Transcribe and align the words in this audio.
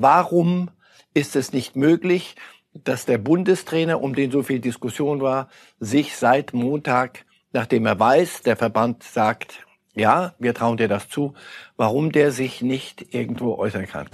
Warum 0.00 0.70
ist 1.12 1.34
es 1.34 1.52
nicht 1.52 1.74
möglich, 1.74 2.36
dass 2.72 3.04
der 3.04 3.18
Bundestrainer, 3.18 4.00
um 4.00 4.14
den 4.14 4.30
so 4.30 4.44
viel 4.44 4.60
Diskussion 4.60 5.20
war, 5.20 5.48
sich 5.80 6.14
seit 6.14 6.54
Montag, 6.54 7.26
nachdem 7.52 7.84
er 7.84 7.98
weiß, 7.98 8.42
der 8.42 8.54
Verband 8.54 9.02
sagt, 9.02 9.66
ja, 9.96 10.34
wir 10.38 10.54
trauen 10.54 10.76
dir 10.76 10.86
das 10.86 11.08
zu, 11.08 11.34
warum 11.76 12.12
der 12.12 12.30
sich 12.30 12.62
nicht 12.62 13.12
irgendwo 13.12 13.56
äußern 13.56 13.88
kann. 13.88 14.08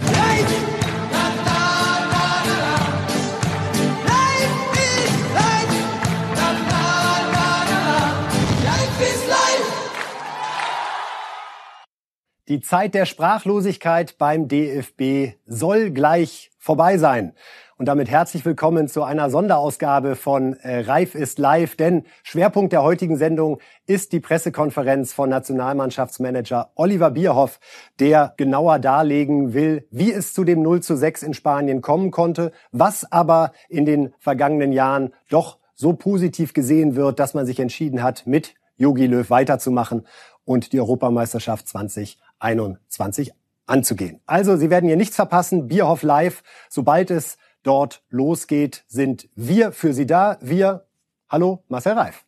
Die 12.48 12.60
Zeit 12.60 12.92
der 12.92 13.06
Sprachlosigkeit 13.06 14.18
beim 14.18 14.48
DFB 14.48 15.38
soll 15.46 15.90
gleich 15.90 16.50
vorbei 16.58 16.98
sein. 16.98 17.32
Und 17.78 17.86
damit 17.86 18.10
herzlich 18.10 18.44
willkommen 18.44 18.86
zu 18.86 19.02
einer 19.02 19.30
Sonderausgabe 19.30 20.14
von 20.14 20.52
äh, 20.52 20.80
Reif 20.80 21.14
ist 21.14 21.38
live, 21.38 21.74
denn 21.74 22.04
Schwerpunkt 22.22 22.74
der 22.74 22.82
heutigen 22.82 23.16
Sendung 23.16 23.60
ist 23.86 24.12
die 24.12 24.20
Pressekonferenz 24.20 25.14
von 25.14 25.30
Nationalmannschaftsmanager 25.30 26.70
Oliver 26.74 27.12
Bierhoff, 27.12 27.60
der 27.98 28.34
genauer 28.36 28.78
darlegen 28.78 29.54
will, 29.54 29.88
wie 29.90 30.12
es 30.12 30.34
zu 30.34 30.44
dem 30.44 30.60
0 30.60 30.82
zu 30.82 30.98
6 30.98 31.22
in 31.22 31.32
Spanien 31.32 31.80
kommen 31.80 32.10
konnte, 32.10 32.52
was 32.72 33.10
aber 33.10 33.52
in 33.70 33.86
den 33.86 34.12
vergangenen 34.18 34.72
Jahren 34.72 35.14
doch 35.30 35.56
so 35.74 35.94
positiv 35.94 36.52
gesehen 36.52 36.94
wird, 36.94 37.20
dass 37.20 37.32
man 37.32 37.46
sich 37.46 37.58
entschieden 37.58 38.02
hat, 38.02 38.26
mit 38.26 38.54
Jogi 38.76 39.06
Löw 39.06 39.30
weiterzumachen 39.30 40.06
und 40.44 40.72
die 40.72 40.80
Europameisterschaft 40.80 41.68
20 41.68 42.18
21 42.38 43.32
anzugehen. 43.66 44.20
Also, 44.26 44.56
Sie 44.56 44.70
werden 44.70 44.86
hier 44.86 44.96
nichts 44.96 45.16
verpassen. 45.16 45.68
Bierhoff 45.68 46.02
Live. 46.02 46.42
Sobald 46.68 47.10
es 47.10 47.38
dort 47.62 48.02
losgeht, 48.10 48.84
sind 48.88 49.28
wir 49.34 49.72
für 49.72 49.92
Sie 49.92 50.06
da. 50.06 50.38
Wir, 50.40 50.84
hallo, 51.28 51.62
Marcel 51.68 51.94
Reif. 51.94 52.24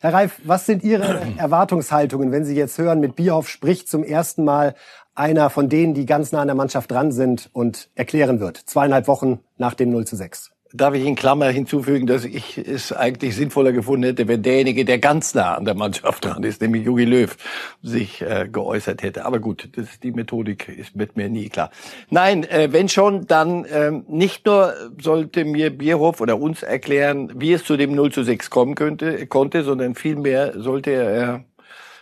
Herr 0.00 0.14
Reif, 0.14 0.40
was 0.44 0.64
sind 0.64 0.84
Ihre 0.84 1.20
Erwartungshaltungen, 1.38 2.30
wenn 2.30 2.44
Sie 2.44 2.54
jetzt 2.54 2.78
hören, 2.78 3.00
mit 3.00 3.16
Bierhoff 3.16 3.48
spricht 3.48 3.88
zum 3.88 4.04
ersten 4.04 4.44
Mal 4.44 4.74
einer 5.14 5.50
von 5.50 5.68
denen, 5.68 5.94
die 5.94 6.06
ganz 6.06 6.30
nah 6.30 6.40
an 6.40 6.46
der 6.46 6.54
Mannschaft 6.54 6.90
dran 6.90 7.10
sind 7.10 7.50
und 7.52 7.90
erklären 7.96 8.38
wird, 8.38 8.56
zweieinhalb 8.56 9.08
Wochen 9.08 9.40
nach 9.56 9.74
dem 9.74 9.90
0 9.90 10.06
zu 10.06 10.14
6? 10.14 10.52
Darf 10.72 10.94
ich 10.94 11.04
in 11.04 11.14
Klammer 11.14 11.48
hinzufügen, 11.48 12.06
dass 12.06 12.24
ich 12.24 12.58
es 12.58 12.92
eigentlich 12.92 13.34
sinnvoller 13.34 13.72
gefunden 13.72 14.04
hätte, 14.04 14.28
wenn 14.28 14.42
derjenige, 14.42 14.84
der 14.84 14.98
ganz 14.98 15.34
nah 15.34 15.54
an 15.54 15.64
der 15.64 15.74
Mannschaft 15.74 16.24
dran 16.24 16.42
ist, 16.42 16.60
nämlich 16.60 16.84
Jogi 16.84 17.04
Löw, 17.04 17.36
sich 17.82 18.20
äh, 18.20 18.48
geäußert 18.50 19.02
hätte. 19.02 19.24
Aber 19.24 19.38
gut, 19.38 19.70
das, 19.76 20.00
die 20.00 20.12
Methodik 20.12 20.68
ist 20.68 20.94
mit 20.94 21.16
mir 21.16 21.28
nie 21.28 21.48
klar. 21.48 21.70
Nein, 22.10 22.44
äh, 22.44 22.68
wenn 22.72 22.88
schon, 22.88 23.26
dann 23.26 23.64
äh, 23.64 23.92
nicht 24.08 24.44
nur 24.46 24.74
sollte 25.00 25.44
mir 25.44 25.70
Bierhoff 25.70 26.20
oder 26.20 26.38
uns 26.38 26.62
erklären, 26.62 27.32
wie 27.36 27.52
es 27.52 27.64
zu 27.64 27.76
dem 27.76 27.94
0 27.94 28.12
zu 28.12 28.22
6 28.22 28.50
kommen 28.50 28.74
könnte, 28.74 29.26
konnte, 29.26 29.64
sondern 29.64 29.94
vielmehr 29.94 30.60
sollte 30.60 30.90
er 30.90 31.44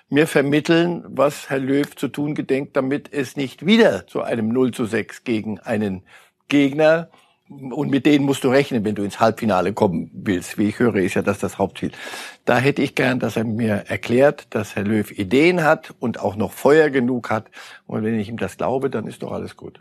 mir 0.08 0.26
vermitteln, 0.26 1.04
was 1.08 1.50
Herr 1.50 1.58
Löw 1.58 1.94
zu 1.94 2.08
tun 2.08 2.34
gedenkt, 2.34 2.76
damit 2.76 3.12
es 3.12 3.36
nicht 3.36 3.66
wieder 3.66 4.06
zu 4.06 4.22
einem 4.22 4.48
0 4.48 4.72
zu 4.72 4.84
6 4.84 5.24
gegen 5.24 5.58
einen 5.60 6.02
Gegner 6.48 7.10
und 7.48 7.90
mit 7.90 8.06
denen 8.06 8.24
musst 8.24 8.42
du 8.44 8.48
rechnen, 8.48 8.84
wenn 8.84 8.94
du 8.94 9.04
ins 9.04 9.20
Halbfinale 9.20 9.72
kommen 9.72 10.10
willst. 10.12 10.58
Wie 10.58 10.68
ich 10.68 10.78
höre, 10.78 10.96
ist 10.96 11.14
ja 11.14 11.22
das 11.22 11.38
das 11.38 11.58
Hauptziel. 11.58 11.92
Da 12.44 12.58
hätte 12.58 12.82
ich 12.82 12.94
gern, 12.94 13.20
dass 13.20 13.36
er 13.36 13.44
mir 13.44 13.84
erklärt, 13.86 14.48
dass 14.50 14.74
Herr 14.74 14.84
Löw 14.84 15.10
Ideen 15.12 15.62
hat 15.62 15.94
und 16.00 16.18
auch 16.20 16.36
noch 16.36 16.52
Feuer 16.52 16.90
genug 16.90 17.30
hat. 17.30 17.46
Und 17.86 18.02
wenn 18.02 18.18
ich 18.18 18.28
ihm 18.28 18.36
das 18.36 18.56
glaube, 18.56 18.90
dann 18.90 19.06
ist 19.06 19.22
doch 19.22 19.32
alles 19.32 19.56
gut. 19.56 19.80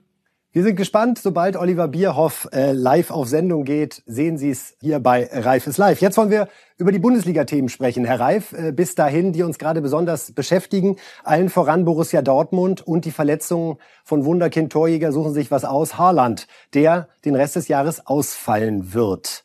Wir 0.56 0.64
sind 0.64 0.78
gespannt. 0.78 1.20
Sobald 1.20 1.58
Oliver 1.58 1.90
Bierhoff 1.90 2.48
äh, 2.54 2.72
live 2.72 3.12
auf 3.12 3.28
Sendung 3.28 3.66
geht, 3.66 4.02
sehen 4.06 4.38
Sie 4.38 4.52
es 4.52 4.78
hier 4.80 5.02
bei 5.02 5.30
Reif 5.30 5.68
ist 5.68 5.76
live. 5.78 6.00
Jetzt 6.00 6.16
wollen 6.16 6.30
wir 6.30 6.48
über 6.78 6.94
die 6.94 7.00
Bundesliga-Themen 7.00 7.68
sprechen. 7.68 8.06
Herr 8.06 8.22
Reif, 8.22 8.54
äh, 8.54 8.72
bis 8.72 8.96
dahin, 8.96 9.34
die 9.34 9.44
uns 9.44 9.60
gerade 9.60 9.82
besonders 9.82 10.32
beschäftigen, 10.32 10.96
allen 11.26 11.50
voran 11.50 11.84
Borussia 11.84 12.22
Dortmund 12.22 12.88
und 12.88 13.04
die 13.04 13.12
Verletzungen 13.12 13.80
von 14.06 14.24
Wunderkind 14.24 14.72
Torjäger 14.72 15.12
suchen 15.12 15.34
sich 15.34 15.52
was 15.52 15.66
aus. 15.66 15.98
Haaland, 15.98 16.48
der 16.74 17.10
den 17.26 17.36
Rest 17.36 17.58
des 17.58 17.68
Jahres 17.68 18.08
ausfallen 18.08 18.94
wird. 18.94 19.44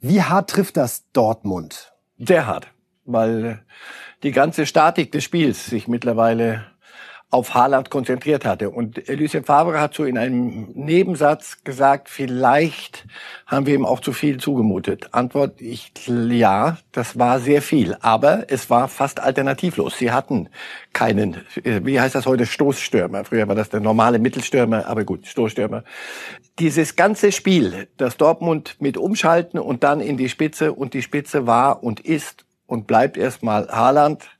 Wie 0.00 0.22
hart 0.22 0.48
trifft 0.48 0.78
das 0.78 1.10
Dortmund? 1.12 1.92
Sehr 2.18 2.46
hart, 2.46 2.68
weil 3.04 3.66
die 4.22 4.32
ganze 4.32 4.64
Statik 4.64 5.12
des 5.12 5.24
Spiels 5.24 5.66
sich 5.66 5.88
mittlerweile 5.88 6.64
auf 7.30 7.52
Haaland 7.52 7.90
konzentriert 7.90 8.46
hatte. 8.46 8.70
Und 8.70 9.06
Lucien 9.06 9.44
Favre 9.44 9.78
hat 9.80 9.92
so 9.92 10.04
in 10.04 10.16
einem 10.16 10.68
Nebensatz 10.72 11.62
gesagt, 11.62 12.08
vielleicht 12.08 13.06
haben 13.46 13.66
wir 13.66 13.74
ihm 13.74 13.84
auch 13.84 14.00
zu 14.00 14.14
viel 14.14 14.38
zugemutet. 14.38 15.12
Antwort, 15.12 15.60
ich, 15.60 15.92
ja, 16.06 16.78
das 16.90 17.18
war 17.18 17.38
sehr 17.40 17.60
viel. 17.60 17.96
Aber 18.00 18.50
es 18.50 18.70
war 18.70 18.88
fast 18.88 19.20
alternativlos. 19.20 19.98
Sie 19.98 20.10
hatten 20.10 20.48
keinen, 20.94 21.44
äh, 21.64 21.82
wie 21.84 22.00
heißt 22.00 22.14
das 22.14 22.24
heute, 22.24 22.46
Stoßstürmer. 22.46 23.26
Früher 23.26 23.46
war 23.46 23.54
das 23.54 23.68
der 23.68 23.80
normale 23.80 24.18
Mittelstürmer, 24.18 24.86
aber 24.86 25.04
gut, 25.04 25.26
Stoßstürmer. 25.26 25.84
Dieses 26.58 26.96
ganze 26.96 27.30
Spiel, 27.30 27.88
das 27.98 28.16
Dortmund 28.16 28.76
mit 28.80 28.96
umschalten 28.96 29.60
und 29.60 29.84
dann 29.84 30.00
in 30.00 30.16
die 30.16 30.30
Spitze 30.30 30.72
und 30.72 30.94
die 30.94 31.02
Spitze 31.02 31.46
war 31.46 31.82
und 31.82 32.00
ist 32.00 32.46
und 32.66 32.86
bleibt 32.86 33.18
erstmal 33.18 33.68
Haaland. 33.68 34.30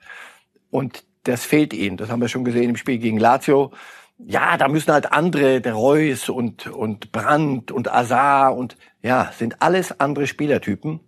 Und 0.71 1.05
das 1.29 1.45
fehlt 1.45 1.73
ihnen. 1.75 1.97
Das 1.97 2.11
haben 2.11 2.21
wir 2.21 2.29
schon 2.29 2.45
gesehen 2.45 2.71
im 2.71 2.77
Spiel 2.77 2.99
gegen 2.99 3.19
Lazio. 3.19 3.73
Ja, 4.19 4.57
da 4.57 4.67
müssen 4.69 4.93
halt 4.93 5.13
andere, 5.13 5.61
der 5.61 5.75
Reus 5.75 6.29
und, 6.29 6.67
und 6.67 7.13
Brandt 7.13 7.71
und 7.71 7.93
Azar 7.93 8.57
und 8.57 8.77
ja, 9.03 9.31
sind 9.37 9.63
alles 9.63 10.01
andere 10.01 10.27
Spielertypen. 10.27 11.01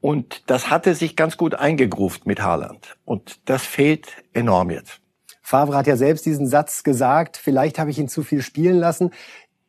Und 0.00 0.48
das 0.48 0.70
hatte 0.70 0.94
sich 0.94 1.16
ganz 1.16 1.36
gut 1.36 1.54
eingegruft 1.54 2.26
mit 2.26 2.40
Haaland. 2.40 2.96
Und 3.04 3.40
das 3.46 3.64
fehlt 3.66 4.08
enorm 4.32 4.70
jetzt. 4.70 5.00
Favre 5.42 5.76
hat 5.76 5.86
ja 5.86 5.96
selbst 5.96 6.26
diesen 6.26 6.46
Satz 6.46 6.82
gesagt, 6.82 7.36
vielleicht 7.36 7.78
habe 7.78 7.90
ich 7.90 7.98
ihn 7.98 8.08
zu 8.08 8.22
viel 8.22 8.42
spielen 8.42 8.76
lassen. 8.76 9.12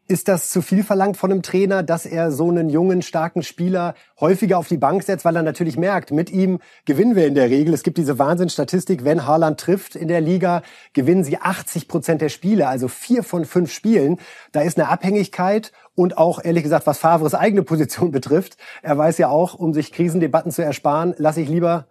Ist 0.10 0.30
das 0.30 0.50
zu 0.50 0.62
viel 0.62 0.86
verlangt 0.86 1.18
von 1.18 1.34
einem 1.34 1.42
Trainer, 1.42 1.84
dass 1.84 2.06
er 2.06 2.32
so 2.32 2.50
einen 2.50 2.70
jungen, 2.70 3.02
starken 3.02 3.44
Spieler 3.44 3.94
häufiger 4.22 4.58
auf 4.58 4.70
die 4.70 4.78
Bank 4.78 5.04
setzt, 5.04 5.26
weil 5.26 5.36
er 5.36 5.44
natürlich 5.44 5.76
merkt, 5.76 6.12
mit 6.12 6.30
ihm 6.30 6.60
gewinnen 6.86 7.18
wir 7.18 7.28
in 7.28 7.36
der 7.36 7.50
Regel. 7.50 7.74
Es 7.74 7.84
gibt 7.84 7.98
diese 7.98 8.18
Wahnsinnsstatistik, 8.18 9.04
wenn 9.04 9.28
Haaland 9.28 9.60
trifft 9.60 9.98
in 9.98 10.08
der 10.08 10.22
Liga, 10.22 10.62
gewinnen 10.94 11.26
sie 11.26 11.38
80 11.38 11.90
Prozent 11.90 12.22
der 12.22 12.30
Spiele, 12.30 12.70
also 12.70 12.88
vier 12.88 13.22
von 13.22 13.44
fünf 13.44 13.70
Spielen. 13.70 14.18
Da 14.54 14.62
ist 14.62 14.80
eine 14.80 14.88
Abhängigkeit 14.88 15.74
und 15.94 16.18
auch, 16.18 16.42
ehrlich 16.42 16.64
gesagt, 16.64 16.88
was 16.88 17.00
Favres 17.00 17.36
eigene 17.36 17.64
Position 17.64 18.12
betrifft. 18.14 18.56
Er 18.84 18.98
weiß 18.98 19.18
ja 19.18 19.28
auch, 19.28 19.56
um 19.56 19.74
sich 19.74 19.92
Krisendebatten 19.92 20.54
zu 20.54 20.64
ersparen, 20.64 21.16
lasse 21.18 21.42
ich 21.42 21.50
lieber 21.50 21.88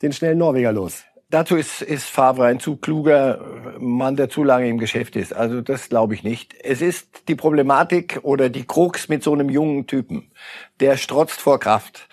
den 0.00 0.14
schnellen 0.14 0.38
Norweger 0.38 0.72
los. 0.72 1.02
Dazu 1.30 1.56
ist, 1.56 1.82
ist 1.82 2.06
Favre 2.06 2.46
ein 2.46 2.58
zu 2.58 2.76
kluger 2.76 3.76
Mann, 3.78 4.16
der 4.16 4.30
zu 4.30 4.42
lange 4.42 4.66
im 4.66 4.78
Geschäft 4.78 5.14
ist. 5.14 5.34
Also 5.34 5.60
das 5.60 5.90
glaube 5.90 6.14
ich 6.14 6.22
nicht. 6.22 6.54
Es 6.62 6.80
ist 6.80 7.28
die 7.28 7.34
Problematik 7.34 8.20
oder 8.22 8.48
die 8.48 8.64
Krux 8.64 9.10
mit 9.10 9.22
so 9.22 9.34
einem 9.34 9.50
jungen 9.50 9.86
Typen. 9.86 10.30
Der 10.80 10.96
strotzt 10.96 11.38
vor 11.38 11.60
Kraft. 11.60 12.08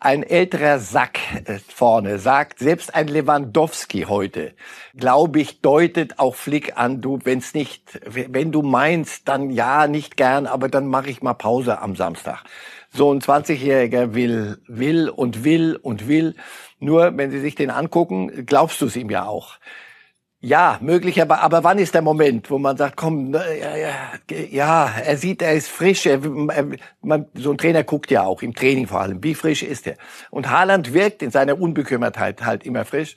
Ein 0.00 0.22
älterer 0.22 0.80
Sack 0.80 1.18
äh, 1.46 1.58
vorne 1.66 2.18
sagt, 2.18 2.58
selbst 2.58 2.94
ein 2.94 3.08
Lewandowski 3.08 4.02
heute, 4.02 4.54
glaube 4.94 5.40
ich, 5.40 5.62
deutet 5.62 6.18
auch 6.18 6.34
Flick 6.34 6.76
an, 6.76 7.00
du, 7.00 7.18
wenn's 7.24 7.54
nicht, 7.54 7.98
wenn 8.04 8.52
du 8.52 8.62
meinst, 8.62 9.26
dann 9.28 9.50
ja, 9.50 9.88
nicht 9.88 10.16
gern, 10.16 10.46
aber 10.46 10.68
dann 10.68 10.86
mache 10.86 11.08
ich 11.08 11.22
mal 11.22 11.34
Pause 11.34 11.80
am 11.80 11.96
Samstag. 11.96 12.44
So 12.90 13.12
ein 13.12 13.20
20-Jähriger 13.20 14.14
will, 14.14 14.58
will 14.66 15.08
und 15.08 15.42
will 15.42 15.76
und 15.76 16.06
will. 16.06 16.36
Nur, 16.80 17.16
wenn 17.16 17.30
Sie 17.30 17.40
sich 17.40 17.54
den 17.54 17.70
angucken, 17.70 18.46
glaubst 18.46 18.80
du 18.80 18.86
es 18.86 18.96
ihm 18.96 19.10
ja 19.10 19.26
auch. 19.26 19.58
Ja, 20.40 20.78
möglich, 20.80 21.20
aber, 21.20 21.64
wann 21.64 21.78
ist 21.78 21.94
der 21.94 22.02
Moment, 22.02 22.48
wo 22.48 22.58
man 22.58 22.76
sagt, 22.76 22.96
komm, 22.96 23.34
ja, 23.34 23.76
ja, 23.76 23.90
ja 24.48 24.88
er 25.04 25.16
sieht, 25.16 25.42
er 25.42 25.54
ist 25.54 25.66
frisch, 25.66 26.06
er, 26.06 26.20
man, 27.02 27.26
so 27.34 27.50
ein 27.50 27.58
Trainer 27.58 27.82
guckt 27.82 28.08
ja 28.12 28.22
auch, 28.22 28.40
im 28.42 28.54
Training 28.54 28.86
vor 28.86 29.00
allem, 29.00 29.24
wie 29.24 29.34
frisch 29.34 29.64
ist 29.64 29.88
er. 29.88 29.96
Und 30.30 30.48
Haaland 30.48 30.94
wirkt 30.94 31.24
in 31.24 31.32
seiner 31.32 31.60
Unbekümmertheit 31.60 32.44
halt 32.44 32.64
immer 32.64 32.84
frisch. 32.84 33.16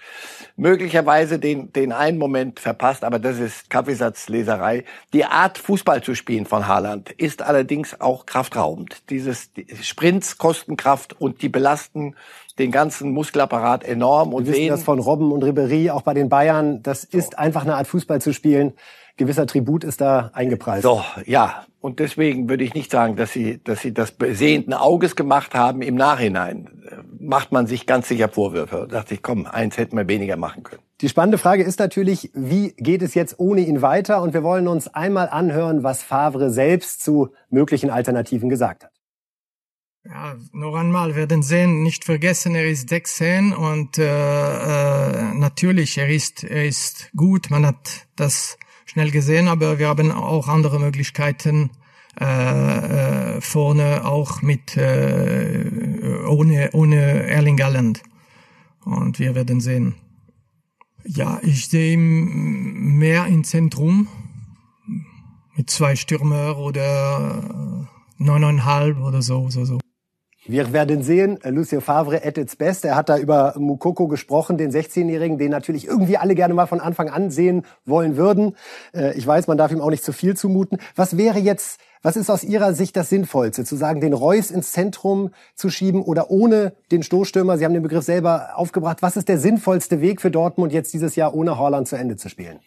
Möglicherweise 0.56 1.38
den, 1.38 1.72
den 1.72 1.92
einen 1.92 2.18
Moment 2.18 2.60
verpasst, 2.60 3.04
aber 3.04 3.20
das 3.20 3.38
ist 3.38 3.70
Kaffeesatzleserei. 3.70 4.84
Die 5.14 5.26
Art, 5.26 5.60
Fußball 5.60 6.02
zu 6.02 6.16
spielen 6.16 6.48
von 6.48 6.68
Haaland 6.68 7.12
ist 7.12 7.44
allerdings 7.44 8.02
auch 8.02 8.26
kraftraubend. 8.26 9.12
Dieses 9.12 9.54
die 9.54 9.68
Sprints 9.84 10.40
kosten 10.40 10.76
Kraft 10.76 11.22
und 11.22 11.44
die 11.44 11.50
belasten 11.50 12.16
den 12.62 12.72
ganzen 12.72 13.12
Muskelapparat 13.12 13.84
enorm. 13.84 14.34
Und 14.34 14.46
Wir 14.46 14.54
wissen 14.54 14.68
das 14.68 14.84
von 14.84 15.00
Robben 15.00 15.32
und 15.32 15.44
Ribéry, 15.44 15.92
auch 15.92 16.04
bei 16.04 16.14
den 16.14 16.30
Bayern. 16.30 16.82
Das 16.84 17.04
ist 17.04 17.38
einfach 17.38 17.64
eine 17.64 17.76
Art 17.76 17.88
Fußball 17.88 18.22
zu 18.22 18.34
spielen, 18.34 18.74
gewisser 19.18 19.46
Tribut 19.46 19.84
ist 19.84 20.02
da 20.02 20.32
eingepreist. 20.34 20.84
So, 20.84 21.04
ja. 21.26 21.66
Und 21.80 22.00
deswegen 22.00 22.48
würde 22.48 22.64
ich 22.64 22.76
nicht 22.76 22.92
sagen, 22.92 23.16
dass 23.16 23.34
sie, 23.34 23.60
dass 23.64 23.82
sie 23.82 23.94
das 23.94 24.14
sehenden 24.20 24.74
Auges 24.74 25.16
gemacht 25.16 25.56
haben 25.56 25.82
im 25.82 25.96
Nachhinein. 25.96 26.70
Macht 27.20 27.52
man 27.52 27.66
sich 27.66 27.88
ganz 27.88 28.08
sicher 28.08 28.30
Vorwürfe. 28.30 28.88
Da 28.90 29.00
dachte 29.00 29.16
ich, 29.16 29.24
komm, 29.24 29.48
eins 29.48 29.78
hätten 29.78 29.98
wir 29.98 30.08
weniger 30.08 30.38
machen 30.38 30.64
können. 30.64 30.82
Die 31.02 31.10
spannende 31.10 31.40
Frage 31.40 31.64
ist 31.64 31.80
natürlich, 31.80 32.30
wie 32.36 32.74
geht 32.78 33.02
es 33.02 33.16
jetzt 33.16 33.40
ohne 33.40 33.62
ihn 33.62 33.82
weiter? 33.82 34.22
Und 34.22 34.36
wir 34.36 34.44
wollen 34.44 34.68
uns 34.68 34.88
einmal 34.94 35.30
anhören, 35.30 35.82
was 35.82 36.04
Favre 36.04 36.52
selbst 36.52 37.04
zu 37.04 37.30
möglichen 37.50 37.90
Alternativen 37.90 38.50
gesagt 38.50 38.84
hat. 38.84 38.91
Ja, 40.04 40.36
noch 40.52 40.74
einmal 40.74 41.16
werden 41.16 41.44
sehen, 41.44 41.84
nicht 41.84 42.06
vergessen, 42.06 42.56
er 42.56 42.68
ist 42.68 42.90
16 42.90 43.54
und 43.54 44.00
äh, 44.00 44.04
äh, 44.04 45.34
natürlich, 45.36 46.00
er 46.00 46.10
ist, 46.10 46.44
er 46.44 46.66
ist 46.66 47.12
gut, 47.16 47.52
man 47.52 47.68
hat 47.68 48.08
das 48.16 48.58
schnell 48.86 49.12
gesehen, 49.12 49.48
aber 49.48 49.78
wir 49.78 49.88
haben 49.90 50.12
auch 50.12 50.48
andere 50.48 50.80
Möglichkeiten 50.80 51.70
äh, 52.20 53.36
äh, 53.38 53.42
vorne 53.42 54.04
auch 54.06 54.42
mit 54.42 54.76
äh, 54.76 55.70
ohne 56.28 56.72
ohne 56.74 57.28
Erling 57.28 57.56
Galland 57.56 58.02
und 58.84 59.20
wir 59.20 59.36
werden 59.36 59.62
sehen. 59.62 59.96
Ja, 61.06 61.40
ich 61.44 61.68
sehe 61.68 61.94
ihn 61.94 62.98
mehr 62.98 63.28
im 63.28 63.44
Zentrum 63.44 64.08
mit 65.56 65.70
zwei 65.70 65.96
Stürmer 65.96 66.58
oder 66.58 67.88
neuneinhalb 68.18 69.00
oder 69.00 69.22
so, 69.22 69.50
so, 69.52 69.64
so. 69.64 69.80
Wir 70.48 70.74
werden 70.74 71.04
sehen, 71.04 71.38
Lucio 71.44 71.82
Favre 71.82 72.26
at 72.26 72.36
its 72.36 72.56
best. 72.56 72.84
Er 72.84 72.96
hat 72.96 73.10
da 73.10 73.20
über 73.20 73.54
Mukoko 73.60 74.08
gesprochen, 74.08 74.58
den 74.58 74.72
16-Jährigen, 74.72 75.38
den 75.38 75.52
natürlich 75.52 75.86
irgendwie 75.86 76.18
alle 76.18 76.34
gerne 76.34 76.56
mal 76.56 76.66
von 76.66 76.80
Anfang 76.80 77.10
an 77.10 77.30
sehen 77.30 77.64
wollen 77.86 78.18
würden. 78.18 78.56
Äh, 78.92 79.16
ich 79.16 79.28
weiß, 79.28 79.46
man 79.46 79.60
darf 79.60 79.72
ihm 79.72 79.82
auch 79.82 79.92
nicht 79.92 80.04
zu 80.04 80.14
viel 80.14 80.36
zumuten. 80.36 80.80
Was 80.96 81.16
wäre 81.16 81.38
jetzt, 81.38 81.80
was 82.02 82.16
ist 82.16 82.32
aus 82.32 82.44
Ihrer 82.44 82.74
Sicht 82.74 82.96
das 82.96 83.10
Sinnvollste? 83.10 83.66
Zu 83.66 83.76
sagen, 83.76 84.02
den 84.02 84.14
Reus 84.14 84.50
ins 84.50 84.72
Zentrum 84.72 85.30
zu 85.54 85.70
schieben 85.70 86.02
oder 86.02 86.32
ohne 86.32 86.74
den 86.92 87.04
Stoßstürmer? 87.04 87.60
Sie 87.60 87.66
haben 87.66 87.76
den 87.76 87.84
Begriff 87.84 88.04
selber 88.04 88.54
aufgebracht. 88.56 88.98
Was 89.02 89.18
ist 89.18 89.30
der 89.30 89.38
sinnvollste 89.38 90.02
Weg 90.02 90.22
für 90.22 90.32
Dortmund, 90.32 90.74
jetzt 90.74 90.92
dieses 90.92 91.16
Jahr 91.16 91.36
ohne 91.36 91.60
Haaland 91.60 91.88
zu 91.88 91.98
Ende 91.98 92.16
zu 92.16 92.30
spielen? 92.30 92.60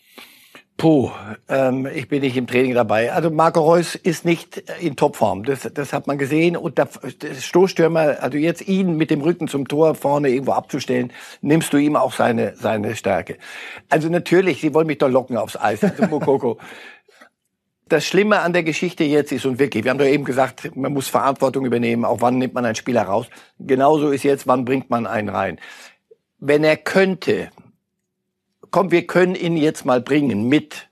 Puh, 0.77 1.13
ähm, 1.49 1.87
ich 1.87 2.09
bin 2.09 2.23
nicht 2.23 2.37
im 2.37 2.49
Training 2.49 2.75
dabei. 2.75 3.13
Also 3.13 3.31
Marco 3.31 3.61
Reus 3.61 3.95
ist 3.95 4.25
nicht 4.25 4.59
in 4.81 4.97
Topform. 4.97 5.45
Das, 5.45 5.69
das 5.73 5.93
hat 5.93 6.09
man 6.09 6.19
gesehen. 6.19 6.57
Und 6.57 6.79
der, 6.79 6.89
der 7.23 7.35
Stoßstürmer, 7.35 8.17
also 8.21 8.39
jetzt 8.39 8.67
ihn 8.67 8.97
mit 8.97 9.11
dem 9.11 9.21
Rücken 9.21 9.47
zum 9.47 9.69
Tor 9.69 9.95
vorne 9.95 10.31
irgendwo 10.31 10.53
abzustellen, 10.53 11.13
nimmst 11.43 11.73
du 11.73 11.77
ihm 11.77 11.95
auch 11.95 12.13
seine, 12.13 12.57
seine 12.57 12.97
Stärke. 12.97 13.39
Also 13.89 14.09
natürlich, 14.09 14.61
sie 14.61 14.75
wollen 14.75 14.89
mich 14.89 14.99
doch 14.99 15.09
locken 15.09 15.37
aufs 15.37 15.57
Eis, 15.57 15.85
also 15.85 16.07
Mokoko. 16.11 16.59
Das 17.89 18.05
Schlimme 18.05 18.41
an 18.41 18.53
der 18.53 18.65
Geschichte 18.65 19.05
jetzt 19.05 19.31
ist, 19.31 19.47
und 19.47 19.61
wirklich, 19.61 19.85
wir 19.85 19.91
haben 19.91 19.99
doch 19.99 20.07
eben 20.07 20.25
gesagt, 20.25 20.75
man 20.75 20.93
muss 20.93 21.07
Verantwortung 21.07 21.67
übernehmen, 21.67 22.05
auch 22.05 22.21
wann 22.21 22.39
nimmt 22.39 22.55
man 22.55 22.65
einen 22.65 22.75
Spieler 22.75 23.03
raus. 23.03 23.27
Genauso 23.61 24.11
ist 24.11 24.25
jetzt, 24.25 24.49
wann 24.49 24.65
bringt 24.65 24.91
man 24.91 25.07
einen 25.07 25.29
rein. 25.29 25.61
Wenn 26.41 26.65
er 26.65 26.77
könnte, 26.77 27.51
komm, 28.75 28.91
wir 28.91 29.07
können 29.07 29.37
ihn 29.37 29.57
jetzt 29.57 29.85
mal 29.85 30.01
bringen 30.01 30.49
mit. 30.49 30.89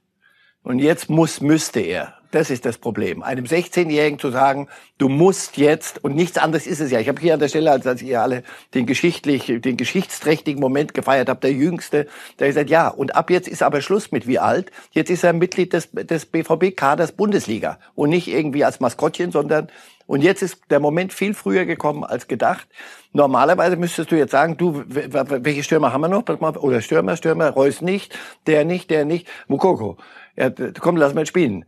Und 0.63 0.79
jetzt 0.79 1.11
muss, 1.11 1.41
müsste 1.41 1.81
er. 1.81 2.15
Das 2.31 2.49
ist 2.49 2.65
das 2.65 2.79
Problem. 2.79 3.25
Einem 3.25 3.45
16-Jährigen 3.45 4.21
zu 4.21 4.31
sagen, 4.31 4.69
du 4.99 5.09
musst 5.09 5.57
jetzt, 5.57 6.03
und 6.05 6.15
nichts 6.15 6.39
anderes 6.39 6.69
ist 6.69 6.79
es 6.79 6.93
ja. 6.93 7.01
Ich 7.01 7.09
habe 7.09 7.21
hier 7.21 7.35
an 7.35 7.41
der 7.41 7.49
Stelle, 7.49 7.73
als, 7.73 7.85
als 7.85 8.01
ihr 8.01 8.23
alle 8.23 8.45
den 8.73 8.87
geschichtlich, 8.87 9.47
den 9.47 9.77
geschichtsträchtigen 9.77 10.61
Moment 10.61 10.95
gefeiert 10.95 11.29
habt, 11.29 11.43
der 11.43 11.53
Jüngste, 11.53 12.07
der 12.39 12.47
gesagt, 12.47 12.71
ja, 12.71 12.87
und 12.87 13.17
ab 13.17 13.31
jetzt 13.31 13.49
ist 13.49 13.65
aber 13.65 13.83
Schluss 13.83 14.13
mit 14.13 14.29
wie 14.29 14.39
alt. 14.39 14.71
Jetzt 14.93 15.11
ist 15.11 15.25
er 15.25 15.33
Mitglied 15.33 15.73
des, 15.73 15.91
des 15.91 16.27
BVB-Kaders 16.27 17.11
Bundesliga. 17.11 17.81
Und 17.97 18.11
nicht 18.11 18.29
irgendwie 18.29 18.65
als 18.65 18.79
Maskottchen, 18.79 19.33
sondern 19.33 19.67
und 20.13 20.21
jetzt 20.21 20.43
ist 20.43 20.59
der 20.69 20.79
Moment 20.79 21.11
viel 21.15 21.33
früher 21.33 21.65
gekommen 21.65 22.05
als 22.05 22.29
gedacht. 22.29 22.69
Normalerweise 23.15 23.77
müsstest 23.77 24.13
du 24.13 24.19
jetzt 24.19 24.33
sagen, 24.33 24.59
du, 24.59 24.85
welche 24.85 25.63
Stürmer 25.63 25.95
haben 25.95 26.03
wir 26.03 26.09
noch? 26.09 26.29
Oder 26.29 26.83
Stürmer, 26.83 27.17
Stürmer, 27.17 27.49
Reus 27.49 27.81
nicht, 27.81 28.15
der 28.47 28.67
nicht, 28.67 28.91
der 28.91 29.07
nicht, 29.07 29.27
Mukoko. 29.49 29.97
Ja, 30.37 30.51
komm, 30.81 30.99
lass 30.99 31.15
mal 31.15 31.25
spielen. 31.25 31.65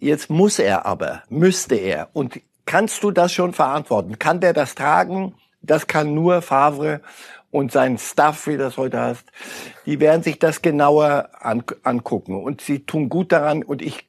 Jetzt 0.00 0.30
muss 0.30 0.58
er 0.58 0.84
aber, 0.84 1.22
müsste 1.28 1.76
er. 1.76 2.08
Und 2.12 2.40
kannst 2.64 3.04
du 3.04 3.12
das 3.12 3.32
schon 3.32 3.52
verantworten? 3.52 4.18
Kann 4.18 4.40
der 4.40 4.52
das 4.52 4.74
tragen? 4.74 5.36
Das 5.62 5.86
kann 5.86 6.12
nur 6.12 6.42
Favre 6.42 7.02
und 7.52 7.70
sein 7.70 7.98
Staff, 7.98 8.48
wie 8.48 8.56
das 8.56 8.78
heute 8.78 9.00
heißt. 9.00 9.30
Die 9.86 10.00
werden 10.00 10.24
sich 10.24 10.40
das 10.40 10.60
genauer 10.60 11.28
an, 11.38 11.62
angucken. 11.84 12.42
Und 12.42 12.62
sie 12.62 12.80
tun 12.80 13.08
gut 13.08 13.30
daran. 13.30 13.62
Und 13.62 13.80
ich 13.80 14.08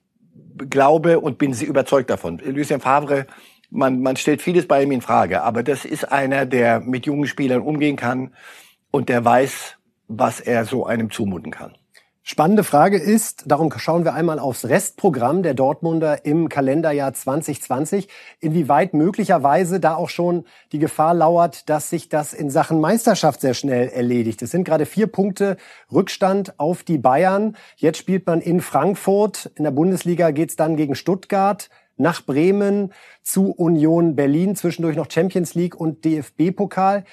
glaube 0.67 1.19
und 1.19 1.37
bin 1.37 1.53
sie 1.53 1.65
überzeugt 1.65 2.09
davon. 2.09 2.41
Lucien 2.43 2.81
Favre 2.81 3.27
man, 3.69 4.01
man 4.01 4.15
stellt 4.15 4.41
vieles 4.41 4.67
bei 4.67 4.83
ihm 4.83 4.91
in 4.91 5.01
Frage, 5.01 5.41
aber 5.41 5.63
das 5.63 5.85
ist 5.85 6.11
einer, 6.11 6.45
der 6.45 6.79
mit 6.79 7.05
jungen 7.05 7.27
Spielern 7.27 7.61
umgehen 7.61 7.95
kann 7.95 8.33
und 8.91 9.09
der 9.09 9.23
weiß, 9.23 9.77
was 10.07 10.39
er 10.39 10.65
so 10.65 10.85
einem 10.85 11.11
zumuten 11.11 11.51
kann. 11.51 11.75
Spannende 12.29 12.65
Frage 12.65 12.97
ist, 12.97 13.43
darum 13.45 13.71
schauen 13.77 14.03
wir 14.03 14.13
einmal 14.13 14.37
aufs 14.37 14.65
Restprogramm 14.65 15.43
der 15.43 15.53
Dortmunder 15.53 16.25
im 16.25 16.49
Kalenderjahr 16.49 17.13
2020, 17.13 18.09
inwieweit 18.41 18.93
möglicherweise 18.93 19.79
da 19.79 19.95
auch 19.95 20.09
schon 20.09 20.43
die 20.73 20.79
Gefahr 20.79 21.13
lauert, 21.13 21.69
dass 21.69 21.89
sich 21.89 22.09
das 22.09 22.33
in 22.33 22.49
Sachen 22.49 22.81
Meisterschaft 22.81 23.39
sehr 23.39 23.53
schnell 23.53 23.87
erledigt. 23.87 24.41
Es 24.41 24.51
sind 24.51 24.65
gerade 24.65 24.85
vier 24.85 25.07
Punkte 25.07 25.55
Rückstand 25.89 26.59
auf 26.59 26.83
die 26.83 26.97
Bayern. 26.97 27.55
Jetzt 27.77 27.99
spielt 27.99 28.27
man 28.27 28.41
in 28.41 28.59
Frankfurt. 28.59 29.49
In 29.55 29.63
der 29.63 29.71
Bundesliga 29.71 30.31
geht's 30.31 30.57
dann 30.57 30.75
gegen 30.75 30.95
Stuttgart 30.95 31.69
nach 31.97 32.25
Bremen 32.25 32.93
zu 33.23 33.51
Union 33.51 34.15
Berlin, 34.15 34.55
zwischendurch 34.55 34.95
noch 34.95 35.11
Champions 35.11 35.55
League 35.55 35.75
und 35.75 36.05
DFB-Pokal. 36.05 37.03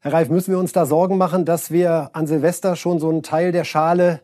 Herr 0.00 0.12
Reif, 0.12 0.28
müssen 0.28 0.52
wir 0.52 0.58
uns 0.58 0.72
da 0.72 0.86
Sorgen 0.86 1.16
machen, 1.16 1.44
dass 1.44 1.70
wir 1.70 2.10
an 2.12 2.26
Silvester 2.26 2.76
schon 2.76 2.98
so 2.98 3.08
einen 3.08 3.22
Teil 3.22 3.52
der 3.52 3.64
Schale 3.64 4.20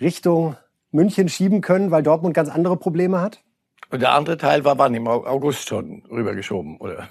Richtung 0.00 0.56
München 0.90 1.28
schieben 1.28 1.62
können, 1.62 1.90
weil 1.90 2.02
Dortmund 2.02 2.34
ganz 2.34 2.50
andere 2.50 2.76
Probleme 2.76 3.20
hat? 3.20 3.42
Und 3.90 4.02
der 4.02 4.12
andere 4.12 4.36
Teil 4.36 4.64
war 4.64 4.78
wann? 4.78 4.94
Im 4.94 5.08
August 5.08 5.68
schon 5.68 6.02
rübergeschoben, 6.10 6.76
oder? 6.78 7.08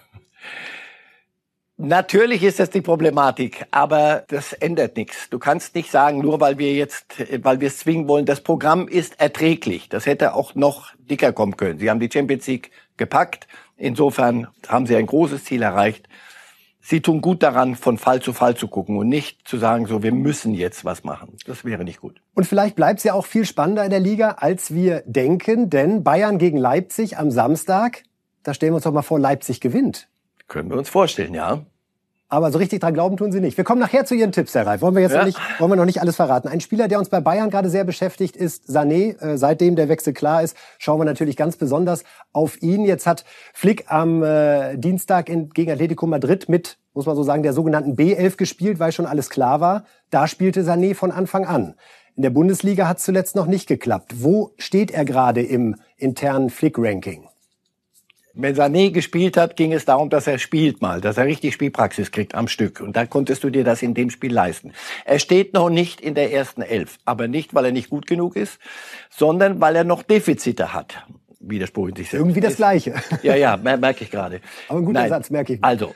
Natürlich 1.83 2.44
ist 2.44 2.60
das 2.60 2.69
die 2.69 2.81
Problematik, 2.81 3.66
aber 3.72 4.24
das 4.28 4.54
ändert 4.54 4.98
nichts. 4.98 5.30
Du 5.31 5.39
kannst 5.39 5.74
nicht 5.74 5.89
sagen, 5.89 6.19
nur 6.19 6.39
weil 6.39 6.60
wir 6.60 6.74
jetzt, 6.74 7.06
weil 7.44 7.60
wir 7.60 7.68
es 7.68 7.80
zwingen 7.80 8.07
wollen, 8.07 8.25
das 8.25 8.42
Programm 8.42 8.88
ist 8.88 9.19
erträglich. 9.19 9.89
Das 9.89 10.06
hätte 10.06 10.36
auch 10.36 10.54
noch 10.54 10.94
dicker 10.98 11.33
kommen 11.33 11.57
können. 11.57 11.80
Sie 11.80 11.89
haben 11.89 12.00
die 12.00 12.10
Champions 12.12 12.45
League 12.45 12.69
gepackt. 12.98 13.48
Insofern 13.78 14.48
haben 14.68 14.86
sie 14.86 14.95
ein 14.95 15.07
großes 15.07 15.44
Ziel 15.44 15.63
erreicht. 15.63 16.07
Sie 16.81 17.01
tun 17.01 17.19
gut 17.19 17.42
daran, 17.42 17.75
von 17.75 17.98
Fall 17.98 18.22
zu 18.22 18.31
Fall 18.31 18.56
zu 18.56 18.68
gucken 18.68 18.98
und 18.98 19.10
nicht 19.10 19.48
zu 19.48 19.57
sagen, 19.57 19.88
so, 19.88 20.04
wir 20.04 20.12
müssen 20.12 20.54
jetzt 20.54 20.86
was 20.86 21.04
machen. 21.04 21.36
Das 21.48 21.66
wäre 21.66 21.83
nicht 21.83 22.00
gut. 22.00 22.22
Und 22.36 22.45
vielleicht 22.45 22.75
bleibt 22.75 23.00
es 23.00 23.06
ja 23.06 23.13
auch 23.13 23.25
viel 23.25 23.45
spannender 23.45 23.83
in 23.83 23.89
der 23.89 24.00
Liga, 24.00 24.36
als 24.38 24.74
wir 24.74 25.01
denken, 25.07 25.72
denn 25.72 26.04
Bayern 26.04 26.38
gegen 26.38 26.57
Leipzig 26.57 27.18
am 27.18 27.31
Samstag, 27.31 28.04
da 28.44 28.54
stellen 28.54 28.74
wir 28.74 28.75
uns 28.75 28.83
doch 28.83 28.94
mal 28.94 29.01
vor, 29.01 29.19
Leipzig 29.19 29.62
gewinnt. 29.62 30.09
Können 30.47 30.69
wir 30.69 30.78
uns 30.78 30.90
vorstellen, 30.90 31.33
ja. 31.33 31.66
Aber 32.31 32.50
so 32.50 32.59
richtig 32.59 32.80
dran 32.80 32.94
glauben 32.94 33.18
tun 33.18 33.33
sie 33.33 33.42
nicht. 33.42 33.57
Wir 33.57 33.66
kommen 33.66 33.81
nachher 33.81 34.06
zu 34.06 34.16
Ihren 34.16 34.31
Tipps, 34.31 34.56
Herr 34.56 34.66
Reif. 34.66 34.81
Wollen 34.81 34.95
wir 34.95 35.02
jetzt 35.02 35.11
ja. 35.11 35.18
noch, 35.18 35.26
nicht, 35.26 35.38
wollen 35.59 35.69
wir 35.69 35.76
noch 35.76 35.83
nicht 35.83 36.00
alles 36.00 36.16
verraten. 36.16 36.47
Ein 36.47 36.61
Spieler, 36.61 36.88
der 36.88 36.97
uns 36.97 37.09
bei 37.09 37.19
Bayern 37.19 37.50
gerade 37.50 37.69
sehr 37.69 37.83
beschäftigt, 37.83 38.38
ist 38.38 38.69
Sané. 38.69 39.21
Äh, 39.21 39.38
seitdem 39.38 39.76
der 39.76 39.90
Wechsel 39.90 40.14
klar 40.14 40.42
ist, 40.42 40.56
schauen 40.78 40.97
wir 40.97 41.04
natürlich 41.04 41.35
ganz 41.35 41.57
besonders 41.57 42.06
auf 42.31 42.61
ihn. 42.61 42.85
Jetzt 42.85 43.06
hat 43.06 43.26
Flick 43.54 43.92
am 43.92 44.23
äh, 44.23 44.78
Dienstag 44.78 45.28
in, 45.28 45.50
gegen 45.50 45.71
Atletico 45.71 46.07
Madrid 46.07 46.47
mit, 46.47 46.78
muss 46.94 47.06
man 47.06 47.18
so 47.18 47.23
sagen, 47.23 47.44
der 47.44 47.52
sogenannten 47.52 47.97
B11 47.97 48.38
gespielt, 48.38 48.80
weil 48.80 48.94
schon 48.94 49.07
alles 49.07 49.30
klar 49.30 49.59
war. 49.59 49.83
Da 50.09 50.26
spielte 50.26 50.64
Sané 50.64 50.95
von 50.95 51.11
Anfang 51.11 51.44
an. 51.44 51.76
In 52.16 52.23
der 52.23 52.30
Bundesliga 52.30 52.88
hat 52.88 53.00
es 53.00 53.04
zuletzt 53.04 53.35
noch 53.35 53.45
nicht 53.45 53.68
geklappt. 53.68 54.23
Wo 54.23 54.54
steht 54.57 54.92
er 54.92 55.04
gerade 55.04 55.42
im 55.42 55.76
internen 55.97 56.50
Flick-Ranking? 56.50 57.28
Wenn 58.33 58.56
Sané 58.56 58.92
gespielt 58.92 59.35
hat, 59.35 59.56
ging 59.57 59.73
es 59.73 59.85
darum, 59.85 60.09
dass 60.09 60.26
er 60.26 60.40
spielt 60.40 60.81
mal, 60.81 61.02
dass 61.02 61.18
er 61.18 61.26
richtig 61.26 61.54
Spielpraxis 61.54 62.11
kriegt 62.11 62.33
am 62.33 62.47
Stück. 62.47 62.80
Und 62.80 62.95
da 62.95 63.06
konntest 63.06 63.44
du 63.44 63.50
dir 63.50 63.64
das 63.64 63.81
in 63.81 63.94
dem 63.94 64.09
Spiel 64.09 64.31
leisten. 64.31 64.71
Er 65.06 65.19
steht 65.19 65.54
noch 65.54 65.69
nicht 65.69 66.00
in 66.00 66.16
der 66.16 66.31
ersten 66.31 66.61
Elf, 66.61 66.97
aber 67.04 67.28
nicht, 67.28 67.54
weil 67.54 67.66
er 67.66 67.71
nicht 67.71 67.90
gut 67.90 68.07
genug 68.07 68.35
ist, 68.35 68.59
sondern 69.09 69.59
weil 69.59 69.76
er 69.76 69.83
noch 69.83 70.04
Defizite 70.04 70.73
hat. 70.73 71.06
Widerspruch 71.42 71.90
in 71.90 71.95
sich 71.95 72.09
selbst. 72.09 72.21
Irgendwie 72.21 72.40
das 72.40 72.56
Gleiche. 72.56 72.94
Ja, 73.23 73.35
ja, 73.35 73.57
merke 73.57 74.04
ich 74.04 74.11
gerade. 74.11 74.42
Aber 74.69 74.80
ein 74.80 74.85
guter 74.85 75.02
Nein. 75.02 75.09
Satz, 75.09 75.30
merke 75.30 75.54
ich. 75.54 75.64
Also, 75.64 75.94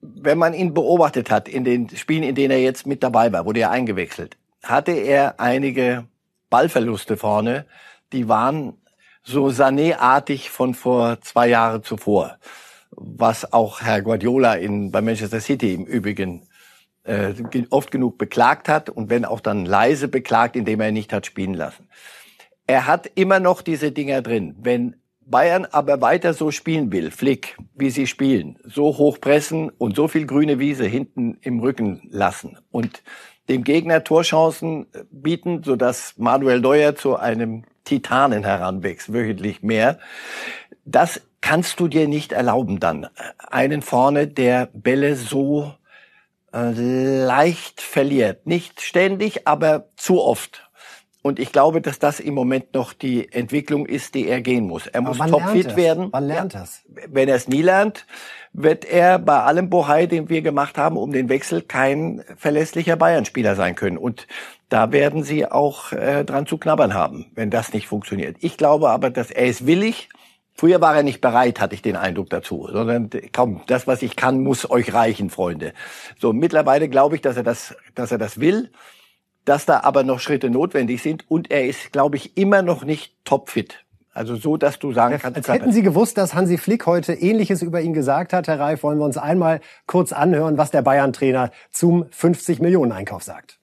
wenn 0.00 0.38
man 0.38 0.54
ihn 0.54 0.74
beobachtet 0.74 1.30
hat 1.30 1.48
in 1.48 1.64
den 1.64 1.88
Spielen, 1.90 2.22
in 2.22 2.34
denen 2.34 2.50
er 2.50 2.60
jetzt 2.60 2.86
mit 2.86 3.02
dabei 3.02 3.32
war, 3.32 3.44
wurde 3.44 3.60
er 3.60 3.70
eingewechselt, 3.70 4.36
hatte 4.62 4.92
er 4.92 5.40
einige 5.40 6.04
Ballverluste 6.50 7.16
vorne, 7.16 7.66
die 8.12 8.28
waren 8.28 8.74
so 9.22 9.48
Sané-artig 9.50 10.50
von 10.50 10.74
vor 10.74 11.20
zwei 11.20 11.48
Jahren 11.48 11.82
zuvor, 11.82 12.38
was 12.90 13.52
auch 13.52 13.80
Herr 13.80 14.02
Guardiola 14.02 14.54
in, 14.54 14.90
bei 14.90 15.00
Manchester 15.00 15.40
City 15.40 15.74
im 15.74 15.84
Übrigen 15.84 16.48
äh, 17.04 17.34
oft 17.70 17.90
genug 17.90 18.18
beklagt 18.18 18.68
hat 18.68 18.90
und 18.90 19.10
wenn 19.10 19.24
auch 19.24 19.40
dann 19.40 19.66
leise 19.66 20.08
beklagt, 20.08 20.56
indem 20.56 20.80
er 20.80 20.88
ihn 20.88 20.94
nicht 20.94 21.12
hat 21.12 21.26
spielen 21.26 21.54
lassen. 21.54 21.88
Er 22.66 22.86
hat 22.86 23.10
immer 23.14 23.40
noch 23.40 23.62
diese 23.62 23.92
Dinger 23.92 24.22
drin. 24.22 24.56
Wenn 24.60 24.96
Bayern 25.24 25.66
aber 25.66 26.00
weiter 26.00 26.34
so 26.34 26.50
spielen 26.50 26.92
will, 26.92 27.10
Flick, 27.10 27.56
wie 27.74 27.90
sie 27.90 28.06
spielen, 28.06 28.58
so 28.64 28.98
hoch 28.98 29.20
pressen 29.20 29.70
und 29.70 29.96
so 29.96 30.08
viel 30.08 30.26
grüne 30.26 30.58
Wiese 30.58 30.84
hinten 30.84 31.38
im 31.42 31.60
Rücken 31.60 32.02
lassen 32.10 32.58
und 32.70 33.02
dem 33.48 33.64
Gegner 33.64 34.04
Torchancen 34.04 34.86
bieten, 35.10 35.62
sodass 35.64 36.14
Manuel 36.16 36.60
Neuer 36.60 36.94
zu 36.94 37.16
einem 37.16 37.64
Titanen 37.84 38.44
heranwächst, 38.44 39.12
wöchentlich 39.12 39.62
mehr. 39.62 39.98
Das 40.84 41.20
kannst 41.40 41.80
du 41.80 41.88
dir 41.88 42.08
nicht 42.08 42.32
erlauben 42.32 42.80
dann. 42.80 43.08
Einen 43.50 43.82
vorne, 43.82 44.26
der 44.26 44.68
Bälle 44.72 45.16
so 45.16 45.74
äh, 46.52 47.24
leicht 47.24 47.80
verliert. 47.80 48.46
Nicht 48.46 48.80
ständig, 48.80 49.46
aber 49.46 49.88
zu 49.96 50.22
oft. 50.22 50.68
Und 51.22 51.38
ich 51.38 51.52
glaube, 51.52 51.80
dass 51.80 52.00
das 52.00 52.18
im 52.18 52.34
Moment 52.34 52.74
noch 52.74 52.92
die 52.92 53.32
Entwicklung 53.32 53.86
ist, 53.86 54.14
die 54.16 54.26
er 54.26 54.40
gehen 54.40 54.66
muss. 54.66 54.88
Er 54.88 55.02
muss 55.02 55.18
topfit 55.18 55.76
werden. 55.76 56.08
Wann 56.10 56.26
lernt 56.26 56.52
ja. 56.52 56.60
das? 56.60 56.82
Wenn 56.88 57.28
er 57.28 57.36
es 57.36 57.46
nie 57.46 57.62
lernt, 57.62 58.06
wird 58.52 58.84
er 58.84 59.20
bei 59.20 59.38
allem 59.38 59.70
Bohai, 59.70 60.06
den 60.06 60.28
wir 60.28 60.42
gemacht 60.42 60.76
haben, 60.76 60.96
um 60.96 61.12
den 61.12 61.28
Wechsel 61.28 61.62
kein 61.62 62.24
verlässlicher 62.36 62.96
Bayern-Spieler 62.96 63.54
sein 63.54 63.76
können. 63.76 63.98
Und 63.98 64.26
da 64.72 64.92
werden 64.92 65.22
sie 65.22 65.46
auch 65.46 65.92
äh, 65.92 66.24
dran 66.24 66.46
zu 66.46 66.58
knabbern 66.58 66.94
haben, 66.94 67.26
wenn 67.34 67.50
das 67.50 67.72
nicht 67.72 67.86
funktioniert. 67.86 68.36
Ich 68.40 68.56
glaube 68.56 68.90
aber, 68.90 69.10
dass 69.10 69.30
er 69.30 69.46
ist 69.46 69.66
willig. 69.66 70.08
Früher 70.54 70.80
war 70.80 70.94
er 70.94 71.02
nicht 71.02 71.20
bereit, 71.20 71.60
hatte 71.60 71.74
ich 71.74 71.82
den 71.82 71.96
Eindruck 71.96 72.30
dazu, 72.30 72.68
sondern 72.70 73.10
komm, 73.32 73.62
das, 73.66 73.86
was 73.86 74.02
ich 74.02 74.16
kann, 74.16 74.42
muss 74.42 74.70
euch 74.70 74.92
reichen, 74.92 75.30
Freunde. 75.30 75.72
So 76.18 76.32
mittlerweile 76.32 76.88
glaube 76.88 77.16
ich, 77.16 77.22
dass 77.22 77.36
er 77.36 77.42
das, 77.42 77.74
dass 77.94 78.12
er 78.12 78.18
das 78.18 78.38
will 78.38 78.70
dass 79.44 79.66
da 79.66 79.80
aber 79.80 80.04
noch 80.04 80.20
Schritte 80.20 80.50
notwendig 80.50 81.02
sind 81.02 81.28
und 81.30 81.50
er 81.50 81.66
ist, 81.66 81.92
glaube 81.92 82.16
ich, 82.16 82.36
immer 82.36 82.62
noch 82.62 82.84
nicht 82.84 83.14
topfit. 83.24 83.84
Also 84.14 84.36
so, 84.36 84.58
dass 84.58 84.78
du 84.78 84.92
sagen 84.92 85.18
kannst. 85.18 85.36
Als 85.38 85.48
hätten 85.48 85.72
Sie 85.72 85.82
gewusst, 85.82 86.18
dass 86.18 86.34
Hansi 86.34 86.58
Flick 86.58 86.84
heute 86.84 87.14
Ähnliches 87.14 87.62
über 87.62 87.80
ihn 87.80 87.94
gesagt 87.94 88.34
hat, 88.34 88.46
Herr 88.46 88.60
Reif, 88.60 88.82
wollen 88.82 88.98
wir 88.98 89.06
uns 89.06 89.16
einmal 89.16 89.60
kurz 89.86 90.12
anhören, 90.12 90.58
was 90.58 90.70
der 90.70 90.82
Bayern-Trainer 90.82 91.50
zum 91.70 92.04
50-Millionen-Einkauf 92.04 93.22
sagt. 93.22 93.58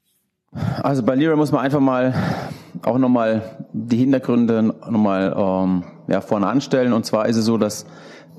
Also 0.51 1.03
bei 1.03 1.15
Leroy 1.15 1.35
muss 1.35 1.51
man 1.51 1.61
einfach 1.61 1.79
mal 1.79 2.13
auch 2.83 2.97
nochmal 2.97 3.41
die 3.71 3.97
Hintergründe 3.97 4.63
nochmal 4.63 5.33
ähm, 5.37 5.83
ja, 6.07 6.21
vorne 6.21 6.47
anstellen. 6.47 6.93
Und 6.93 7.05
zwar 7.05 7.27
ist 7.27 7.37
es 7.37 7.45
so, 7.45 7.57
dass, 7.57 7.85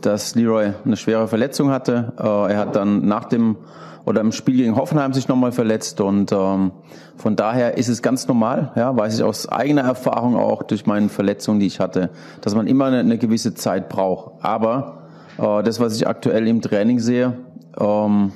dass 0.01 0.35
Leroy 0.35 0.73
eine 0.85 0.97
schwere 0.97 1.29
Verletzung 1.29 1.71
hatte. 1.71 2.13
Äh, 2.19 2.53
er 2.53 2.59
hat 2.59 2.77
dann 2.77 3.07
nach 3.07 3.25
dem 3.27 3.57
oder 4.05 4.23
im 4.23 4.33
Spiel 4.33 4.57
gegen 4.57 4.77
Hoffenheim 4.77 5.13
sich 5.13 5.29
nochmal 5.29 5.53
verletzt 5.53 6.01
und 6.01 6.33
ähm, 6.33 6.73
von 7.17 7.37
daher 7.37 7.77
ist 7.77 7.89
es 7.89 8.01
ganz 8.01 8.27
normal, 8.27 8.73
ja, 8.75 8.97
weiß 8.97 9.19
ich 9.19 9.23
aus 9.23 9.47
eigener 9.47 9.83
Erfahrung 9.83 10.37
auch 10.37 10.63
durch 10.63 10.87
meine 10.87 11.11
Verletzungen, 11.11 11.61
die 11.61 11.67
ich 11.67 11.81
hatte, 11.81 12.09
dass 12.41 12.55
man 12.55 12.67
immer 12.67 12.87
eine, 12.87 13.01
eine 13.01 13.19
gewisse 13.19 13.55
Zeit 13.55 13.91
braucht. 13.91 14.43
Aber 14.43 15.03
äh, 15.39 15.63
das, 15.63 15.81
was 15.81 15.95
ich 15.97 16.09
aktuell 16.09 16.49
im 16.49 16.63
Training 16.63 16.99
sehe, 16.99 17.35
ähm, 17.79 18.33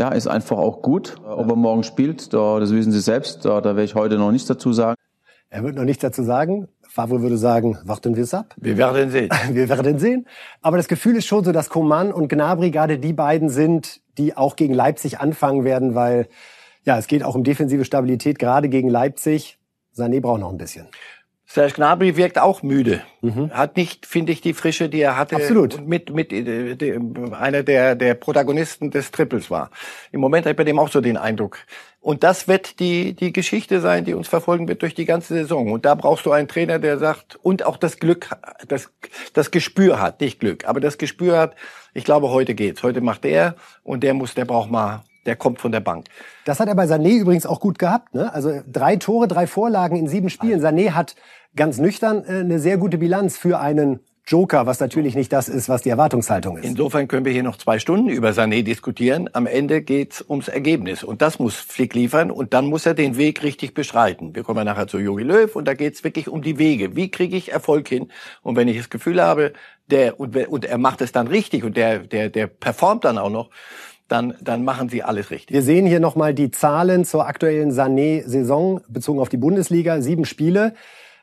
ja, 0.00 0.08
ist 0.08 0.26
einfach 0.26 0.56
auch 0.56 0.80
gut. 0.80 1.16
Ob 1.24 1.50
er 1.50 1.56
morgen 1.56 1.82
spielt, 1.82 2.32
da, 2.32 2.58
das 2.58 2.72
wissen 2.72 2.90
Sie 2.90 3.00
selbst, 3.00 3.44
da, 3.44 3.60
da 3.60 3.70
werde 3.70 3.84
ich 3.84 3.94
heute 3.94 4.16
noch 4.16 4.32
nichts 4.32 4.48
dazu 4.48 4.72
sagen. 4.72 4.96
Er 5.50 5.62
wird 5.62 5.76
noch 5.76 5.84
nichts 5.84 6.00
dazu 6.00 6.22
sagen. 6.22 6.68
Favre 6.88 7.20
würde 7.20 7.36
sagen, 7.36 7.78
warten 7.84 8.16
wir 8.16 8.22
es 8.24 8.32
ab. 8.32 8.54
Wir 8.56 8.78
werden 8.78 9.10
sehen. 9.10 9.28
Wir 9.50 9.68
werden 9.68 9.98
sehen. 9.98 10.26
Aber 10.62 10.78
das 10.78 10.88
Gefühl 10.88 11.16
ist 11.16 11.26
schon 11.26 11.44
so, 11.44 11.52
dass 11.52 11.68
Coman 11.68 12.12
und 12.12 12.28
Gnabry 12.28 12.70
gerade 12.70 12.98
die 12.98 13.12
beiden 13.12 13.50
sind, 13.50 14.00
die 14.16 14.36
auch 14.36 14.56
gegen 14.56 14.72
Leipzig 14.72 15.20
anfangen 15.20 15.64
werden, 15.64 15.94
weil 15.94 16.28
ja, 16.84 16.96
es 16.98 17.06
geht 17.06 17.22
auch 17.22 17.34
um 17.34 17.44
defensive 17.44 17.84
Stabilität, 17.84 18.38
gerade 18.38 18.70
gegen 18.70 18.88
Leipzig. 18.88 19.58
Sané 19.94 20.20
braucht 20.22 20.40
noch 20.40 20.50
ein 20.50 20.56
bisschen. 20.56 20.88
Serge 21.52 21.74
Gnabry 21.74 22.16
wirkt 22.16 22.38
auch 22.38 22.62
müde. 22.62 23.02
Mhm. 23.22 23.50
Hat 23.50 23.76
nicht, 23.76 24.06
finde 24.06 24.30
ich, 24.30 24.40
die 24.40 24.54
Frische, 24.54 24.88
die 24.88 25.00
er 25.00 25.16
hatte. 25.16 25.34
Absolut. 25.34 25.84
mit, 25.84 26.14
mit, 26.14 26.32
äh, 26.32 26.76
de, 26.76 27.00
einer 27.32 27.64
der, 27.64 27.96
der 27.96 28.14
Protagonisten 28.14 28.92
des 28.92 29.10
Triples 29.10 29.50
war. 29.50 29.70
Im 30.12 30.20
Moment 30.20 30.46
habe 30.46 30.52
ich 30.52 30.56
bei 30.56 30.62
dem 30.62 30.78
auch 30.78 30.88
so 30.88 31.00
den 31.00 31.16
Eindruck. 31.16 31.58
Und 32.00 32.22
das 32.22 32.46
wird 32.46 32.78
die, 32.78 33.14
die 33.14 33.32
Geschichte 33.32 33.80
sein, 33.80 34.04
die 34.04 34.14
uns 34.14 34.28
verfolgen 34.28 34.68
wird 34.68 34.82
durch 34.82 34.94
die 34.94 35.06
ganze 35.06 35.34
Saison. 35.34 35.72
Und 35.72 35.84
da 35.84 35.96
brauchst 35.96 36.24
du 36.24 36.30
einen 36.30 36.46
Trainer, 36.46 36.78
der 36.78 36.98
sagt, 36.98 37.36
und 37.42 37.66
auch 37.66 37.78
das 37.78 37.98
Glück, 37.98 38.30
das, 38.68 38.92
das 39.32 39.50
Gespür 39.50 40.00
hat, 40.00 40.20
nicht 40.20 40.38
Glück, 40.38 40.68
aber 40.68 40.78
das 40.78 40.98
Gespür 40.98 41.36
hat, 41.36 41.56
ich 41.94 42.04
glaube, 42.04 42.30
heute 42.30 42.54
geht's. 42.54 42.84
Heute 42.84 43.00
macht 43.00 43.24
der 43.24 43.56
und 43.82 44.04
der 44.04 44.14
muss, 44.14 44.34
der 44.34 44.44
braucht 44.44 44.70
mal 44.70 45.02
der 45.30 45.36
kommt 45.36 45.60
von 45.60 45.70
der 45.70 45.78
Bank. 45.78 46.06
Das 46.44 46.58
hat 46.58 46.66
er 46.66 46.74
bei 46.74 46.86
Sané 46.86 47.16
übrigens 47.16 47.46
auch 47.46 47.60
gut 47.60 47.78
gehabt. 47.78 48.14
Ne? 48.14 48.34
Also 48.34 48.62
drei 48.66 48.96
Tore, 48.96 49.28
drei 49.28 49.46
Vorlagen 49.46 49.96
in 49.96 50.08
sieben 50.08 50.28
Spielen. 50.28 50.60
Sané 50.60 50.90
hat 50.90 51.14
ganz 51.54 51.78
nüchtern 51.78 52.24
äh, 52.24 52.40
eine 52.40 52.58
sehr 52.58 52.78
gute 52.78 52.98
Bilanz 52.98 53.38
für 53.38 53.60
einen 53.60 54.00
Joker, 54.26 54.66
was 54.66 54.80
natürlich 54.80 55.14
nicht 55.14 55.32
das 55.32 55.48
ist, 55.48 55.68
was 55.68 55.82
die 55.82 55.88
Erwartungshaltung 55.88 56.58
ist. 56.58 56.64
Insofern 56.64 57.06
können 57.06 57.24
wir 57.24 57.32
hier 57.32 57.44
noch 57.44 57.56
zwei 57.56 57.78
Stunden 57.78 58.08
über 58.08 58.30
Sané 58.30 58.64
diskutieren. 58.64 59.30
Am 59.32 59.46
Ende 59.46 59.82
geht's 59.82 60.24
ums 60.28 60.48
Ergebnis. 60.48 61.04
Und 61.04 61.22
das 61.22 61.38
muss 61.38 61.54
Flick 61.54 61.94
liefern. 61.94 62.32
Und 62.32 62.52
dann 62.52 62.66
muss 62.66 62.86
er 62.86 62.94
den 62.94 63.16
Weg 63.16 63.44
richtig 63.44 63.72
beschreiten. 63.72 64.34
Wir 64.34 64.42
kommen 64.42 64.58
ja 64.58 64.64
nachher 64.64 64.88
zu 64.88 64.98
Jogi 64.98 65.22
Löw. 65.22 65.54
Und 65.54 65.66
da 65.66 65.74
geht's 65.74 66.02
wirklich 66.02 66.28
um 66.28 66.42
die 66.42 66.58
Wege. 66.58 66.96
Wie 66.96 67.10
kriege 67.10 67.36
ich 67.36 67.52
Erfolg 67.52 67.88
hin? 67.88 68.10
Und 68.42 68.56
wenn 68.56 68.66
ich 68.66 68.76
das 68.76 68.90
Gefühl 68.90 69.22
habe, 69.22 69.52
der, 69.90 70.18
und, 70.18 70.36
und 70.36 70.64
er 70.64 70.78
macht 70.78 71.00
es 71.00 71.12
dann 71.12 71.26
richtig 71.26 71.64
und 71.64 71.76
der, 71.76 72.00
der, 72.00 72.30
der 72.30 72.46
performt 72.46 73.04
dann 73.04 73.18
auch 73.18 73.30
noch, 73.30 73.50
dann, 74.10 74.34
dann 74.40 74.64
machen 74.64 74.88
sie 74.88 75.02
alles 75.02 75.30
richtig. 75.30 75.54
Wir 75.54 75.62
sehen 75.62 75.86
hier 75.86 76.00
nochmal 76.00 76.34
die 76.34 76.50
Zahlen 76.50 77.04
zur 77.04 77.26
aktuellen 77.26 77.70
Sané-Saison 77.70 78.80
bezogen 78.88 79.20
auf 79.20 79.28
die 79.28 79.36
Bundesliga. 79.36 80.00
Sieben 80.00 80.24
Spiele. 80.24 80.74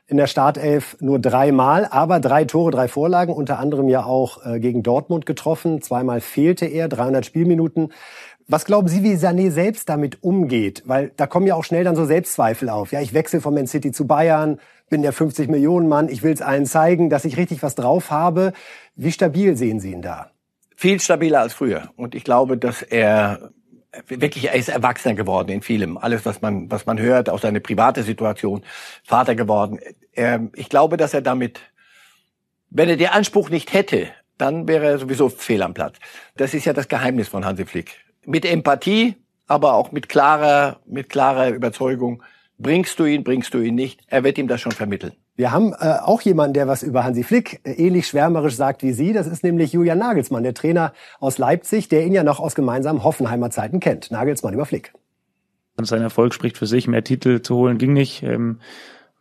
In 0.06 0.16
der 0.16 0.26
Startelf 0.26 0.96
nur 1.00 1.18
dreimal, 1.18 1.86
aber 1.90 2.18
drei 2.18 2.46
Tore, 2.46 2.70
drei 2.70 2.88
Vorlagen, 2.88 3.34
unter 3.34 3.58
anderem 3.58 3.90
ja 3.90 4.06
auch 4.06 4.42
äh, 4.46 4.58
gegen 4.58 4.82
Dortmund 4.82 5.26
getroffen. 5.26 5.82
Zweimal 5.82 6.22
fehlte 6.22 6.64
er, 6.64 6.88
300 6.88 7.26
Spielminuten. 7.26 7.92
Was 8.46 8.64
glauben 8.64 8.88
Sie, 8.88 9.02
wie 9.02 9.16
Sané 9.16 9.50
selbst 9.50 9.90
damit 9.90 10.22
umgeht? 10.22 10.82
Weil 10.86 11.12
da 11.18 11.26
kommen 11.26 11.46
ja 11.46 11.56
auch 11.56 11.64
schnell 11.64 11.84
dann 11.84 11.94
so 11.94 12.06
Selbstzweifel 12.06 12.70
auf. 12.70 12.92
Ja, 12.92 13.02
ich 13.02 13.12
wechsle 13.12 13.42
von 13.42 13.52
Man 13.52 13.66
City 13.66 13.92
zu 13.92 14.06
Bayern, 14.06 14.60
bin 14.88 15.02
der 15.02 15.12
50 15.12 15.50
Millionen 15.50 15.88
Mann, 15.88 16.08
ich 16.08 16.22
will 16.22 16.32
es 16.32 16.40
allen 16.40 16.64
zeigen, 16.64 17.10
dass 17.10 17.26
ich 17.26 17.36
richtig 17.36 17.62
was 17.62 17.74
drauf 17.74 18.10
habe. 18.10 18.54
Wie 18.96 19.12
stabil 19.12 19.58
sehen 19.58 19.78
Sie 19.78 19.92
ihn 19.92 20.00
da? 20.00 20.30
Viel 20.78 21.00
stabiler 21.00 21.40
als 21.40 21.54
früher. 21.54 21.90
Und 21.96 22.14
ich 22.14 22.22
glaube, 22.22 22.56
dass 22.56 22.82
er 22.82 23.50
wirklich, 24.06 24.44
er 24.44 24.54
ist 24.54 24.68
erwachsener 24.68 25.16
geworden 25.16 25.50
in 25.50 25.60
vielem. 25.60 25.98
Alles, 25.98 26.24
was 26.24 26.40
man, 26.40 26.70
was 26.70 26.86
man 26.86 27.00
hört, 27.00 27.28
auch 27.28 27.40
seine 27.40 27.60
private 27.60 28.04
Situation, 28.04 28.62
Vater 29.02 29.34
geworden. 29.34 29.80
Er, 30.12 30.48
ich 30.54 30.68
glaube, 30.68 30.96
dass 30.96 31.14
er 31.14 31.20
damit, 31.20 31.58
wenn 32.70 32.88
er 32.88 32.96
den 32.96 33.08
Anspruch 33.08 33.50
nicht 33.50 33.72
hätte, 33.72 34.06
dann 34.36 34.68
wäre 34.68 34.86
er 34.86 34.98
sowieso 35.00 35.28
fehl 35.28 35.64
am 35.64 35.74
Platz. 35.74 35.96
Das 36.36 36.54
ist 36.54 36.64
ja 36.64 36.72
das 36.72 36.86
Geheimnis 36.86 37.26
von 37.26 37.44
Hansi 37.44 37.66
Flick. 37.66 37.96
Mit 38.24 38.44
Empathie, 38.44 39.16
aber 39.48 39.74
auch 39.74 39.90
mit 39.90 40.08
klarer, 40.08 40.78
mit 40.86 41.08
klarer 41.08 41.48
Überzeugung. 41.48 42.22
Bringst 42.56 43.00
du 43.00 43.04
ihn, 43.04 43.24
bringst 43.24 43.52
du 43.52 43.58
ihn 43.58 43.74
nicht. 43.74 44.02
Er 44.06 44.22
wird 44.22 44.38
ihm 44.38 44.46
das 44.46 44.60
schon 44.60 44.70
vermitteln. 44.70 45.14
Wir 45.38 45.52
haben 45.52 45.72
äh, 45.72 45.98
auch 46.02 46.20
jemanden, 46.22 46.54
der 46.54 46.66
was 46.66 46.82
über 46.82 47.04
Hansi 47.04 47.22
Flick 47.22 47.60
äh, 47.62 47.70
ähnlich 47.70 48.08
schwärmerisch 48.08 48.56
sagt 48.56 48.82
wie 48.82 48.92
Sie. 48.92 49.12
Das 49.12 49.28
ist 49.28 49.44
nämlich 49.44 49.72
Julian 49.72 49.98
Nagelsmann, 49.98 50.42
der 50.42 50.52
Trainer 50.52 50.92
aus 51.20 51.38
Leipzig, 51.38 51.88
der 51.88 52.04
ihn 52.04 52.12
ja 52.12 52.24
noch 52.24 52.40
aus 52.40 52.56
gemeinsamen 52.56 53.04
Hoffenheimer 53.04 53.48
Zeiten 53.50 53.78
kennt. 53.78 54.10
Nagelsmann 54.10 54.52
über 54.52 54.66
Flick. 54.66 54.92
Sein 55.80 56.02
Erfolg 56.02 56.34
spricht 56.34 56.58
für 56.58 56.66
sich. 56.66 56.88
Mehr 56.88 57.04
Titel 57.04 57.40
zu 57.40 57.54
holen 57.54 57.78
ging 57.78 57.92
nicht. 57.92 58.24
Ähm, 58.24 58.58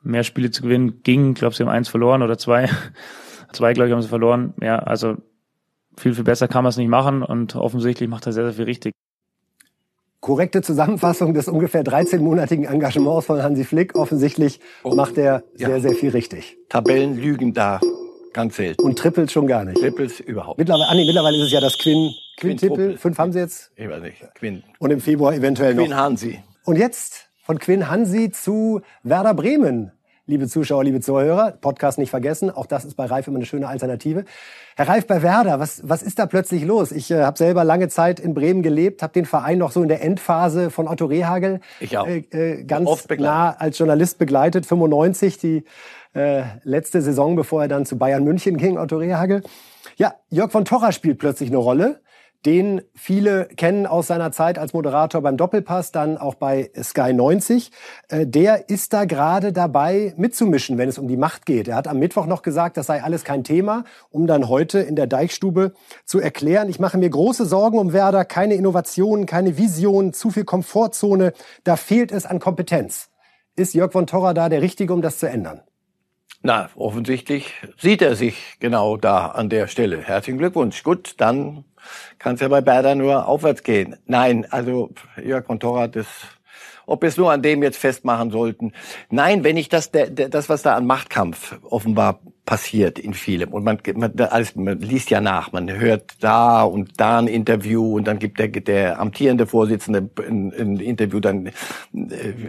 mehr 0.01 0.24
Spiele 0.24 0.50
zu 0.50 0.63
gewinnen 0.63 1.03
ging. 1.03 1.33
Ich 1.33 1.36
glaube, 1.36 1.53
sie 1.53 1.62
haben 1.62 1.69
eins 1.69 1.88
verloren 1.88 2.24
oder 2.24 2.39
zwei. 2.39 2.67
zwei, 3.53 3.74
glaube 3.74 3.89
ich, 3.89 3.93
haben 3.93 4.01
sie 4.01 4.07
verloren. 4.07 4.55
Ja, 4.59 4.79
also 4.79 5.17
viel, 5.97 6.15
viel 6.15 6.24
besser 6.24 6.47
kann 6.47 6.63
man 6.63 6.71
es 6.71 6.77
nicht 6.77 6.89
machen 6.89 7.21
und 7.21 7.55
offensichtlich 7.55 8.09
macht 8.09 8.25
er 8.25 8.33
sehr, 8.33 8.45
sehr 8.45 8.53
viel 8.53 8.65
richtig 8.65 8.93
korrekte 10.27 10.62
Zusammenfassung 10.62 11.34
des 11.34 11.48
ungefähr 11.48 11.86
13-monatigen 11.86 12.65
Engagements 12.65 13.25
von 13.25 13.41
Hansi 13.41 13.63
Flick. 13.63 13.96
Offensichtlich 13.96 14.60
oh. 14.84 14.93
macht 14.93 15.17
er 15.17 15.43
sehr, 15.53 15.69
ja. 15.69 15.79
sehr 15.79 15.93
viel 15.93 16.10
richtig. 16.10 16.57
Tabellen 16.67 17.15
lügen 17.15 17.53
da 17.53 17.79
ganz 18.34 18.57
selten. 18.57 18.84
Und 18.84 19.00
Triples 19.00 19.31
schon 19.31 19.48
gar 19.48 19.63
nicht. 19.63 19.79
Triples 19.79 20.19
überhaupt. 20.19 20.57
Mittlerweile, 20.57 20.89
ah 20.89 20.96
nee, 20.96 21.05
mittlerweile 21.05 21.38
ist 21.38 21.43
es 21.43 21.51
ja 21.53 21.62
das 21.62 21.77
Quinn, 21.77 22.13
Quinn 22.36 22.57
Triple. 22.57 22.98
Fünf 22.98 23.17
haben 23.17 23.31
sie 23.31 23.39
jetzt? 23.39 23.72
Ich 23.77 23.88
weiß 23.88 24.01
nicht. 24.01 24.17
Quinn. 24.36 24.63
Und 24.79 24.91
im 24.91 25.00
Februar 25.00 25.34
eventuell 25.34 25.74
Quinn 25.74 25.91
noch. 25.91 25.96
Quinn 25.96 25.96
Hansi. 25.96 26.43
Und 26.65 26.75
jetzt 26.75 27.29
von 27.41 27.57
Quinn 27.57 27.89
Hansi 27.89 28.29
zu 28.29 28.81
Werder 29.03 29.34
Bremen 29.34 29.93
liebe 30.27 30.48
Zuschauer, 30.48 30.84
liebe 30.84 31.00
Zuhörer. 31.00 31.53
Podcast 31.53 31.98
nicht 31.98 32.10
vergessen, 32.10 32.51
auch 32.51 32.65
das 32.65 32.86
ist 32.86 32.96
bei 32.96 33.05
Reif 33.05 33.27
immer 33.27 33.38
eine 33.38 33.46
schöne 33.46 33.67
Alternative. 33.67 34.25
Herr 34.75 34.89
Reif, 34.89 35.07
bei 35.07 35.24
Werder, 35.24 35.60
was, 35.60 35.81
was 35.88 36.03
ist 36.03 36.19
da 36.19 36.25
plötzlich 36.25 36.65
los? 36.65 36.91
Ich 36.91 37.10
äh, 37.10 37.24
habe 37.24 37.38
selber 37.38 37.63
lange 37.63 37.88
Zeit 37.88 38.19
in 38.19 38.34
Bremen 38.34 38.62
gelebt, 38.62 39.01
habe 39.01 39.13
den 39.13 39.25
Verein 39.25 39.57
noch 39.57 39.72
so 39.72 39.81
in 39.81 39.88
der 39.88 40.03
Endphase 40.03 40.69
von 40.69 40.88
Otto 40.88 41.05
Rehagel 41.05 41.62
ich 41.79 41.98
auch. 41.98 42.05
Äh, 42.05 42.25
äh 42.31 42.63
ganz 42.65 43.07
nah 43.17 43.51
als 43.51 43.77
Journalist 43.77 44.19
begleitet, 44.19 44.65
95, 44.65 45.38
die 45.38 45.63
äh, 46.13 46.43
letzte 46.63 47.01
Saison, 47.01 47.36
bevor 47.36 47.62
er 47.62 47.67
dann 47.69 47.86
zu 47.86 47.98
Bayern 47.98 48.24
München 48.24 48.57
ging, 48.57 48.77
Otto 48.77 48.98
Rehagel. 48.98 49.43
Ja, 49.96 50.15
Jörg 50.29 50.51
von 50.51 50.65
Torra 50.65 50.91
spielt 50.91 51.19
plötzlich 51.19 51.50
eine 51.50 51.57
Rolle. 51.57 52.01
Den 52.46 52.82
viele 52.94 53.46
kennen 53.46 53.86
aus 53.86 54.08
seiner 54.08 54.32
Zeit 54.32 54.58
als 54.60 54.74
Moderator 54.74 55.22
beim 55.22 55.38
Doppelpass, 55.38 55.91
dann 55.91 56.17
auch 56.17 56.36
bei 56.36 56.72
Sky 56.82 57.13
90. 57.13 57.72
Äh, 58.10 58.27
der 58.27 58.70
ist 58.70 58.94
da 58.94 59.06
gerade 59.06 59.51
dabei 59.51 60.13
mitzumischen, 60.17 60.77
wenn 60.77 60.89
es 60.89 60.98
um 60.98 61.08
die 61.08 61.17
Macht 61.17 61.46
geht. 61.46 61.67
Er 61.67 61.75
hat 61.75 61.88
am 61.88 62.00
Mittwoch 62.00 62.25
noch 62.25 62.41
gesagt, 62.41 62.77
das 62.77 62.88
sei 62.88 63.03
alles 63.03 63.24
kein 63.24 63.44
Thema, 63.44 63.84
um 64.10 64.27
dann 64.27 64.48
heute 64.48 64.79
in 64.79 64.96
der 64.96 65.08
Deichstube 65.08 65.74
zu 66.06 66.20
erklären, 66.20 66.70
ich 66.70 66.79
mache 66.79 66.98
mir 66.98 67.10
große 67.10 67.46
Sorgen 67.46 67.79
um 67.79 67.94
Werder, 67.94 68.25
keine 68.25 68.56
Innovationen, 68.56 69.25
keine 69.25 69.58
Vision, 69.58 70.13
zu 70.13 70.29
viel 70.29 70.46
Komfortzone, 70.46 71.34
da 71.63 71.75
fehlt 71.75 72.12
es 72.12 72.25
an 72.25 72.39
Kompetenz. 72.39 73.10
Ist 73.56 73.74
Jörg 73.74 73.91
von 73.91 74.06
Torra 74.06 74.34
da 74.34 74.50
der 74.50 74.62
Richtige, 74.62 74.94
um 74.94 75.01
das 75.01 75.17
zu 75.17 75.27
ändern? 75.27 75.62
Na, 76.44 76.70
offensichtlich 76.75 77.53
sieht 77.77 78.01
er 78.01 78.15
sich 78.15 78.58
genau 78.60 78.96
da 78.96 79.27
an 79.27 79.50
der 79.50 79.67
Stelle. 79.67 80.01
Herzlichen 80.01 80.38
Glückwunsch. 80.38 80.84
Gut, 80.84 81.15
dann 81.17 81.65
kann 82.19 82.36
es 82.36 82.41
ja 82.41 82.48
bei 82.48 82.62
Berda 82.62 82.96
nur 82.96 83.27
aufwärts 83.27 83.63
gehen. 83.63 83.96
Nein, 84.05 84.46
also 84.50 84.91
Jörg 85.24 85.46
von 85.46 85.60
Torra, 85.60 85.88
das 85.88 86.07
ob 86.88 87.01
wir 87.01 87.10
es 87.10 87.17
nur 87.17 87.31
an 87.31 87.41
dem 87.41 87.62
jetzt 87.62 87.77
festmachen 87.77 88.31
sollten. 88.31 88.72
Nein, 89.10 89.43
wenn 89.43 89.57
ich 89.57 89.69
das, 89.69 89.91
der, 89.91 90.10
der, 90.10 90.29
das, 90.29 90.50
was 90.50 90.63
da 90.63 90.75
an 90.75 90.88
Machtkampf 90.88 91.60
offenbar 91.63 92.22
passiert 92.46 92.98
in 92.98 93.13
vielem 93.13 93.50
und 93.50 93.65
man, 93.65 93.77
man, 93.96 94.17
alles, 94.17 94.55
man 94.55 94.79
liest 94.79 95.10
ja 95.10 95.19
nach, 95.19 95.51
man 95.51 95.69
hört 95.69 96.15
da 96.22 96.63
und 96.63 96.93
da 96.98 97.19
ein 97.19 97.27
Interview 97.27 97.98
und 97.98 98.07
dann 98.07 98.19
gibt 98.19 98.39
der, 98.39 98.48
der 98.48 99.01
amtierende 99.01 99.46
Vorsitzende 99.46 100.10
ein, 100.25 100.53
ein 100.57 100.79
Interview, 100.79 101.19
dann 101.19 101.48
äh, 101.48 101.51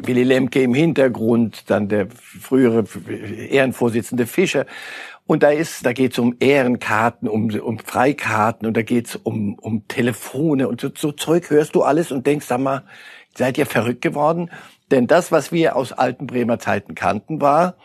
Willy 0.05 0.23
Lemke 0.23 0.63
im 0.63 0.73
Hintergrund, 0.73 1.69
dann 1.69 1.89
der 1.89 2.07
frühere 2.11 2.85
Ehrenvorsitzende 3.51 4.27
Fischer 4.27 4.67
und 5.29 5.43
da 5.43 5.51
ist, 5.51 5.85
da 5.85 5.93
geht's 5.93 6.19
um 6.19 6.37
Ehrenkarten, 6.41 7.29
um, 7.29 7.51
um 7.61 7.79
Freikarten 7.79 8.67
und 8.67 8.75
da 8.79 8.83
geht's 8.83 9.15
um, 9.15 9.57
um 9.59 9.87
Telefone 9.87 10.67
und 10.67 10.81
so, 10.81 10.89
so 10.97 11.13
Zeug 11.13 11.51
hörst 11.51 11.75
du 11.75 11.83
alles 11.83 12.11
und 12.11 12.27
denkst, 12.27 12.47
sag 12.47 12.61
mal, 12.61 12.85
seid 13.37 13.59
ihr 13.59 13.67
verrückt 13.67 14.01
geworden? 14.01 14.51
Denn 14.91 15.07
das, 15.07 15.31
was 15.31 15.53
wir 15.53 15.77
aus 15.77 15.93
alten 15.93 16.27
Bremer 16.27 16.59
Zeiten 16.59 16.95
kannten, 16.95 17.43
war, 17.43 17.77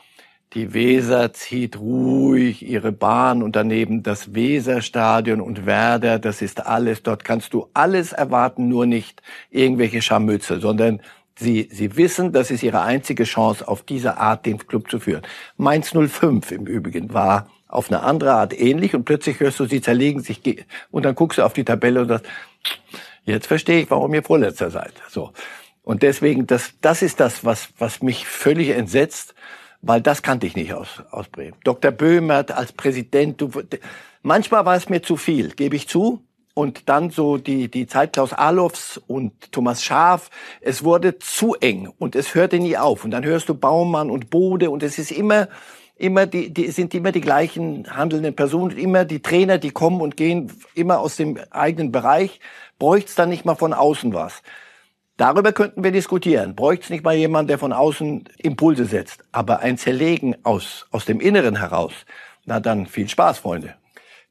die 0.53 0.73
Weser 0.73 1.33
zieht 1.33 1.77
ruhig 1.77 2.65
ihre 2.65 2.93
Bahn 2.93 3.43
und 3.43 3.57
daneben 3.57 4.03
das 4.03 4.33
Weserstadion 4.33 5.41
und 5.41 5.65
Werder, 5.65 6.19
das 6.19 6.41
ist 6.41 6.65
alles. 6.65 7.03
Dort 7.03 7.25
kannst 7.25 7.53
du 7.53 7.67
alles 7.73 8.13
erwarten, 8.13 8.69
nur 8.69 8.85
nicht 8.85 9.21
irgendwelche 9.51 10.01
Scharmütze, 10.01 10.61
sondern 10.61 11.01
Sie, 11.35 11.67
Sie 11.71 11.97
wissen, 11.97 12.31
das 12.31 12.51
ist 12.51 12.63
Ihre 12.63 12.81
einzige 12.81 13.23
Chance, 13.23 13.67
auf 13.67 13.83
diese 13.83 14.17
Art 14.17 14.45
den 14.45 14.59
Club 14.59 14.89
zu 14.89 14.99
führen. 14.99 15.23
Mainz 15.57 15.91
05 15.91 16.51
im 16.51 16.65
Übrigen 16.67 17.13
war 17.13 17.47
auf 17.73 17.89
eine 17.89 18.03
andere 18.03 18.33
Art 18.33 18.57
ähnlich 18.57 18.93
und 18.93 19.03
plötzlich 19.03 19.39
hörst 19.39 19.59
du, 19.59 19.65
sie 19.65 19.81
zerlegen 19.81 20.21
sich 20.21 20.41
und 20.91 21.05
dann 21.05 21.15
guckst 21.15 21.39
du 21.39 21.43
auf 21.43 21.53
die 21.53 21.63
Tabelle 21.63 22.01
und 22.01 22.07
sagst, 22.07 22.27
jetzt 23.25 23.47
verstehe 23.47 23.81
ich, 23.81 23.89
warum 23.89 24.13
ihr 24.13 24.21
Vorletzter 24.21 24.69
seid. 24.69 24.93
So. 25.09 25.31
Und 25.81 26.03
deswegen, 26.03 26.45
das, 26.45 26.73
das 26.81 27.01
ist 27.01 27.19
das, 27.19 27.43
was, 27.43 27.69
was 27.79 28.03
mich 28.03 28.27
völlig 28.27 28.69
entsetzt, 28.69 29.33
weil 29.81 30.01
das 30.01 30.21
kannte 30.21 30.45
ich 30.45 30.55
nicht 30.55 30.73
aus, 30.73 31.01
aus 31.09 31.27
Bremen. 31.27 31.57
Dr. 31.63 31.91
Böhmert 31.91 32.51
als 32.51 32.71
Präsident, 32.71 33.41
du, 33.41 33.49
manchmal 34.21 34.65
war 34.65 34.75
es 34.75 34.87
mir 34.87 35.01
zu 35.01 35.17
viel, 35.17 35.49
gebe 35.49 35.75
ich 35.75 35.89
zu 35.89 36.23
und 36.53 36.89
dann 36.89 37.09
so 37.09 37.37
die, 37.37 37.69
die 37.69 37.87
Zeit 37.87 38.13
Klaus 38.13 38.33
Alofs 38.33 39.01
und 39.07 39.51
Thomas 39.51 39.83
Schaaf. 39.83 40.29
Es 40.61 40.83
wurde 40.83 41.17
zu 41.19 41.55
eng 41.55 41.91
und 41.97 42.15
es 42.15 42.35
hörte 42.35 42.59
nie 42.59 42.77
auf. 42.77 43.03
Und 43.03 43.11
dann 43.11 43.23
hörst 43.23 43.49
du 43.49 43.55
Baumann 43.55 44.09
und 44.09 44.29
Bode 44.29 44.69
und 44.69 44.83
es 44.83 44.99
ist 44.99 45.11
immer, 45.11 45.47
immer 45.95 46.25
die, 46.25 46.53
die 46.53 46.69
sind 46.71 46.93
immer 46.93 47.11
die 47.11 47.21
gleichen 47.21 47.87
handelnden 47.95 48.35
Personen, 48.35 48.77
immer 48.77 49.05
die 49.05 49.21
Trainer, 49.21 49.57
die 49.57 49.71
kommen 49.71 50.01
und 50.01 50.15
gehen 50.17 50.51
immer 50.75 50.99
aus 50.99 51.15
dem 51.15 51.39
eigenen 51.49 51.91
Bereich. 51.91 52.39
Bräucht's 52.77 53.15
dann 53.15 53.29
nicht 53.29 53.45
mal 53.45 53.55
von 53.55 53.73
außen 53.73 54.13
was? 54.13 54.43
Darüber 55.17 55.53
könnten 55.53 55.83
wir 55.83 55.91
diskutieren. 55.91 56.55
Bräucht's 56.55 56.89
nicht 56.89 57.03
mal 57.03 57.15
jemand, 57.15 57.49
der 57.49 57.59
von 57.59 57.71
außen 57.71 58.29
Impulse 58.37 58.85
setzt? 58.85 59.23
Aber 59.31 59.59
ein 59.59 59.77
Zerlegen 59.77 60.35
aus, 60.43 60.87
aus 60.91 61.05
dem 61.05 61.19
Inneren 61.19 61.55
heraus, 61.55 61.93
na 62.45 62.59
dann 62.59 62.87
viel 62.87 63.07
Spaß, 63.07 63.39
Freunde. 63.39 63.75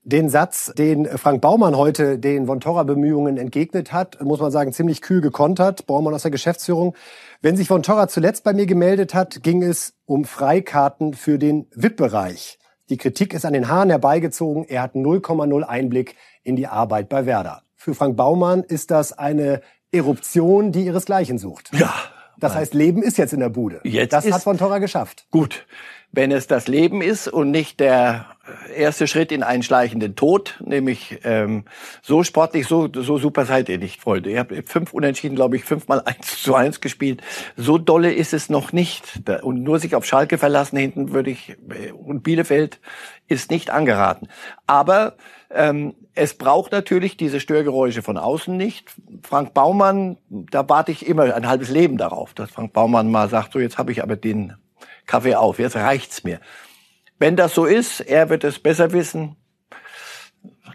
Den 0.05 0.29
Satz, 0.29 0.73
den 0.77 1.07
Frank 1.07 1.41
Baumann 1.41 1.77
heute 1.77 2.19
den 2.19 2.47
Von 2.47 2.59
Torra 2.59 2.83
Bemühungen 2.83 3.37
entgegnet 3.37 3.93
hat, 3.93 4.21
muss 4.21 4.41
man 4.41 4.51
sagen, 4.51 4.73
ziemlich 4.73 5.01
kühl 5.01 5.21
gekontert. 5.21 5.87
Baumann 5.87 6.13
aus 6.13 6.23
der 6.23 6.33
Geschäftsführung. 6.33 6.97
Wenn 7.41 7.57
sich 7.57 7.69
Von 7.69 7.85
Torra 7.85 8.09
zuletzt 8.09 8.43
bei 8.43 8.53
mir 8.53 8.67
gemeldet 8.67 9.15
hat, 9.15 9.45
ging 9.45 9.63
es 9.63 9.95
um 10.05 10.25
Freikarten 10.25 11.15
für 11.15 11.39
den 11.39 11.69
VIP-Bereich. 11.73 12.59
Die 12.91 12.97
Kritik 12.97 13.33
ist 13.33 13.45
an 13.45 13.53
den 13.53 13.69
Haaren 13.69 13.91
herbeigezogen. 13.91 14.65
Er 14.65 14.83
hat 14.83 14.97
0,0 14.97 15.63
Einblick 15.63 16.17
in 16.43 16.57
die 16.57 16.67
Arbeit 16.67 17.09
bei 17.09 17.25
Werder. 17.25 17.63
Für 17.77 17.95
Frank 17.95 18.17
Baumann 18.17 18.65
ist 18.65 18.91
das 18.91 19.17
eine 19.17 19.61
Eruption, 19.93 20.73
die 20.73 20.87
ihresgleichen 20.87 21.39
sucht. 21.39 21.71
Ja. 21.73 21.95
Das 22.39 22.57
heißt, 22.57 22.75
Leben 22.75 23.05
ist 23.05 23.19
jetzt 23.19 23.33
in 23.33 23.39
der 23.39 23.51
Bude. 23.51 23.81
Jetzt 23.85 24.13
das 24.13 24.29
hat 24.29 24.43
Von 24.43 24.59
Torra 24.59 24.81
geschafft. 24.81 25.27
Gut. 25.31 25.65
Wenn 26.11 26.33
es 26.33 26.49
das 26.49 26.67
Leben 26.67 27.03
ist 27.03 27.29
und 27.29 27.53
nicht 27.53 27.79
der 27.79 28.27
erste 28.75 29.07
Schritt 29.07 29.31
in 29.31 29.43
einen 29.43 29.63
schleichenden 29.63 30.17
Tod, 30.17 30.59
nämlich 30.65 31.21
ähm, 31.25 31.65
so 32.03 32.25
sportlich, 32.25 32.67
so, 32.67 32.89
so 32.93 33.19
super 33.19 33.45
seid 33.45 33.69
ihr 33.69 33.79
nicht, 33.79 34.01
Freunde. 34.01 34.31
Ihr 34.31 34.41
habt 34.41 34.53
fünf 34.69 34.93
Unentschieden, 34.93 35.37
glaube 35.37 35.57
ich, 35.57 35.65
fünfmal 35.65 36.03
eins 36.05 36.43
zu 36.43 36.55
eins 36.55 36.81
gespielt. 36.81 37.23
So 37.57 37.79
dolle 37.79 38.13
ist 38.13 38.33
es 38.33 38.51
noch 38.51 38.73
nicht. 38.73 39.21
Und 39.43 39.63
nur 39.63 39.79
sich 39.79 39.95
auf 39.95 40.05
Schalke 40.05 40.39
verlassen 40.39 40.77
hinten 40.77 41.13
würde 41.13 41.31
ich, 41.31 41.57
äh, 41.71 41.93
und 41.93 42.23
Bielefeld 42.23 42.81
ist 43.29 43.51
nicht 43.51 43.71
angeraten. 43.71 44.29
Aber 44.67 45.17
ähm, 45.51 45.95
es 46.15 46.35
braucht 46.35 46.73
natürlich 46.73 47.17
diese 47.17 47.41
Störgeräusche 47.41 48.03
von 48.03 48.19
außen 48.19 48.57
nicht. 48.57 48.93
Frank 49.23 49.55
Baumann, 49.55 50.19
da 50.29 50.69
warte 50.69 50.93
ich 50.93 51.07
immer 51.07 51.35
ein 51.35 51.49
halbes 51.49 51.71
Leben 51.71 51.97
darauf, 51.97 52.35
dass 52.35 52.51
Frank 52.51 52.73
Baumann 52.73 53.11
mal 53.11 53.29
sagt, 53.29 53.53
so 53.53 53.61
jetzt 53.61 53.79
habe 53.79 53.93
ich 53.93 54.03
aber 54.03 54.17
den 54.17 54.55
Kaffee 55.07 55.35
auf, 55.35 55.59
jetzt 55.59 55.77
reicht's 55.77 56.25
mir. 56.25 56.41
Wenn 57.23 57.37
das 57.37 57.55
so 57.55 57.67
ist, 57.67 58.01
er 58.01 58.31
wird 58.31 58.43
es 58.43 58.59
besser 58.59 58.91
wissen, 58.91 59.37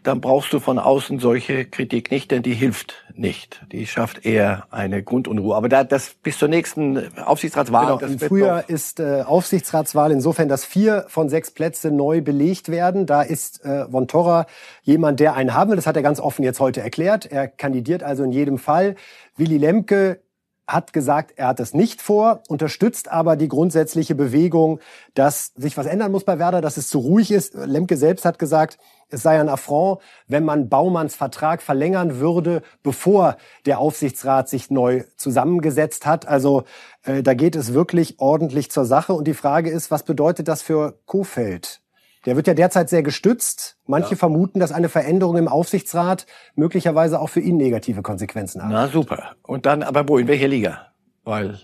dann 0.04 0.22
brauchst 0.22 0.54
du 0.54 0.62
von 0.62 0.80
außen 0.80 1.20
solche 1.20 1.66
Kritik 1.66 2.10
nicht, 2.10 2.32
denn 2.32 2.42
die 2.42 2.54
hilft 2.54 3.04
nicht. 3.16 3.66
Die 3.74 3.86
schafft 3.86 4.26
eher 4.26 4.66
eine 4.72 5.04
Grundunruhe. 5.04 5.58
Aber 5.58 5.68
da, 5.68 5.84
das 5.84 6.14
bis 6.24 6.38
zur 6.38 6.48
nächsten 6.48 7.18
Aufsichtsratswahl. 7.18 7.98
Genau, 7.98 8.14
Im 8.14 8.18
Frühjahr 8.18 8.70
ist 8.70 9.02
äh, 9.02 9.24
Aufsichtsratswahl 9.24 10.10
insofern, 10.14 10.48
dass 10.48 10.64
vier 10.64 11.04
von 11.10 11.28
sechs 11.28 11.52
Plätze 11.52 11.92
neu 11.92 12.22
belegt 12.22 12.70
werden. 12.70 13.06
Da 13.06 13.24
ist 13.24 13.66
äh, 13.66 13.84
Von 13.92 14.08
Torra 14.08 14.46
jemand, 14.84 15.20
der 15.20 15.36
einen 15.36 15.54
haben 15.54 15.72
will. 15.72 15.76
Das 15.76 15.86
hat 15.86 15.98
er 15.98 16.02
ganz 16.02 16.22
offen 16.22 16.44
jetzt 16.44 16.62
heute 16.62 16.80
erklärt. 16.80 17.26
Er 17.26 17.50
kandidiert 17.50 18.04
also 18.04 18.24
in 18.24 18.32
jedem 18.32 18.58
Fall. 18.58 18.96
Willy 19.36 19.58
Lemke 19.58 20.22
hat 20.68 20.92
gesagt, 20.92 21.34
er 21.38 21.48
hat 21.48 21.60
es 21.62 21.74
nicht 21.74 22.02
vor, 22.02 22.44
unterstützt 22.50 23.10
aber 23.10 23.38
die 23.38 23.48
grundsätzliche 23.48 24.16
Bewegung, 24.16 24.80
dass 25.14 25.54
sich 25.56 25.78
was 25.78 25.86
ändern 25.86 26.12
muss 26.12 26.26
bei 26.26 26.40
Werder, 26.40 26.60
dass 26.60 26.76
es 26.76 26.90
zu 26.90 27.00
ruhig 27.00 27.32
ist. 27.32 27.54
Lemke 27.54 27.96
selbst 27.96 28.26
hat 28.26 28.38
gesagt, 28.38 28.78
es 29.10 29.24
sei 29.24 29.40
ein 29.40 29.48
Affront, 29.48 30.02
wenn 30.28 30.44
man 30.44 30.68
Baumanns 30.68 31.16
Vertrag 31.16 31.62
verlängern 31.62 32.20
würde, 32.20 32.62
bevor 32.84 33.38
der 33.66 33.80
Aufsichtsrat 33.80 34.50
sich 34.50 34.70
neu 34.70 35.04
zusammengesetzt 35.16 36.06
hat. 36.06 36.28
Also 36.28 36.66
äh, 37.04 37.24
da 37.24 37.34
geht 37.34 37.56
es 37.56 37.74
wirklich 37.74 38.20
ordentlich 38.20 38.70
zur 38.70 38.84
Sache. 38.84 39.14
Und 39.14 39.26
die 39.26 39.34
Frage 39.34 39.70
ist, 39.70 39.90
was 39.90 40.04
bedeutet 40.04 40.50
das 40.50 40.62
für 40.62 41.00
Kofeld? 41.06 41.82
Der 42.28 42.36
wird 42.36 42.46
ja 42.46 42.54
derzeit 42.54 42.90
sehr 42.90 43.04
gestützt. 43.04 43.78
Manche 43.86 44.12
ja. 44.12 44.16
vermuten, 44.18 44.60
dass 44.60 44.74
eine 44.74 44.90
Veränderung 44.90 45.38
im 45.38 45.48
Aufsichtsrat 45.48 46.26
möglicherweise 46.56 47.22
auch 47.22 47.30
für 47.30 47.40
ihn 47.40 47.56
negative 47.56 48.02
Konsequenzen 48.02 48.62
hat. 48.62 48.70
Na 48.70 48.90
super. 48.90 49.38
Und 49.44 49.66
dann 49.66 49.82
aber 49.82 50.10
wo? 50.10 50.18
In 50.18 50.28
welcher 50.28 50.50
Liga? 50.50 50.92
Weil 51.24 51.58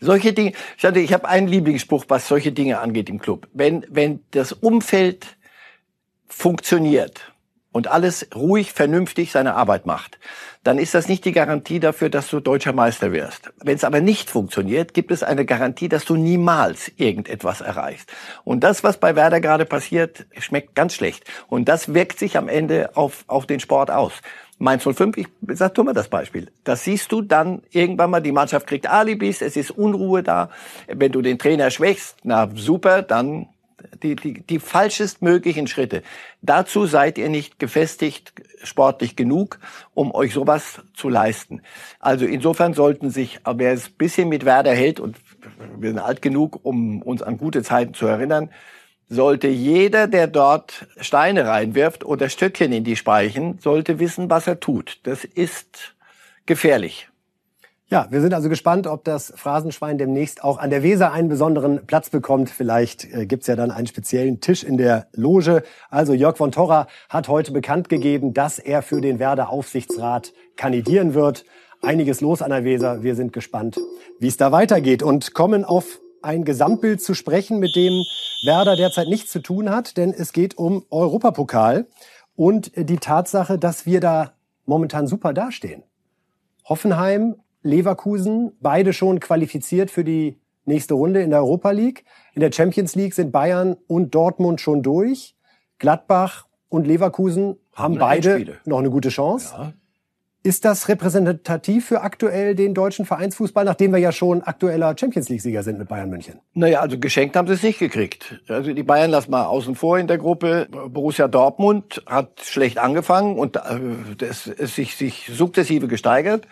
solche 0.00 0.32
Dinge, 0.32 0.52
ich, 0.76 0.84
hatte, 0.84 0.98
ich 0.98 1.12
habe 1.12 1.28
einen 1.28 1.46
Lieblingsspruch, 1.46 2.06
was 2.08 2.26
solche 2.26 2.50
Dinge 2.50 2.80
angeht 2.80 3.08
im 3.08 3.20
Club. 3.20 3.46
Wenn, 3.52 3.86
wenn 3.88 4.24
das 4.32 4.52
Umfeld 4.52 5.36
funktioniert 6.26 7.32
und 7.74 7.88
alles 7.88 8.28
ruhig, 8.32 8.72
vernünftig 8.72 9.32
seine 9.32 9.56
Arbeit 9.56 9.84
macht, 9.84 10.20
dann 10.62 10.78
ist 10.78 10.94
das 10.94 11.08
nicht 11.08 11.24
die 11.24 11.32
Garantie 11.32 11.80
dafür, 11.80 12.08
dass 12.08 12.28
du 12.28 12.38
deutscher 12.38 12.72
Meister 12.72 13.10
wirst. 13.10 13.52
Wenn 13.64 13.74
es 13.74 13.82
aber 13.82 14.00
nicht 14.00 14.30
funktioniert, 14.30 14.94
gibt 14.94 15.10
es 15.10 15.24
eine 15.24 15.44
Garantie, 15.44 15.88
dass 15.88 16.04
du 16.04 16.14
niemals 16.14 16.92
irgendetwas 16.96 17.60
erreichst. 17.60 18.12
Und 18.44 18.62
das, 18.62 18.84
was 18.84 18.98
bei 18.98 19.16
Werder 19.16 19.40
gerade 19.40 19.64
passiert, 19.64 20.24
schmeckt 20.38 20.76
ganz 20.76 20.94
schlecht. 20.94 21.24
Und 21.48 21.68
das 21.68 21.92
wirkt 21.92 22.20
sich 22.20 22.38
am 22.38 22.48
Ende 22.48 22.96
auf, 22.96 23.24
auf 23.26 23.44
den 23.44 23.58
Sport 23.58 23.90
aus. 23.90 24.12
Mainz 24.58 24.84
05, 24.84 25.16
ich 25.16 25.26
sag 25.48 25.74
tu 25.74 25.82
mal 25.82 25.94
das 25.94 26.06
Beispiel. 26.06 26.52
Das 26.62 26.84
siehst 26.84 27.10
du 27.10 27.22
dann 27.22 27.62
irgendwann 27.70 28.10
mal, 28.10 28.20
die 28.20 28.30
Mannschaft 28.30 28.68
kriegt 28.68 28.88
Alibis, 28.88 29.42
es 29.42 29.56
ist 29.56 29.72
Unruhe 29.72 30.22
da. 30.22 30.48
Wenn 30.86 31.10
du 31.10 31.22
den 31.22 31.40
Trainer 31.40 31.72
schwächst, 31.72 32.18
na 32.22 32.48
super, 32.54 33.02
dann 33.02 33.48
die, 34.02 34.16
die, 34.16 34.42
die 34.42 34.58
falschest 34.58 35.22
möglichen 35.22 35.66
Schritte. 35.66 36.02
Dazu 36.42 36.86
seid 36.86 37.18
ihr 37.18 37.28
nicht 37.28 37.58
gefestigt 37.58 38.32
sportlich 38.62 39.16
genug, 39.16 39.58
um 39.94 40.14
euch 40.14 40.32
sowas 40.34 40.82
zu 40.94 41.08
leisten. 41.08 41.60
Also 42.00 42.26
insofern 42.26 42.74
sollten 42.74 43.10
sich, 43.10 43.40
wer 43.44 43.72
es 43.72 43.90
bisschen 43.90 44.28
mit 44.28 44.44
Werder 44.44 44.74
hält, 44.74 45.00
und 45.00 45.16
wir 45.76 45.90
sind 45.90 45.98
alt 45.98 46.22
genug, 46.22 46.60
um 46.62 47.02
uns 47.02 47.22
an 47.22 47.38
gute 47.38 47.62
Zeiten 47.62 47.94
zu 47.94 48.06
erinnern, 48.06 48.50
sollte 49.08 49.48
jeder, 49.48 50.08
der 50.08 50.26
dort 50.26 50.86
Steine 50.98 51.46
reinwirft 51.46 52.04
oder 52.04 52.28
Stöckchen 52.28 52.72
in 52.72 52.84
die 52.84 52.96
Speichen, 52.96 53.58
sollte 53.58 53.98
wissen, 53.98 54.30
was 54.30 54.46
er 54.46 54.60
tut. 54.60 55.00
Das 55.02 55.24
ist 55.24 55.94
gefährlich. 56.46 57.08
Ja, 57.90 58.06
wir 58.10 58.22
sind 58.22 58.32
also 58.32 58.48
gespannt, 58.48 58.86
ob 58.86 59.04
das 59.04 59.32
Phrasenschwein 59.36 59.98
demnächst 59.98 60.42
auch 60.42 60.56
an 60.56 60.70
der 60.70 60.82
Weser 60.82 61.12
einen 61.12 61.28
besonderen 61.28 61.86
Platz 61.86 62.08
bekommt. 62.08 62.48
Vielleicht 62.48 63.04
äh, 63.12 63.26
gibt's 63.26 63.46
ja 63.46 63.56
dann 63.56 63.70
einen 63.70 63.86
speziellen 63.86 64.40
Tisch 64.40 64.64
in 64.64 64.78
der 64.78 65.08
Loge. 65.12 65.62
Also 65.90 66.14
Jörg 66.14 66.38
von 66.38 66.50
Torra 66.50 66.86
hat 67.10 67.28
heute 67.28 67.52
bekannt 67.52 67.90
gegeben, 67.90 68.32
dass 68.32 68.58
er 68.58 68.80
für 68.80 69.02
den 69.02 69.18
Werder 69.18 69.50
Aufsichtsrat 69.50 70.32
kandidieren 70.56 71.12
wird. 71.12 71.44
Einiges 71.82 72.22
los 72.22 72.40
an 72.40 72.50
der 72.50 72.64
Weser. 72.64 73.02
Wir 73.02 73.14
sind 73.14 73.34
gespannt, 73.34 73.78
wie 74.18 74.28
es 74.28 74.38
da 74.38 74.50
weitergeht 74.50 75.02
und 75.02 75.34
kommen 75.34 75.66
auf 75.66 76.00
ein 76.22 76.46
Gesamtbild 76.46 77.02
zu 77.02 77.12
sprechen, 77.12 77.58
mit 77.58 77.76
dem 77.76 77.92
Werder 78.46 78.76
derzeit 78.76 79.08
nichts 79.08 79.30
zu 79.30 79.40
tun 79.40 79.68
hat, 79.68 79.98
denn 79.98 80.14
es 80.16 80.32
geht 80.32 80.56
um 80.56 80.86
Europapokal 80.88 81.86
und 82.34 82.72
die 82.76 82.96
Tatsache, 82.96 83.58
dass 83.58 83.84
wir 83.84 84.00
da 84.00 84.32
momentan 84.64 85.06
super 85.06 85.34
dastehen. 85.34 85.82
Hoffenheim 86.64 87.36
Leverkusen, 87.64 88.52
beide 88.60 88.92
schon 88.92 89.18
qualifiziert 89.18 89.90
für 89.90 90.04
die 90.04 90.38
nächste 90.66 90.94
Runde 90.94 91.22
in 91.22 91.30
der 91.30 91.40
Europa 91.40 91.70
League. 91.70 92.04
In 92.34 92.40
der 92.40 92.52
Champions 92.52 92.94
League 92.94 93.14
sind 93.14 93.32
Bayern 93.32 93.76
und 93.88 94.14
Dortmund 94.14 94.60
schon 94.60 94.82
durch. 94.82 95.34
Gladbach 95.78 96.46
und 96.68 96.86
Leverkusen 96.86 97.56
haben, 97.74 97.98
beide 97.98 98.58
noch 98.64 98.78
eine 98.78 98.90
gute 98.90 99.08
Chance. 99.08 99.54
Ja. 99.56 99.72
Ist 100.46 100.66
das 100.66 100.88
repräsentativ 100.88 101.86
für 101.86 102.02
aktuell 102.02 102.54
den 102.54 102.74
deutschen 102.74 103.06
Vereinsfußball, 103.06 103.64
nachdem 103.64 103.92
wir 103.92 103.98
ja 103.98 104.12
schon 104.12 104.42
aktueller 104.42 104.94
Champions 104.94 105.30
League-Sieger 105.30 105.62
sind 105.62 105.78
mit 105.78 105.88
Bayern 105.88 106.10
München? 106.10 106.38
Naja, 106.52 106.80
also 106.80 106.98
geschenkt 106.98 107.34
haben 107.34 107.48
sie 107.48 107.54
es 107.54 107.62
nicht 107.62 107.78
gekriegt. 107.78 108.42
Also 108.46 108.74
die 108.74 108.82
Bayern 108.82 109.10
lassen 109.10 109.30
mal 109.30 109.46
außen 109.46 109.74
vor 109.74 109.98
in 109.98 110.06
der 110.06 110.18
Gruppe. 110.18 110.68
Borussia 110.70 111.28
Dortmund 111.28 112.02
hat 112.04 112.42
schlecht 112.42 112.76
angefangen 112.76 113.38
und 113.38 113.58
es 114.20 114.46
äh, 114.46 114.66
sich, 114.66 114.96
sich 114.96 115.30
sukzessive 115.32 115.88
gesteigert. 115.88 116.46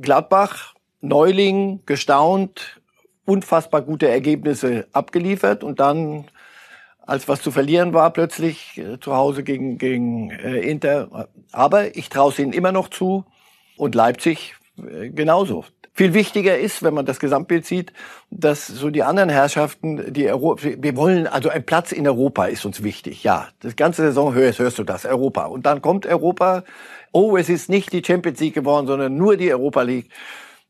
Gladbach, 0.00 0.74
Neuling, 1.00 1.80
gestaunt, 1.86 2.80
unfassbar 3.24 3.82
gute 3.82 4.08
Ergebnisse 4.08 4.86
abgeliefert 4.92 5.62
und 5.62 5.80
dann, 5.80 6.24
als 7.00 7.28
was 7.28 7.42
zu 7.42 7.50
verlieren 7.50 7.92
war, 7.92 8.12
plötzlich 8.12 8.78
äh, 8.78 8.98
zu 8.98 9.14
Hause 9.14 9.42
gegen, 9.42 9.78
gegen 9.78 10.30
äh, 10.30 10.58
Inter. 10.60 11.28
Aber 11.52 11.96
ich 11.96 12.08
traue 12.08 12.32
es 12.32 12.38
ihnen 12.38 12.52
immer 12.52 12.72
noch 12.72 12.88
zu 12.88 13.24
und 13.76 13.94
Leipzig 13.94 14.56
äh, 14.78 15.10
genauso. 15.10 15.64
Viel 15.92 16.14
wichtiger 16.14 16.56
ist, 16.56 16.84
wenn 16.84 16.94
man 16.94 17.06
das 17.06 17.18
Gesamtbild 17.18 17.66
sieht, 17.66 17.92
dass 18.30 18.68
so 18.68 18.88
die 18.88 19.02
anderen 19.02 19.30
Herrschaften, 19.30 20.12
die 20.12 20.30
Europa, 20.30 20.62
wir 20.78 20.96
wollen, 20.96 21.26
also 21.26 21.48
ein 21.48 21.66
Platz 21.66 21.90
in 21.90 22.06
Europa 22.06 22.46
ist 22.46 22.64
uns 22.64 22.84
wichtig. 22.84 23.24
Ja, 23.24 23.48
das 23.60 23.74
ganze 23.74 24.02
Saison 24.02 24.32
hörst, 24.32 24.60
hörst 24.60 24.78
du 24.78 24.84
das, 24.84 25.04
Europa. 25.04 25.46
Und 25.46 25.66
dann 25.66 25.82
kommt 25.82 26.06
Europa 26.06 26.62
oh, 27.12 27.36
es 27.36 27.48
ist 27.48 27.68
nicht 27.68 27.92
die 27.92 28.02
Champions 28.04 28.40
League 28.40 28.54
geworden, 28.54 28.86
sondern 28.86 29.16
nur 29.16 29.36
die 29.36 29.52
Europa 29.52 29.82
League. 29.82 30.10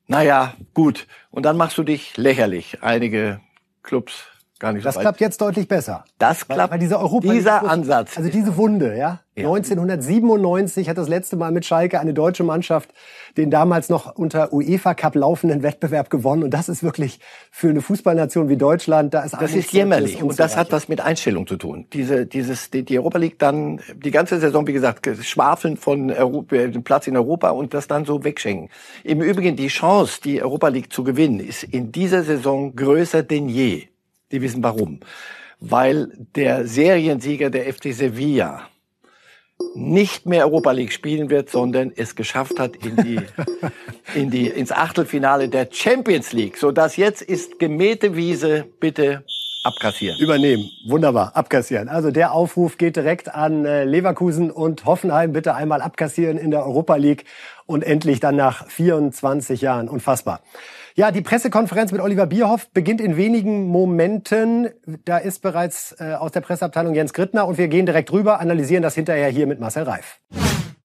Naja, 0.06 0.54
gut. 0.74 1.06
Und 1.30 1.44
dann 1.44 1.56
machst 1.56 1.78
du 1.78 1.82
dich 1.82 2.16
lächerlich. 2.16 2.78
Einige 2.82 3.40
Clubs 3.82 4.24
gar 4.58 4.72
nicht 4.72 4.84
das 4.84 4.94
so 4.94 4.98
weit. 4.98 5.04
klappt 5.04 5.20
jetzt 5.20 5.40
deutlich 5.40 5.68
besser. 5.68 6.04
Das 6.18 6.46
klappt. 6.46 6.58
Weil, 6.58 6.70
weil 6.72 6.78
dieser 6.78 7.00
Europa 7.00 7.32
dieser 7.32 7.68
Ansatz. 7.68 8.16
Also 8.16 8.30
diese 8.30 8.56
Wunde, 8.56 8.96
ja? 8.96 9.20
Ja. 9.38 9.48
1997 9.48 10.88
hat 10.88 10.98
das 10.98 11.08
letzte 11.08 11.36
Mal 11.36 11.52
mit 11.52 11.64
Schalke 11.64 12.00
eine 12.00 12.14
deutsche 12.14 12.44
Mannschaft 12.44 12.90
den 13.38 13.50
damals 13.50 13.88
noch 13.88 14.16
unter 14.16 14.52
UEFA 14.52 14.94
Cup 14.94 15.14
laufenden 15.14 15.62
Wettbewerb 15.62 16.10
gewonnen. 16.10 16.42
Und 16.42 16.50
das 16.50 16.68
ist 16.68 16.82
wirklich 16.82 17.20
für 17.50 17.68
eine 17.68 17.80
Fußballnation 17.80 18.48
wie 18.48 18.56
Deutschland, 18.56 19.14
da 19.14 19.22
ist 19.22 19.34
Das 19.34 19.54
ist 19.54 19.72
jämmerlich. 19.72 20.22
Und 20.22 20.38
das 20.38 20.56
hat 20.56 20.72
was 20.72 20.88
mit 20.88 21.00
Einstellung 21.00 21.46
zu 21.46 21.56
tun. 21.56 21.86
Diese, 21.92 22.26
dieses, 22.26 22.70
die, 22.70 22.98
Europa 22.98 23.18
League 23.18 23.38
dann, 23.38 23.80
die 23.94 24.10
ganze 24.10 24.40
Saison, 24.40 24.66
wie 24.66 24.72
gesagt, 24.72 25.08
schwafeln 25.22 25.76
von 25.76 26.10
Europa, 26.10 26.56
dem 26.56 26.82
Platz 26.82 27.06
in 27.06 27.16
Europa 27.16 27.50
und 27.50 27.74
das 27.74 27.86
dann 27.86 28.04
so 28.04 28.24
wegschenken. 28.24 28.68
Im 29.04 29.22
Übrigen, 29.22 29.56
die 29.56 29.68
Chance, 29.68 30.20
die 30.22 30.42
Europa 30.42 30.68
League 30.68 30.92
zu 30.92 31.04
gewinnen, 31.04 31.40
ist 31.40 31.62
in 31.62 31.92
dieser 31.92 32.24
Saison 32.24 32.74
größer 32.74 33.22
denn 33.22 33.48
je. 33.48 33.84
Die 34.32 34.42
wissen 34.42 34.62
warum. 34.62 35.00
Weil 35.60 36.12
der 36.34 36.66
Seriensieger 36.66 37.50
der 37.50 37.72
FC 37.72 37.94
Sevilla 37.94 38.68
nicht 39.74 40.26
mehr 40.26 40.44
Europa 40.46 40.72
League 40.72 40.92
spielen 40.92 41.30
wird, 41.30 41.50
sondern 41.50 41.92
es 41.94 42.16
geschafft 42.16 42.58
hat 42.58 42.76
in 42.76 42.96
die, 42.96 43.20
in 44.14 44.30
die, 44.30 44.48
ins 44.48 44.72
Achtelfinale 44.72 45.48
der 45.48 45.68
Champions 45.70 46.32
League. 46.32 46.56
So 46.56 46.72
dass 46.72 46.96
jetzt 46.96 47.22
ist 47.22 47.58
gemähte 47.58 48.16
Wiese, 48.16 48.66
bitte 48.80 49.24
abkassieren. 49.64 50.18
Übernehmen. 50.20 50.70
Wunderbar. 50.86 51.36
Abkassieren. 51.36 51.88
Also 51.88 52.10
der 52.10 52.32
Aufruf 52.32 52.78
geht 52.78 52.96
direkt 52.96 53.34
an 53.34 53.64
äh, 53.64 53.84
Leverkusen 53.84 54.50
und 54.50 54.84
Hoffenheim. 54.84 55.32
Bitte 55.32 55.54
einmal 55.54 55.82
abkassieren 55.82 56.38
in 56.38 56.50
der 56.50 56.64
Europa 56.64 56.96
League 56.96 57.24
und 57.66 57.84
endlich 57.84 58.20
dann 58.20 58.36
nach 58.36 58.66
24 58.68 59.60
Jahren. 59.60 59.88
Unfassbar. 59.88 60.40
Ja, 60.98 61.12
die 61.12 61.20
Pressekonferenz 61.20 61.92
mit 61.92 62.00
Oliver 62.00 62.26
Bierhoff 62.26 62.70
beginnt 62.70 63.00
in 63.00 63.16
wenigen 63.16 63.68
Momenten. 63.68 64.70
Da 65.04 65.18
ist 65.18 65.42
bereits 65.42 65.94
äh, 66.00 66.14
aus 66.14 66.32
der 66.32 66.40
Presseabteilung 66.40 66.92
Jens 66.92 67.12
Grittner 67.12 67.46
und 67.46 67.56
wir 67.56 67.68
gehen 67.68 67.86
direkt 67.86 68.10
rüber, 68.10 68.40
analysieren 68.40 68.82
das 68.82 68.96
hinterher 68.96 69.28
hier 69.28 69.46
mit 69.46 69.60
Marcel 69.60 69.84
Reif. 69.84 70.18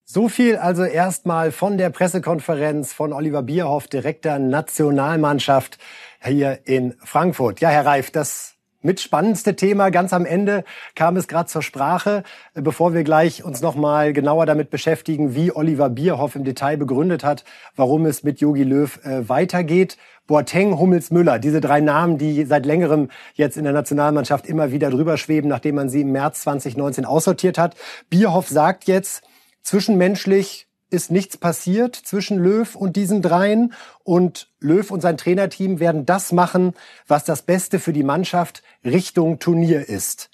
So 0.06 0.30
viel 0.30 0.58
also 0.58 0.84
erstmal 0.84 1.52
von 1.52 1.80
der 1.80 1.89
Pressekonferenz 1.89 2.93
von 2.93 3.12
Oliver 3.12 3.41
Bierhoff, 3.41 3.88
Direktor 3.88 4.38
Nationalmannschaft 4.38 5.80
hier 6.23 6.60
in 6.65 6.93
Frankfurt. 7.04 7.60
Ja, 7.60 7.69
Herr 7.69 7.88
Reif, 7.88 8.12
das 8.12 8.52
mit 8.84 9.00
spannendste 9.00 9.56
Thema. 9.56 9.89
Ganz 9.89 10.13
am 10.13 10.26
Ende 10.26 10.63
kam 10.96 11.17
es 11.17 11.28
gerade 11.28 11.50
zur 11.50 11.62
Sprache, 11.62 12.24
bevor 12.54 12.93
wir 12.93 13.04
gleich 13.04 13.43
uns 13.43 13.62
noch 13.62 13.76
mal 13.76 14.13
genauer 14.13 14.46
damit 14.46 14.69
beschäftigen, 14.69 15.34
wie 15.36 15.56
Oliver 15.56 15.89
Bierhoff 15.89 16.36
im 16.36 16.43
Detail 16.43 16.78
begründet 16.78 17.24
hat, 17.24 17.43
warum 17.76 18.06
es 18.06 18.24
mit 18.24 18.39
Yogi 18.39 18.63
Löw 18.63 19.00
äh, 19.04 19.28
weitergeht. 19.28 19.98
Boateng, 20.26 20.80
Hummels, 20.80 21.12
Müller, 21.12 21.38
diese 21.38 21.60
drei 21.60 21.82
Namen, 21.82 22.17
die 22.17 22.46
seit 22.46 22.65
längerem 22.65 23.10
jetzt 23.34 23.58
in 23.58 23.65
der 23.65 23.74
Nationalmannschaft 23.74 24.46
immer 24.46 24.72
wieder 24.72 24.89
drüber 24.89 25.17
schweben, 25.17 25.50
nachdem 25.50 25.76
man 25.76 25.89
sie 25.89 26.02
im 26.02 26.12
März 26.13 26.41
2019 26.41 27.04
aussortiert 27.04 27.58
hat. 27.58 27.76
Bierhoff 28.10 28.48
sagt 28.48 28.86
jetzt, 28.86 29.24
zwischenmenschlich 29.63 30.67
ist 30.93 31.12
nichts 31.12 31.36
passiert 31.38 31.95
zwischen 31.95 32.38
Löw 32.38 32.75
und 32.75 32.95
diesen 32.95 33.21
dreien. 33.21 33.73
Und 34.03 34.49
Löw 34.60 34.89
und 34.91 35.01
sein 35.01 35.17
Trainerteam 35.17 35.79
werden 35.79 36.06
das 36.06 36.32
machen, 36.32 36.73
was 37.08 37.25
das 37.25 37.41
Beste 37.41 37.79
für 37.79 37.93
die 37.93 38.03
Mannschaft 38.03 38.63
Richtung 38.86 39.39
Turnier 39.39 39.89
ist. 39.89 40.29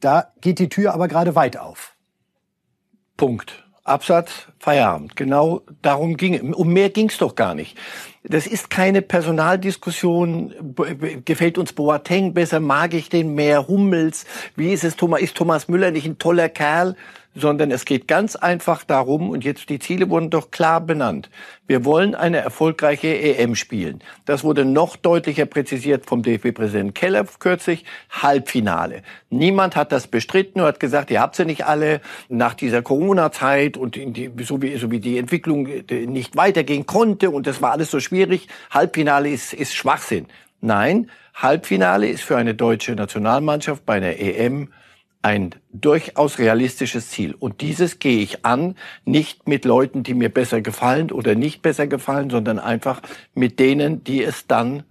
Da 0.00 0.32
geht 0.40 0.58
die 0.58 0.68
Tür 0.68 0.94
aber 0.94 1.08
gerade 1.08 1.34
weit 1.34 1.56
auf. 1.56 1.96
Punkt. 3.16 3.64
Absatz, 3.82 4.46
Feierabend. 4.58 5.16
Genau 5.16 5.62
darum 5.82 6.16
ging 6.16 6.52
Um 6.52 6.72
mehr 6.72 6.90
ging's 6.90 7.18
doch 7.18 7.34
gar 7.34 7.54
nicht. 7.54 7.76
Das 8.22 8.46
ist 8.46 8.70
keine 8.70 9.02
Personaldiskussion. 9.02 10.74
Gefällt 11.24 11.58
uns 11.58 11.72
Boateng 11.72 12.34
besser? 12.34 12.60
Mag 12.60 12.94
ich 12.94 13.08
den 13.08 13.34
mehr? 13.34 13.66
Hummels? 13.66 14.26
Wie 14.54 14.72
ist 14.72 14.84
es 14.84 14.96
Thomas? 14.96 15.22
Ist 15.22 15.34
Thomas 15.34 15.68
Müller 15.68 15.90
nicht 15.90 16.06
ein 16.06 16.18
toller 16.18 16.48
Kerl? 16.48 16.94
Sondern 17.34 17.70
es 17.70 17.84
geht 17.84 18.08
ganz 18.08 18.36
einfach 18.36 18.84
darum, 18.84 19.30
und 19.30 19.44
jetzt 19.44 19.68
die 19.68 19.78
Ziele 19.78 20.10
wurden 20.10 20.30
doch 20.30 20.50
klar 20.50 20.80
benannt. 20.80 21.30
Wir 21.66 21.84
wollen 21.84 22.14
eine 22.14 22.38
erfolgreiche 22.38 23.08
EM 23.08 23.54
spielen. 23.54 24.00
Das 24.24 24.42
wurde 24.42 24.64
noch 24.64 24.96
deutlicher 24.96 25.46
präzisiert 25.46 26.06
vom 26.06 26.22
DFB-Präsidenten 26.22 26.94
Keller 26.94 27.24
kürzlich. 27.38 27.84
Halbfinale. 28.10 29.02
Niemand 29.30 29.76
hat 29.76 29.92
das 29.92 30.08
bestritten 30.08 30.60
und 30.60 30.66
hat 30.66 30.80
gesagt, 30.80 31.10
ihr 31.10 31.20
habt 31.20 31.36
sie 31.36 31.44
nicht 31.44 31.66
alle 31.66 32.00
nach 32.28 32.54
dieser 32.54 32.82
Corona-Zeit 32.82 33.76
und 33.76 33.94
die, 33.94 34.30
so, 34.42 34.60
wie, 34.62 34.76
so 34.76 34.90
wie 34.90 35.00
die 35.00 35.18
Entwicklung 35.18 35.68
nicht 35.88 36.36
weitergehen 36.36 36.86
konnte 36.86 37.30
und 37.30 37.46
das 37.46 37.62
war 37.62 37.72
alles 37.72 37.90
so 37.90 38.00
schwierig. 38.00 38.48
Halbfinale 38.70 39.30
ist, 39.30 39.52
ist 39.52 39.74
Schwachsinn. 39.74 40.26
Nein, 40.60 41.10
Halbfinale 41.34 42.08
ist 42.08 42.22
für 42.22 42.36
eine 42.36 42.54
deutsche 42.54 42.94
Nationalmannschaft 42.94 43.86
bei 43.86 43.94
einer 43.94 44.18
EM 44.18 44.68
ein 45.22 45.54
durchaus 45.72 46.38
realistisches 46.38 47.10
Ziel. 47.10 47.34
Und 47.38 47.60
dieses 47.60 47.98
gehe 47.98 48.22
ich 48.22 48.44
an, 48.44 48.76
nicht 49.04 49.46
mit 49.48 49.64
Leuten, 49.64 50.02
die 50.02 50.14
mir 50.14 50.30
besser 50.30 50.62
gefallen 50.62 51.12
oder 51.12 51.34
nicht 51.34 51.62
besser 51.62 51.86
gefallen, 51.86 52.30
sondern 52.30 52.58
einfach 52.58 53.02
mit 53.34 53.58
denen, 53.58 54.02
die 54.04 54.22
es 54.22 54.46
dann 54.46 54.84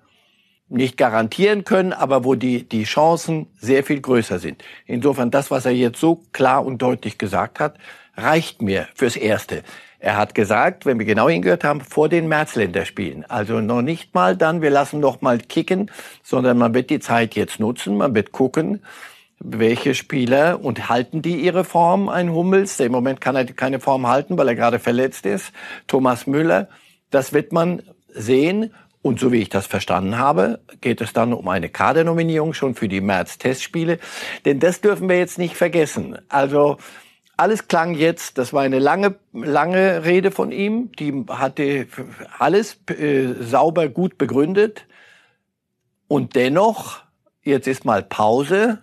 nicht 0.69 0.97
garantieren 0.97 1.63
können, 1.63 1.93
aber 1.93 2.23
wo 2.23 2.35
die, 2.35 2.67
die 2.67 2.83
Chancen 2.83 3.47
sehr 3.57 3.83
viel 3.83 4.01
größer 4.01 4.37
sind. 4.37 4.63
Insofern, 4.85 5.31
das, 5.31 5.49
was 5.49 5.65
er 5.65 5.71
jetzt 5.71 5.99
so 5.99 6.21
klar 6.31 6.63
und 6.63 6.79
deutlich 6.79 7.17
gesagt 7.17 7.59
hat, 7.59 7.77
reicht 8.15 8.61
mir 8.61 8.87
fürs 8.93 9.15
Erste. 9.15 9.63
Er 9.97 10.15
hat 10.15 10.35
gesagt, 10.35 10.85
wenn 10.85 10.99
wir 10.99 11.05
genau 11.05 11.27
hingehört 11.27 11.63
haben, 11.63 11.81
vor 11.81 12.07
den 12.07 12.27
Märzländerspielen. 12.27 13.25
Also 13.29 13.59
noch 13.61 13.81
nicht 13.81 14.13
mal 14.13 14.37
dann, 14.37 14.61
wir 14.61 14.69
lassen 14.69 14.99
noch 14.99 15.21
mal 15.21 15.39
kicken, 15.39 15.91
sondern 16.23 16.57
man 16.57 16.73
wird 16.73 16.89
die 16.91 16.99
Zeit 16.99 17.35
jetzt 17.35 17.59
nutzen, 17.59 17.97
man 17.97 18.13
wird 18.13 18.31
gucken, 18.31 18.81
welche 19.39 19.95
Spieler 19.95 20.59
und 20.61 20.89
halten 20.89 21.21
die 21.21 21.37
ihre 21.37 21.63
Form, 21.63 22.09
ein 22.09 22.33
Hummels, 22.33 22.77
der 22.77 22.87
im 22.87 22.91
Moment 22.91 23.21
kann 23.21 23.35
er 23.35 23.45
keine 23.45 23.79
Form 23.79 24.07
halten, 24.07 24.37
weil 24.37 24.47
er 24.47 24.55
gerade 24.55 24.79
verletzt 24.79 25.25
ist, 25.25 25.53
Thomas 25.87 26.27
Müller, 26.27 26.67
das 27.09 27.33
wird 27.33 27.51
man 27.53 27.81
sehen 28.13 28.73
Und 29.01 29.19
so 29.19 29.31
wie 29.31 29.41
ich 29.41 29.49
das 29.49 29.65
verstanden 29.65 30.17
habe, 30.17 30.59
geht 30.81 30.99
es 30.99 31.13
dann 31.13 31.31
um 31.31 31.47
eine 31.47 31.69
Kadernominierung 31.69 32.53
schon 32.53 32.75
für 32.75 32.89
die 32.89 32.99
März-Testspiele. 32.99 33.97
Denn 34.43 34.59
das 34.59 34.81
dürfen 34.81 35.07
wir 35.07 35.17
jetzt 35.17 35.37
nicht 35.37 35.55
vergessen. 35.55 36.17
Also 36.27 36.77
alles 37.37 37.69
klang 37.69 37.93
jetzt, 37.93 38.37
das 38.37 38.51
war 38.51 38.63
eine 38.63 38.79
lange, 38.79 39.15
lange 39.31 40.03
Rede 40.03 40.31
von 40.31 40.51
ihm, 40.51 40.91
die 40.99 41.25
hatte 41.29 41.87
alles 42.37 42.77
äh, 42.89 43.35
sauber 43.39 43.87
gut 43.87 44.17
begründet. 44.17 44.85
Und 46.09 46.35
dennoch, 46.35 47.01
jetzt 47.41 47.67
ist 47.67 47.85
mal 47.85 48.03
Pause, 48.03 48.79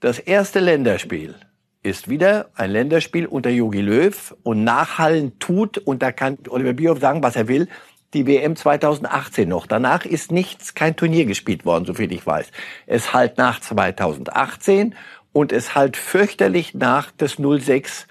das 0.00 0.18
erste 0.18 0.60
Länderspiel 0.60 1.34
ist 1.82 2.08
wieder 2.08 2.50
ein 2.54 2.70
Länderspiel 2.70 3.26
unter 3.26 3.50
Jogi 3.50 3.80
Löw 3.80 4.36
und 4.42 4.64
nachhallen 4.64 5.38
tut, 5.38 5.78
und 5.78 6.02
da 6.02 6.12
kann 6.12 6.38
Oliver 6.48 6.72
Bierhoff 6.72 7.00
sagen, 7.00 7.22
was 7.22 7.36
er 7.36 7.48
will, 7.48 7.68
die 8.14 8.26
WM 8.26 8.56
2018 8.56 9.48
noch. 9.48 9.66
Danach 9.66 10.04
ist 10.04 10.32
nichts, 10.32 10.74
kein 10.74 10.96
Turnier 10.96 11.26
gespielt 11.26 11.64
worden, 11.64 11.84
soviel 11.84 12.12
ich 12.12 12.26
weiß. 12.26 12.50
Es 12.86 13.12
halt 13.12 13.38
nach 13.38 13.60
2018 13.60 14.94
und 15.32 15.52
es 15.52 15.74
halt 15.74 15.96
fürchterlich 15.96 16.74
nach 16.74 17.10
des 17.10 17.36
06 17.36 18.06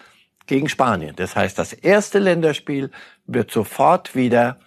gegen 0.45 0.69
Spanien. 0.69 1.15
Das 1.15 1.36
heißt, 1.36 1.58
das 1.58 1.73
erste 1.73 2.19
Länderspiel 2.19 2.91
wird 3.26 3.52
sofort 3.52 4.15
wieder 4.15 4.60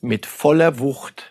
mit 0.00 0.26
voller 0.26 0.78
Wucht 0.78 1.29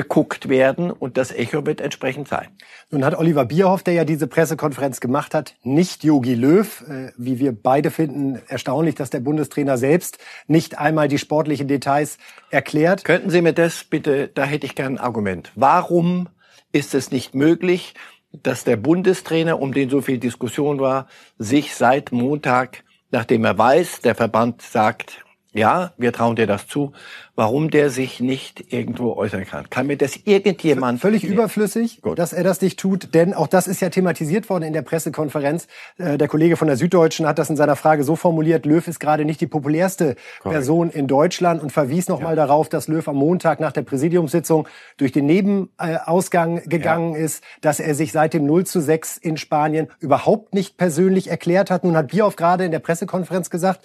beguckt 0.00 0.48
werden 0.48 0.90
und 0.90 1.18
das 1.18 1.30
Echo 1.30 1.66
wird 1.66 1.82
entsprechend 1.82 2.26
sein. 2.26 2.48
Nun 2.90 3.04
hat 3.04 3.18
Oliver 3.18 3.44
Bierhoff, 3.44 3.82
der 3.82 3.92
ja 3.92 4.06
diese 4.06 4.26
Pressekonferenz 4.26 4.98
gemacht 4.98 5.34
hat, 5.34 5.56
nicht 5.62 6.04
Jogi 6.04 6.34
Löw, 6.34 6.82
äh, 6.88 7.12
wie 7.18 7.38
wir 7.38 7.52
beide 7.52 7.90
finden, 7.90 8.40
erstaunlich, 8.48 8.94
dass 8.94 9.10
der 9.10 9.20
Bundestrainer 9.20 9.76
selbst 9.76 10.16
nicht 10.46 10.78
einmal 10.78 11.08
die 11.08 11.18
sportlichen 11.18 11.68
Details 11.68 12.16
erklärt. 12.48 13.04
Könnten 13.04 13.28
Sie 13.28 13.42
mir 13.42 13.52
das 13.52 13.84
bitte, 13.84 14.28
da 14.28 14.44
hätte 14.44 14.64
ich 14.64 14.74
gern 14.74 14.94
ein 14.94 14.98
Argument. 14.98 15.52
Warum 15.54 16.30
ist 16.72 16.94
es 16.94 17.10
nicht 17.10 17.34
möglich, 17.34 17.92
dass 18.32 18.64
der 18.64 18.76
Bundestrainer, 18.76 19.60
um 19.60 19.74
den 19.74 19.90
so 19.90 20.00
viel 20.00 20.16
Diskussion 20.16 20.80
war, 20.80 21.08
sich 21.36 21.74
seit 21.74 22.10
Montag, 22.10 22.84
nachdem 23.10 23.44
er 23.44 23.58
weiß, 23.58 24.00
der 24.00 24.14
Verband 24.14 24.62
sagt, 24.62 25.26
ja, 25.52 25.92
wir 25.96 26.12
trauen 26.12 26.36
dir 26.36 26.46
das 26.46 26.68
zu, 26.68 26.92
warum 27.34 27.70
der 27.70 27.90
sich 27.90 28.20
nicht 28.20 28.72
irgendwo 28.72 29.14
äußern 29.14 29.46
kann. 29.46 29.68
Kann 29.70 29.86
mir 29.86 29.96
das 29.96 30.14
irgendjemand... 30.24 31.00
Völlig 31.00 31.22
erklären? 31.22 31.38
überflüssig, 31.38 32.02
Gut. 32.02 32.18
dass 32.18 32.32
er 32.32 32.44
das 32.44 32.60
nicht 32.60 32.78
tut, 32.78 33.14
denn 33.14 33.34
auch 33.34 33.46
das 33.46 33.66
ist 33.66 33.80
ja 33.80 33.88
thematisiert 33.88 34.50
worden 34.50 34.64
in 34.64 34.72
der 34.72 34.82
Pressekonferenz. 34.82 35.66
Äh, 35.98 36.18
der 36.18 36.28
Kollege 36.28 36.56
von 36.56 36.68
der 36.68 36.76
Süddeutschen 36.76 37.26
hat 37.26 37.38
das 37.38 37.50
in 37.50 37.56
seiner 37.56 37.76
Frage 37.76 38.04
so 38.04 38.14
formuliert, 38.14 38.66
Löw 38.66 38.86
ist 38.86 39.00
gerade 39.00 39.24
nicht 39.24 39.40
die 39.40 39.46
populärste 39.46 40.16
Correct. 40.40 40.54
Person 40.54 40.90
in 40.90 41.06
Deutschland 41.06 41.62
und 41.62 41.72
verwies 41.72 42.08
nochmal 42.08 42.36
ja. 42.36 42.46
darauf, 42.46 42.68
dass 42.68 42.88
Löw 42.88 43.08
am 43.08 43.16
Montag 43.16 43.58
nach 43.58 43.72
der 43.72 43.82
Präsidiumssitzung 43.82 44.68
durch 44.98 45.12
den 45.12 45.26
Nebenausgang 45.26 46.62
gegangen 46.68 47.14
ja. 47.14 47.20
ist, 47.20 47.42
dass 47.60 47.80
er 47.80 47.94
sich 47.94 48.12
seit 48.12 48.34
dem 48.34 48.44
0 48.44 48.66
zu 48.66 48.80
6 48.80 49.16
in 49.16 49.36
Spanien 49.36 49.88
überhaupt 49.98 50.54
nicht 50.54 50.76
persönlich 50.76 51.28
erklärt 51.28 51.70
hat. 51.70 51.84
Nun 51.84 51.96
hat 51.96 52.08
Bierhoff 52.08 52.36
gerade 52.36 52.64
in 52.66 52.70
der 52.70 52.80
Pressekonferenz 52.80 53.50
gesagt, 53.50 53.80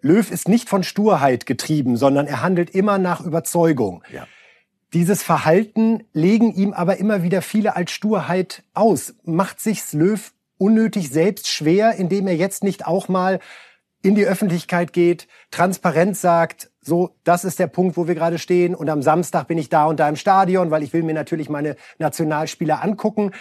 Löw 0.00 0.30
ist 0.30 0.48
nicht 0.48 0.68
von 0.68 0.82
Sturheit 1.04 1.44
getrieben, 1.44 1.98
sondern 1.98 2.26
er 2.26 2.40
handelt 2.40 2.70
immer 2.70 2.96
nach 2.96 3.20
Überzeugung. 3.20 4.02
Ja. 4.10 4.26
Dieses 4.94 5.22
Verhalten 5.22 6.04
legen 6.14 6.54
ihm 6.54 6.72
aber 6.72 6.96
immer 6.96 7.22
wieder 7.22 7.42
viele 7.42 7.76
als 7.76 7.90
Sturheit 7.90 8.62
aus. 8.72 9.14
Macht 9.24 9.60
sich's 9.60 9.92
Löw 9.92 10.32
unnötig 10.56 11.10
selbst 11.10 11.48
schwer, 11.48 11.96
indem 11.96 12.26
er 12.26 12.36
jetzt 12.36 12.64
nicht 12.64 12.86
auch 12.86 13.08
mal 13.08 13.38
in 14.00 14.14
die 14.14 14.24
Öffentlichkeit 14.24 14.94
geht, 14.94 15.28
transparent 15.50 16.16
sagt, 16.16 16.70
so, 16.80 17.16
das 17.24 17.44
ist 17.44 17.58
der 17.58 17.66
Punkt, 17.66 17.98
wo 17.98 18.06
wir 18.06 18.14
gerade 18.14 18.38
stehen 18.38 18.74
und 18.74 18.88
am 18.88 19.02
Samstag 19.02 19.46
bin 19.46 19.58
ich 19.58 19.68
da 19.68 19.86
und 19.86 20.00
da 20.00 20.08
im 20.08 20.16
Stadion, 20.16 20.70
weil 20.70 20.82
ich 20.82 20.92
will 20.94 21.02
mir 21.02 21.14
natürlich 21.14 21.50
meine 21.50 21.76
Nationalspieler 21.98 22.82
angucken. 22.82 23.32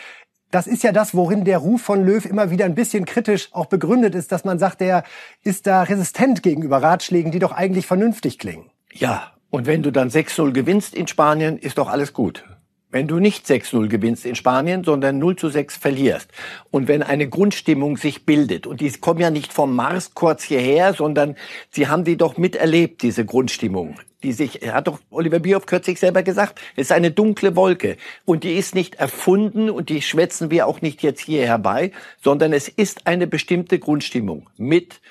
Das 0.53 0.67
ist 0.67 0.83
ja 0.83 0.91
das, 0.91 1.15
worin 1.15 1.45
der 1.45 1.57
Ruf 1.57 1.81
von 1.81 2.05
Löw 2.05 2.23
immer 2.27 2.51
wieder 2.51 2.65
ein 2.65 2.75
bisschen 2.75 3.05
kritisch 3.05 3.49
auch 3.53 3.65
begründet 3.65 4.13
ist, 4.13 4.31
dass 4.31 4.45
man 4.45 4.59
sagt, 4.59 4.81
der 4.81 5.03
ist 5.41 5.65
da 5.65 5.81
resistent 5.81 6.43
gegenüber 6.43 6.77
Ratschlägen, 6.77 7.31
die 7.31 7.39
doch 7.39 7.53
eigentlich 7.53 7.87
vernünftig 7.87 8.37
klingen. 8.37 8.69
Ja, 8.91 9.31
und 9.49 9.65
wenn 9.65 9.81
du 9.81 9.89
dann 9.89 10.09
6-0 10.09 10.51
gewinnst 10.51 10.93
in 10.93 11.07
Spanien, 11.07 11.57
ist 11.57 11.79
doch 11.79 11.89
alles 11.89 12.13
gut. 12.13 12.45
Wenn 12.93 13.07
du 13.07 13.17
nicht 13.17 13.47
6-0 13.47 13.87
gewinnst 13.87 14.23
in 14.23 14.35
Spanien, 14.35 14.83
sondern 14.83 15.17
0 15.17 15.35
zu 15.35 15.49
6 15.49 15.77
verlierst. 15.77 16.29
Und 16.69 16.87
wenn 16.87 17.01
eine 17.01 17.27
Grundstimmung 17.27 17.97
sich 17.97 18.23
bildet, 18.23 18.67
und 18.67 18.81
die 18.81 18.91
kommen 18.91 19.19
ja 19.19 19.31
nicht 19.31 19.51
vom 19.51 19.75
Mars 19.75 20.13
kurz 20.13 20.43
hierher, 20.43 20.93
sondern 20.93 21.35
sie 21.71 21.87
haben 21.87 22.03
die 22.03 22.17
doch 22.17 22.37
miterlebt, 22.37 23.01
diese 23.01 23.25
Grundstimmung. 23.25 23.95
Die 24.21 24.31
sich, 24.31 24.61
hat 24.71 24.87
doch 24.87 24.99
Oliver 25.09 25.39
Bierhoff 25.39 25.65
kürzlich 25.65 25.99
selber 25.99 26.21
gesagt, 26.21 26.61
es 26.75 26.83
ist 26.83 26.91
eine 26.91 27.09
dunkle 27.09 27.55
Wolke. 27.55 27.97
Und 28.25 28.43
die 28.43 28.57
ist 28.57 28.75
nicht 28.75 28.93
erfunden 28.93 29.71
und 29.71 29.89
die 29.89 30.03
schwätzen 30.03 30.51
wir 30.51 30.67
auch 30.67 30.81
nicht 30.81 31.01
jetzt 31.01 31.21
hier 31.21 31.47
herbei, 31.47 31.91
sondern 32.21 32.53
es 32.53 32.67
ist 32.67 33.07
eine 33.07 33.25
bestimmte 33.25 33.79
Grundstimmung 33.79 34.51
mit 34.55 35.01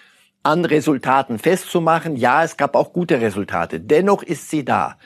an 0.45 0.65
Resultaten 0.65 1.41
festzumachen. 1.41 2.15
Ja, 2.15 2.45
es 2.45 2.57
gab 2.57 2.77
auch 2.77 2.93
gute 2.93 3.21
Resultate. 3.21 3.81
Dennoch 3.81 4.23
ist 4.23 4.51
sie 4.51 4.65
da. 4.65 4.99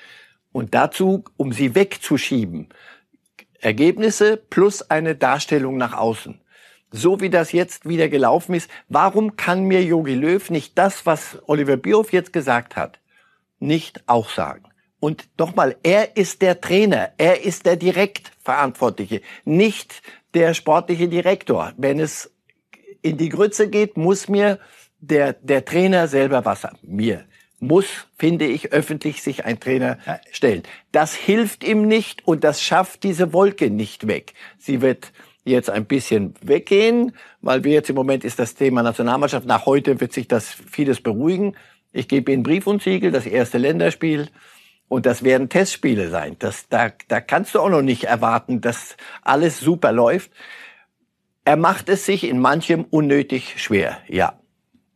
Und 0.53 0.75
dazu, 0.75 1.25
um 1.37 1.53
sie 1.53 1.75
wegzuschieben, 1.75 2.69
Ergebnisse 3.61 4.37
plus 4.37 4.91
eine 4.91 5.17
Darstellung 5.17 5.77
nach 5.77 5.93
außen. 5.93 6.41
So 6.91 7.21
wie 7.21 7.31
das 7.31 7.53
jetzt 7.53 7.89
wieder 7.89 8.09
gelaufen 8.09 8.55
ist, 8.55 8.71
warum 8.89 9.37
kann 9.37 9.65
mir 9.65 9.83
Jogi 9.83 10.15
Löw 10.15 10.51
nicht 10.51 10.79
das, 10.79 11.05
was 11.05 11.39
Oliver 11.47 11.77
Bierhoff 11.77 12.13
jetzt 12.13 12.33
gesagt 12.33 12.77
hat, 12.77 13.01
nicht 13.59 14.03
auch 14.07 14.31
sagen? 14.31 14.65
Und 15.01 15.29
nochmal, 15.39 15.77
er 15.83 16.17
ist 16.17 16.43
der 16.43 16.61
Trainer, 16.61 17.11
er 17.19 17.45
ist 17.45 17.67
der 17.67 17.77
Direktverantwortliche, 17.77 19.21
nicht 19.45 20.03
der 20.35 20.55
sportliche 20.55 21.09
Direktor. 21.09 21.73
Wenn 21.77 21.99
es 21.99 22.33
in 23.03 23.17
die 23.17 23.29
Grütze 23.29 23.69
geht, 23.69 23.97
muss 23.97 24.29
mir 24.29 24.59
der, 25.01 25.35
der 25.35 25.65
Trainer 25.65 26.09
selber 26.09 26.45
was 26.45 26.67
mir 26.83 27.25
muss, 27.59 27.87
finde 28.17 28.47
ich, 28.47 28.73
öffentlich 28.73 29.23
sich 29.23 29.45
ein 29.45 29.59
Trainer 29.59 29.99
stellen. 30.31 30.63
Das 30.93 31.15
hilft 31.15 31.65
ihm 31.65 31.89
nicht 31.89 32.27
und 32.27 32.45
das 32.45 32.63
schafft 32.63 33.03
diese 33.03 33.33
Wolke 33.33 33.71
nicht 33.71 34.07
weg. 34.07 34.35
Sie 34.59 34.83
wird 34.83 35.13
jetzt 35.45 35.71
ein 35.71 35.87
bisschen 35.87 36.35
weggehen, 36.43 37.13
weil 37.41 37.65
wir 37.65 37.73
jetzt 37.73 37.89
im 37.89 37.97
Moment 37.97 38.25
ist 38.25 38.39
das 38.39 38.55
Thema 38.55 38.83
Nationalmannschaft. 38.83 39.47
Nach 39.47 39.65
heute 39.65 40.01
wird 40.01 40.13
sich 40.13 40.29
das 40.29 40.51
vieles 40.51 41.01
beruhigen. 41.01 41.57
Ich 41.93 42.09
gebe 42.09 42.33
Ihnen 42.33 42.43
Brief 42.43 42.67
und 42.67 42.83
Siegel, 42.83 43.11
das 43.11 43.27
erste 43.27 43.59
Länderspiel. 43.59 44.29
Und 44.89 45.07
das 45.07 45.25
werden 45.25 45.49
Testspiele 45.49 46.11
sein. 46.11 46.37
Das, 46.39 46.69
da, 46.69 46.93
da 47.09 47.21
kannst 47.21 47.55
du 47.55 47.61
auch 47.61 47.71
noch 47.71 47.83
nicht 47.83 48.05
erwarten, 48.05 48.61
dass 48.61 48.97
alles 49.23 49.59
super 49.59 49.93
läuft. 49.93 50.31
Er 51.45 51.57
macht 51.57 51.89
es 51.89 52.05
sich 52.05 52.25
in 52.25 52.39
manchem 52.39 52.85
unnötig 52.85 53.55
schwer, 53.57 53.99
ja. 54.09 54.39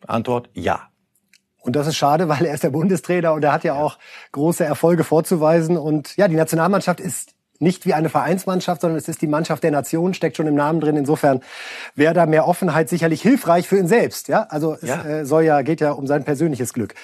Antwort 0.07 0.51
ja. 0.55 0.90
Und 1.61 1.77
das 1.77 1.87
ist 1.87 1.97
schade, 1.97 2.29
weil 2.31 2.45
er 2.45 2.55
ist 2.55 2.65
der 2.65 2.71
Bundestrainer 2.71 3.33
und 3.33 3.45
er 3.45 3.53
hat 3.53 3.65
ja 3.65 3.75
auch 3.75 3.99
große 4.33 4.65
Erfolge 4.65 5.05
vorzuweisen. 5.05 5.77
Und 5.77 6.17
ja, 6.17 6.29
die 6.29 6.37
Nationalmannschaft 6.37 7.01
ist 7.01 7.35
nicht 7.61 7.85
wie 7.85 7.95
eine 7.95 8.09
Vereinsmannschaft, 8.09 8.81
sondern 8.81 8.99
es 8.99 9.07
ist 9.07 9.21
die 9.21 9.27
Mannschaft 9.27 9.63
der 9.63 9.71
Nation, 9.71 10.15
steckt 10.15 10.37
schon 10.37 10.47
im 10.47 10.55
Namen 10.55 10.81
drin. 10.81 10.97
Insofern 10.97 11.43
wäre 11.95 12.15
da 12.15 12.27
mehr 12.27 12.49
Offenheit 12.49 12.89
sicherlich 12.89 13.21
hilfreich 13.21 13.69
für 13.69 13.79
ihn 13.79 13.87
selbst. 13.87 14.29
Ja, 14.29 14.47
also 14.49 14.75
es 14.81 14.89
ja. 14.89 15.05
Äh, 15.05 15.27
soll 15.27 15.45
ja 15.45 15.63
geht 15.63 15.81
ja 15.81 15.93
um 15.93 16.07
sein 16.07 16.25
persönliches 16.25 16.73
Glück. 16.73 16.95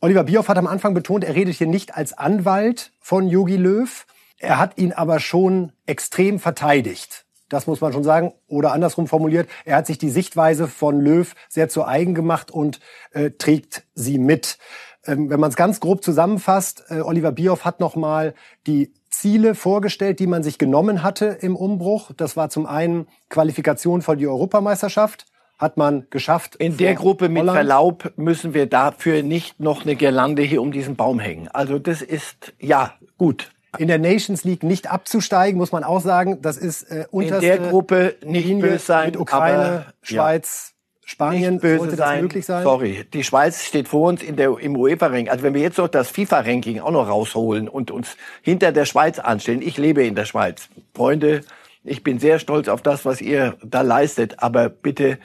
Oliver 0.00 0.24
Bierhoff 0.24 0.48
hat 0.48 0.58
am 0.58 0.66
Anfang 0.66 0.94
betont, 0.94 1.24
er 1.24 1.34
redet 1.34 1.54
hier 1.54 1.68
nicht 1.68 1.94
als 1.94 2.12
Anwalt 2.16 2.90
von 3.00 3.28
Yogi 3.28 3.56
Löw. 3.56 4.04
Er 4.38 4.58
hat 4.58 4.78
ihn 4.78 4.92
aber 4.92 5.20
schon 5.20 5.72
extrem 5.86 6.40
verteidigt. 6.40 7.21
Das 7.52 7.66
muss 7.66 7.82
man 7.82 7.92
schon 7.92 8.02
sagen. 8.02 8.32
Oder 8.48 8.72
andersrum 8.72 9.06
formuliert, 9.06 9.46
er 9.66 9.76
hat 9.76 9.86
sich 9.86 9.98
die 9.98 10.08
Sichtweise 10.08 10.68
von 10.68 10.98
Löw 10.98 11.34
sehr 11.50 11.68
zu 11.68 11.84
eigen 11.84 12.14
gemacht 12.14 12.50
und 12.50 12.80
äh, 13.12 13.30
trägt 13.32 13.84
sie 13.94 14.18
mit. 14.18 14.56
Ähm, 15.04 15.28
wenn 15.28 15.38
man 15.38 15.50
es 15.50 15.56
ganz 15.56 15.78
grob 15.78 16.02
zusammenfasst, 16.02 16.84
äh, 16.88 17.00
Oliver 17.00 17.30
Bierhoff 17.30 17.66
hat 17.66 17.78
nochmal 17.78 18.32
die 18.66 18.94
Ziele 19.10 19.54
vorgestellt, 19.54 20.18
die 20.18 20.26
man 20.26 20.42
sich 20.42 20.56
genommen 20.56 21.02
hatte 21.02 21.26
im 21.26 21.54
Umbruch. 21.54 22.12
Das 22.16 22.38
war 22.38 22.48
zum 22.48 22.64
einen 22.64 23.06
Qualifikation 23.28 24.00
für 24.00 24.16
die 24.16 24.26
Europameisterschaft 24.26 25.26
hat 25.58 25.76
man 25.76 26.08
geschafft. 26.10 26.56
In 26.56 26.76
der 26.76 26.94
Gruppe 26.94 27.28
mit 27.28 27.42
Holland. 27.42 27.56
Verlaub 27.56 28.12
müssen 28.16 28.52
wir 28.52 28.66
dafür 28.66 29.22
nicht 29.22 29.60
noch 29.60 29.82
eine 29.82 29.94
Girlande 29.94 30.42
hier 30.42 30.60
um 30.60 30.72
diesen 30.72 30.96
Baum 30.96 31.20
hängen. 31.20 31.46
Also 31.48 31.78
das 31.78 32.02
ist 32.02 32.52
ja 32.58 32.94
gut 33.16 33.52
in 33.78 33.88
der 33.88 33.98
Nations 33.98 34.44
League 34.44 34.62
nicht 34.62 34.90
abzusteigen, 34.90 35.58
muss 35.58 35.72
man 35.72 35.84
auch 35.84 36.00
sagen. 36.00 36.42
Das 36.42 36.56
ist 36.56 36.84
äh, 36.84 37.06
unterste 37.10 37.46
In 37.46 37.62
der 37.62 37.70
Gruppe 37.70 38.16
nicht 38.24 38.46
Linie 38.46 38.64
böse 38.64 38.78
sein, 38.78 39.06
mit 39.06 39.16
Ukraine, 39.16 39.56
aber, 39.56 39.84
Schweiz, 40.02 40.72
ja. 40.74 41.08
Spanien 41.08 41.54
nicht 41.54 41.62
böse 41.62 41.96
sein. 41.96 42.22
möglich 42.22 42.44
sein? 42.44 42.62
Sorry, 42.62 43.04
die 43.12 43.24
Schweiz 43.24 43.64
steht 43.64 43.88
vor 43.88 44.08
uns 44.08 44.22
in 44.22 44.36
der, 44.36 44.58
im 44.58 44.76
UEFA-Ranking. 44.76 45.28
Also 45.28 45.42
wenn 45.42 45.54
wir 45.54 45.62
jetzt 45.62 45.78
noch 45.78 45.88
das 45.88 46.08
FIFA-Ranking 46.08 46.80
auch 46.80 46.90
noch 46.90 47.08
rausholen 47.08 47.68
und 47.68 47.90
uns 47.90 48.16
hinter 48.42 48.72
der 48.72 48.84
Schweiz 48.84 49.18
anstellen, 49.18 49.62
ich 49.62 49.78
lebe 49.78 50.04
in 50.04 50.14
der 50.14 50.26
Schweiz. 50.26 50.68
Freunde, 50.94 51.42
ich 51.82 52.04
bin 52.04 52.18
sehr 52.18 52.38
stolz 52.38 52.68
auf 52.68 52.82
das, 52.82 53.04
was 53.04 53.20
ihr 53.20 53.56
da 53.64 53.80
leistet, 53.80 54.42
aber 54.42 54.68
bitte 54.68 55.18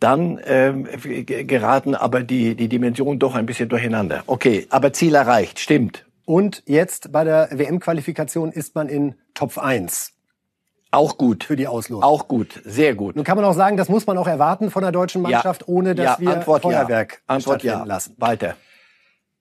dann 0.00 0.40
ähm, 0.44 0.88
geraten 1.26 1.94
aber 1.94 2.24
die, 2.24 2.56
die 2.56 2.68
Dimensionen 2.68 3.20
doch 3.20 3.36
ein 3.36 3.46
bisschen 3.46 3.68
durcheinander. 3.68 4.24
Okay, 4.26 4.66
aber 4.70 4.92
Ziel 4.92 5.14
erreicht, 5.14 5.60
stimmt 5.60 6.04
Und 6.24 6.62
jetzt 6.66 7.12
bei 7.12 7.24
der 7.24 7.48
WM-Qualifikation 7.50 8.52
ist 8.52 8.74
man 8.74 8.88
in 8.88 9.14
Top 9.34 9.58
1. 9.58 10.12
Auch 10.90 11.16
gut. 11.16 11.44
Für 11.44 11.56
die 11.56 11.66
Auslosung. 11.66 12.04
Auch 12.04 12.28
gut, 12.28 12.60
sehr 12.64 12.94
gut. 12.94 13.16
Nun 13.16 13.24
kann 13.24 13.36
man 13.36 13.46
auch 13.46 13.54
sagen, 13.54 13.76
das 13.76 13.88
muss 13.88 14.06
man 14.06 14.18
auch 14.18 14.26
erwarten 14.26 14.70
von 14.70 14.82
der 14.82 14.92
deutschen 14.92 15.22
Mannschaft, 15.22 15.62
ja. 15.62 15.68
ohne 15.68 15.94
dass 15.94 16.18
ja, 16.18 16.20
wir 16.20 16.36
Antwort 16.36 16.62
Feuerwerk 16.62 17.12
ja. 17.12 17.34
Antwort 17.34 17.62
ja. 17.62 17.84
lassen. 17.84 18.14
Weiter. 18.18 18.56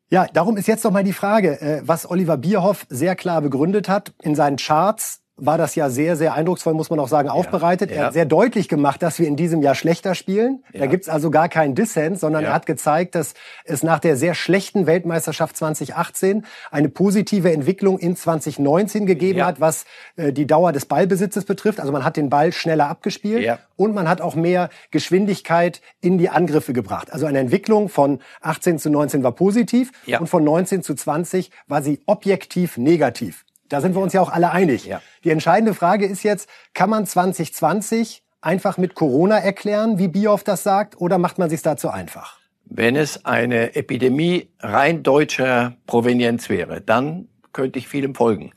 Ja, 0.10 0.28
darum 0.28 0.58
ist 0.58 0.68
jetzt 0.68 0.84
noch 0.84 0.92
mal 0.92 1.04
die 1.04 1.14
Frage, 1.14 1.62
äh, 1.62 1.82
was 1.86 2.10
Oliver 2.10 2.38
Bierhoff 2.38 2.86
sehr 2.90 3.16
klar 3.16 3.42
begründet 3.42 3.90
hat 3.90 4.14
in 4.22 4.36
seinen 4.36 4.58
Charts 4.58 5.21
war 5.42 5.58
das 5.58 5.76
ja 5.76 5.90
sehr, 5.90 6.16
sehr 6.16 6.36
eindrucksvoll, 6.36 6.74
muss 6.74 6.90
man 6.90 7.00
auch 7.00 7.08
sagen, 7.08 7.28
aufbereitet. 7.28 7.90
Ja, 7.90 7.96
ja. 7.96 8.02
Er 8.02 8.08
hat 8.08 8.14
sehr 8.14 8.26
deutlich 8.26 8.70
gemacht, 8.70 9.02
dass 9.02 9.18
wir 9.20 9.28
in 9.28 9.36
diesem 9.36 9.62
Jahr 9.64 9.74
schlechter 9.74 10.14
spielen. 10.14 10.64
Ja. 10.72 10.82
Da 10.82 10.86
gibt's 10.86 11.10
also 11.10 11.32
gar 11.32 11.50
keinen 11.50 11.74
Dissens, 11.74 12.20
sondern 12.20 12.46
er 12.46 12.54
hat 12.54 12.68
gezeigt, 12.68 13.16
dass 13.16 13.34
es 13.66 13.82
nach 13.82 14.00
der 14.00 14.16
sehr 14.16 14.36
schlechten 14.36 14.86
Weltmeisterschaft 14.86 15.58
2018 15.58 16.46
eine 16.70 16.90
positive 16.90 17.52
Entwicklung 17.52 17.98
in 17.98 18.16
2019 18.16 19.08
gegeben 19.08 19.44
hat, 19.44 19.60
was 19.60 19.86
äh, 20.16 20.32
die 20.32 20.46
Dauer 20.46 20.72
des 20.72 20.86
Ballbesitzes 20.86 21.46
betrifft. 21.46 21.80
Also 21.80 21.92
man 21.92 22.06
hat 22.06 22.18
den 22.18 22.30
Ball 22.30 22.54
schneller 22.54 22.88
abgespielt 22.88 23.58
und 23.76 23.96
man 23.96 24.08
hat 24.08 24.22
auch 24.22 24.36
mehr 24.36 24.70
Geschwindigkeit 24.92 25.82
in 26.02 26.20
die 26.20 26.30
Angriffe 26.30 26.72
gebracht. 26.72 27.12
Also 27.12 27.26
eine 27.26 27.40
Entwicklung 27.40 27.90
von 27.90 28.20
18 28.42 28.78
zu 28.78 28.92
19 28.92 29.24
war 29.24 29.32
positiv 29.32 29.92
und 30.20 30.28
von 30.28 30.44
19 30.44 30.84
zu 30.84 30.94
20 30.94 31.50
war 31.68 31.82
sie 31.82 32.00
objektiv 32.06 32.78
negativ. 32.78 33.44
Da 33.72 33.80
sind 33.80 33.96
wir 33.96 34.02
uns 34.02 34.12
ja 34.14 34.22
auch 34.22 34.30
alle 34.30 34.52
einig. 34.52 34.86
Ja. 34.86 35.02
Die 35.24 35.30
entscheidende 35.30 35.74
Frage 35.74 36.06
ist 36.06 36.24
jetzt, 36.24 36.50
kann 36.74 36.90
man 36.90 37.06
2020 37.06 38.24
einfach 38.42 38.78
mit 38.78 38.96
Corona 38.96 39.38
erklären, 39.38 39.98
wie 39.98 40.10
Bioff 40.10 40.44
das 40.44 40.64
sagt, 40.64 41.00
oder 41.00 41.18
macht 41.18 41.38
man 41.38 41.50
sich 41.50 41.62
dazu 41.62 41.90
einfach? 41.90 42.40
Wenn 42.66 42.96
es 42.96 43.26
eine 43.26 43.76
Epidemie 43.76 44.50
rein 44.60 45.04
deutscher 45.04 45.78
Provenienz 45.88 46.50
wäre, 46.50 46.82
dann 46.82 47.30
könnte 47.54 47.80
ich 47.80 47.88
vielem 47.88 48.14
folgen. 48.16 48.52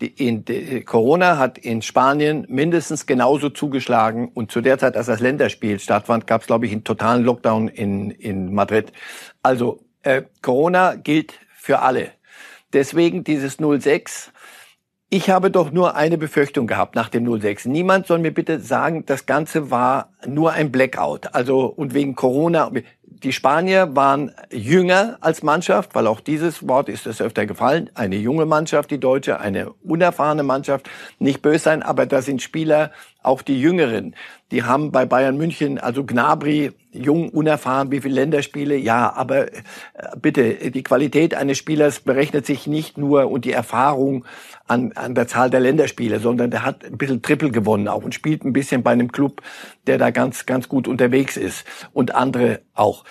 Die, 0.00 0.06
in, 0.06 0.44
die, 0.44 0.82
Corona 0.82 1.38
hat 1.38 1.58
in 1.58 1.82
Spanien 1.82 2.46
mindestens 2.48 3.06
genauso 3.06 3.48
zugeschlagen 3.50 4.28
und 4.28 4.52
zu 4.52 4.60
der 4.60 4.78
Zeit, 4.78 4.96
als 4.96 5.06
das 5.06 5.20
Länderspiel 5.20 5.80
stattfand, 5.80 6.26
gab 6.26 6.42
es, 6.42 6.46
glaube 6.46 6.66
ich, 6.66 6.72
einen 6.72 6.84
totalen 6.84 7.24
Lockdown 7.24 7.68
in, 7.68 8.10
in 8.10 8.54
Madrid. 8.54 8.92
Also 9.42 9.80
äh, 10.02 10.22
Corona 10.42 10.94
gilt 10.94 11.34
für 11.54 11.80
alle. 11.80 12.12
Deswegen 12.72 13.24
dieses 13.24 13.56
06 13.56 14.30
ich 15.10 15.30
habe 15.30 15.50
doch 15.50 15.70
nur 15.70 15.96
eine 15.96 16.18
Befürchtung 16.18 16.66
gehabt 16.66 16.94
nach 16.94 17.08
dem 17.08 17.40
06. 17.40 17.64
Niemand 17.64 18.06
soll 18.06 18.18
mir 18.18 18.32
bitte 18.32 18.60
sagen, 18.60 19.06
das 19.06 19.24
Ganze 19.24 19.70
war 19.70 20.10
nur 20.26 20.52
ein 20.52 20.70
Blackout. 20.70 21.34
Also, 21.34 21.64
und 21.64 21.94
wegen 21.94 22.14
Corona. 22.14 22.70
Die 23.02 23.32
Spanier 23.32 23.96
waren 23.96 24.32
jünger 24.52 25.16
als 25.20 25.42
Mannschaft, 25.42 25.94
weil 25.94 26.06
auch 26.06 26.20
dieses 26.20 26.68
Wort 26.68 26.90
ist 26.90 27.06
es 27.06 27.22
öfter 27.22 27.46
gefallen. 27.46 27.90
Eine 27.94 28.16
junge 28.16 28.44
Mannschaft, 28.44 28.90
die 28.90 29.00
Deutsche, 29.00 29.40
eine 29.40 29.70
unerfahrene 29.82 30.42
Mannschaft. 30.42 30.90
Nicht 31.18 31.40
böse 31.40 31.58
sein, 31.58 31.82
aber 31.82 32.04
da 32.04 32.20
sind 32.20 32.42
Spieler, 32.42 32.92
auch 33.22 33.42
die 33.42 33.60
Jüngeren. 33.60 34.14
Die 34.50 34.62
haben 34.62 34.92
bei 34.92 35.04
Bayern 35.04 35.36
München, 35.36 35.78
also 35.78 36.04
Gnabry, 36.04 36.72
jung, 36.92 37.28
unerfahren, 37.28 37.90
wie 37.90 38.00
viele 38.00 38.14
Länderspiele, 38.14 38.76
ja, 38.76 39.12
aber 39.12 39.52
äh, 39.52 39.62
bitte, 40.20 40.70
die 40.70 40.82
Qualität 40.82 41.34
eines 41.34 41.58
Spielers 41.58 42.00
berechnet 42.00 42.46
sich 42.46 42.66
nicht 42.66 42.96
nur 42.96 43.30
und 43.30 43.44
die 43.44 43.52
Erfahrung 43.52 44.24
an, 44.68 44.92
an 44.92 45.14
der 45.14 45.26
Zahl 45.26 45.50
der 45.50 45.60
Länderspiele, 45.60 46.20
sondern 46.20 46.50
der 46.50 46.64
hat 46.64 46.84
ein 46.84 46.98
bisschen 46.98 47.22
Triple 47.22 47.50
gewonnen 47.50 47.88
auch 47.88 48.04
und 48.04 48.14
spielt 48.14 48.44
ein 48.44 48.52
bisschen 48.52 48.82
bei 48.82 48.92
einem 48.92 49.10
Club, 49.10 49.42
der 49.86 49.98
da 49.98 50.10
ganz, 50.10 50.46
ganz 50.46 50.68
gut 50.68 50.86
unterwegs 50.86 51.36
ist 51.36 51.64
und 51.92 52.14
andere 52.14 52.60
auch. 52.74 53.04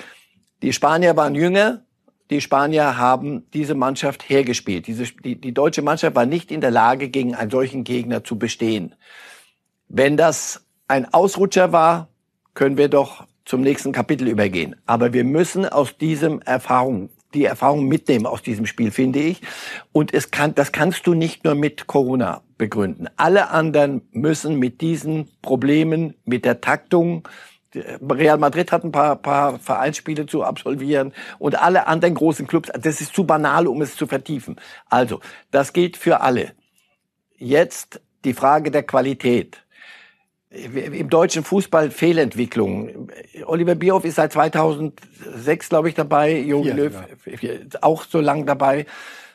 Die 0.62 0.74
Spanier 0.74 1.16
waren 1.16 1.36
jünger, 1.36 1.84
die 2.30 2.42
Spanier 2.42 2.98
haben 2.98 3.46
diese 3.54 3.76
Mannschaft 3.76 4.30
hergespielt. 4.30 4.88
Diese, 4.88 5.06
die, 5.06 5.40
die 5.40 5.54
deutsche 5.54 5.82
Mannschaft 5.82 6.16
war 6.16 6.26
nicht 6.26 6.52
in 6.52 6.62
der 6.62 6.72
Lage, 6.72 7.10
gegen 7.10 7.36
einen 7.36 7.52
solchen 7.52 7.84
Gegner 7.84 8.24
zu 8.24 8.38
bestehen. 8.38 8.96
Wenn 9.88 10.18
das 10.18 10.66
ein 10.88 11.14
Ausrutscher 11.14 11.72
war, 11.72 12.10
können 12.54 12.78
wir 12.78 12.90
doch 12.90 13.26
zum 13.46 13.62
nächsten 13.62 13.94
Kapitel 13.94 14.28
übergehen. 14.28 14.76
Aber 14.86 15.14
wir 15.14 15.24
müssen 15.24 15.66
aus 15.66 15.98
diesem 15.98 16.42
Erfahrung, 16.42 17.10
die 17.34 17.46
Erfahrung 17.46 17.88
mitnehmen 17.88 18.26
aus 18.26 18.42
diesem 18.42 18.66
Spiel, 18.66 18.92
finde 18.92 19.20
ich. 19.20 19.42
Und 19.92 20.14
es 20.14 20.32
kann, 20.32 20.56
das 20.56 20.72
kannst 20.72 21.08
du 21.08 21.14
nicht 21.14 21.44
nur 21.44 21.56
mit 21.56 21.88
Corona 21.88 22.42
begründen. 22.58 23.08
Alle 23.18 23.50
anderen 23.50 24.02
müssen 24.12 24.56
mit 24.56 24.82
diesen 24.82 25.30
Problemen, 25.42 26.16
mit 26.26 26.46
der 26.46 26.62
Taktung, 26.62 27.28
Real 27.76 28.38
Madrid 28.38 28.72
hat 28.72 28.84
ein 28.84 28.92
paar, 28.92 29.18
paar 29.18 29.60
Vereinsspiele 29.60 30.26
zu 30.26 30.44
absolvieren 30.44 31.14
und 31.38 31.62
alle 31.62 31.88
anderen 31.88 32.16
großen 32.16 32.48
Clubs. 32.48 32.72
Das 32.74 33.02
ist 33.02 33.14
zu 33.14 33.26
banal, 33.26 33.68
um 33.68 33.82
es 33.82 33.96
zu 33.96 34.08
vertiefen. 34.08 34.60
Also, 34.90 35.20
das 35.52 35.74
gilt 35.74 35.98
für 35.98 36.22
alle. 36.22 36.54
Jetzt 37.38 38.02
die 38.26 38.34
Frage 38.34 38.72
der 38.72 38.84
Qualität 38.84 39.64
im 40.50 41.10
deutschen 41.10 41.44
Fußball 41.44 41.92
Fehlentwicklung. 41.92 43.10
Oliver 43.46 43.76
Bierhoff 43.76 44.06
ist 44.06 44.16
seit 44.16 44.32
2006, 44.32 45.70
glaube 45.70 45.90
ich, 45.90 45.96
dabei. 45.96 46.38
Jogi 46.40 46.72
Löw 46.72 46.94
ja. 47.42 47.52
auch 47.82 48.04
so 48.04 48.22
lang 48.22 48.46
dabei. 48.46 48.86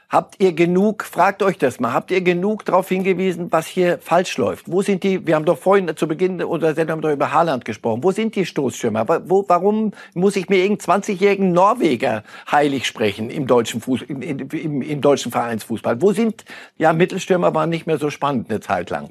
Habt 0.08 0.42
ihr 0.42 0.52
genug, 0.52 1.04
fragt 1.04 1.42
euch 1.42 1.56
das 1.56 1.80
mal, 1.80 1.94
habt 1.94 2.10
ihr 2.10 2.20
genug 2.20 2.66
darauf 2.66 2.86
hingewiesen, 2.86 3.50
was 3.50 3.66
hier 3.66 3.98
falsch 3.98 4.36
läuft? 4.36 4.70
Wo 4.70 4.82
sind 4.82 5.04
die, 5.04 5.26
wir 5.26 5.34
haben 5.34 5.46
doch 5.46 5.56
vorhin 5.56 5.90
zu 5.96 6.06
Beginn 6.06 6.42
unserer 6.42 6.74
Sendung 6.74 7.00
doch 7.00 7.10
über 7.10 7.32
Haaland 7.32 7.64
gesprochen, 7.64 8.02
wo 8.02 8.12
sind 8.12 8.36
die 8.36 8.44
Stoßschirmer? 8.44 9.06
Wo, 9.24 9.46
warum 9.48 9.92
muss 10.12 10.36
ich 10.36 10.50
mir 10.50 10.58
irgendeinen 10.58 11.00
20-jährigen 11.00 11.52
Norweger 11.52 12.24
heilig 12.50 12.86
sprechen 12.86 13.30
im 13.30 13.46
deutschen, 13.46 13.80
Fuß, 13.80 14.02
im, 14.02 14.20
im, 14.20 14.82
im 14.82 15.00
deutschen 15.00 15.32
Vereinsfußball? 15.32 16.02
Wo 16.02 16.12
sind, 16.12 16.44
ja, 16.76 16.92
Mittelstürmer 16.92 17.54
waren 17.54 17.70
nicht 17.70 17.86
mehr 17.86 17.96
so 17.96 18.10
spannend 18.10 18.50
eine 18.50 18.60
Zeit 18.60 18.90
lang. 18.90 19.08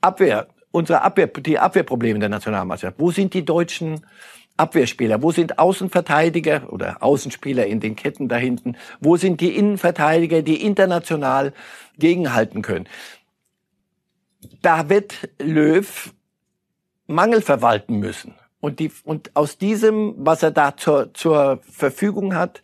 Abwehr, 0.00 0.48
unsere 0.72 1.02
Abwehr, 1.02 1.28
die 1.28 1.58
Abwehrprobleme 1.58 2.18
der 2.18 2.28
Nationalmannschaft. 2.28 2.98
Wo 2.98 3.12
sind 3.12 3.34
die 3.34 3.44
deutschen 3.44 4.04
Abwehrspieler? 4.56 5.22
Wo 5.22 5.30
sind 5.30 5.58
Außenverteidiger 5.58 6.72
oder 6.72 7.02
Außenspieler 7.02 7.66
in 7.66 7.80
den 7.80 7.94
Ketten 7.94 8.28
da 8.28 8.36
hinten? 8.36 8.76
Wo 9.00 9.16
sind 9.16 9.40
die 9.40 9.56
Innenverteidiger, 9.56 10.42
die 10.42 10.62
international 10.62 11.52
gegenhalten 11.98 12.62
können? 12.62 12.88
Da 14.60 14.88
wird 14.88 15.30
Löw 15.38 16.12
Mangel 17.06 17.42
verwalten 17.42 17.98
müssen. 17.98 18.34
Und, 18.60 18.78
die, 18.78 18.92
und 19.04 19.34
aus 19.34 19.58
diesem, 19.58 20.14
was 20.18 20.42
er 20.42 20.50
da 20.50 20.76
zur, 20.76 21.12
zur 21.14 21.60
Verfügung 21.62 22.34
hat, 22.34 22.62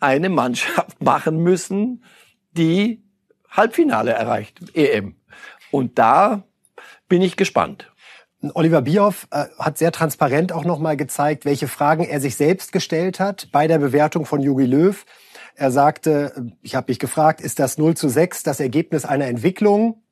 eine 0.00 0.28
Mannschaft 0.28 1.02
machen 1.02 1.42
müssen, 1.42 2.04
die 2.52 3.02
Halbfinale 3.50 4.12
erreicht, 4.12 4.60
EM. 4.74 5.16
Und 5.70 5.98
da 5.98 6.42
bin 7.08 7.22
ich 7.22 7.36
gespannt. 7.36 7.92
Oliver 8.54 8.82
Bierhoff 8.82 9.26
äh, 9.30 9.46
hat 9.58 9.78
sehr 9.78 9.92
transparent 9.92 10.52
auch 10.52 10.64
nochmal 10.64 10.96
gezeigt, 10.96 11.44
welche 11.44 11.68
Fragen 11.68 12.04
er 12.04 12.20
sich 12.20 12.36
selbst 12.36 12.72
gestellt 12.72 13.18
hat 13.18 13.48
bei 13.50 13.66
der 13.66 13.78
Bewertung 13.78 14.26
von 14.26 14.42
Jogi 14.42 14.66
Löw. 14.66 15.04
Er 15.54 15.70
sagte, 15.70 16.52
ich 16.60 16.74
habe 16.74 16.90
mich 16.90 16.98
gefragt, 16.98 17.40
ist 17.40 17.58
das 17.58 17.78
0 17.78 17.96
zu 17.96 18.08
6 18.08 18.42
das 18.42 18.60
Ergebnis 18.60 19.06
einer 19.06 19.26
Entwicklung? 19.26 20.02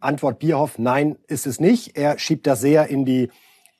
Antwort 0.00 0.38
Bierhoff, 0.38 0.78
nein, 0.78 1.18
ist 1.26 1.46
es 1.46 1.60
nicht. 1.60 1.96
Er 1.96 2.18
schiebt 2.18 2.46
das 2.46 2.60
sehr 2.60 2.88
in 2.88 3.04
die 3.04 3.30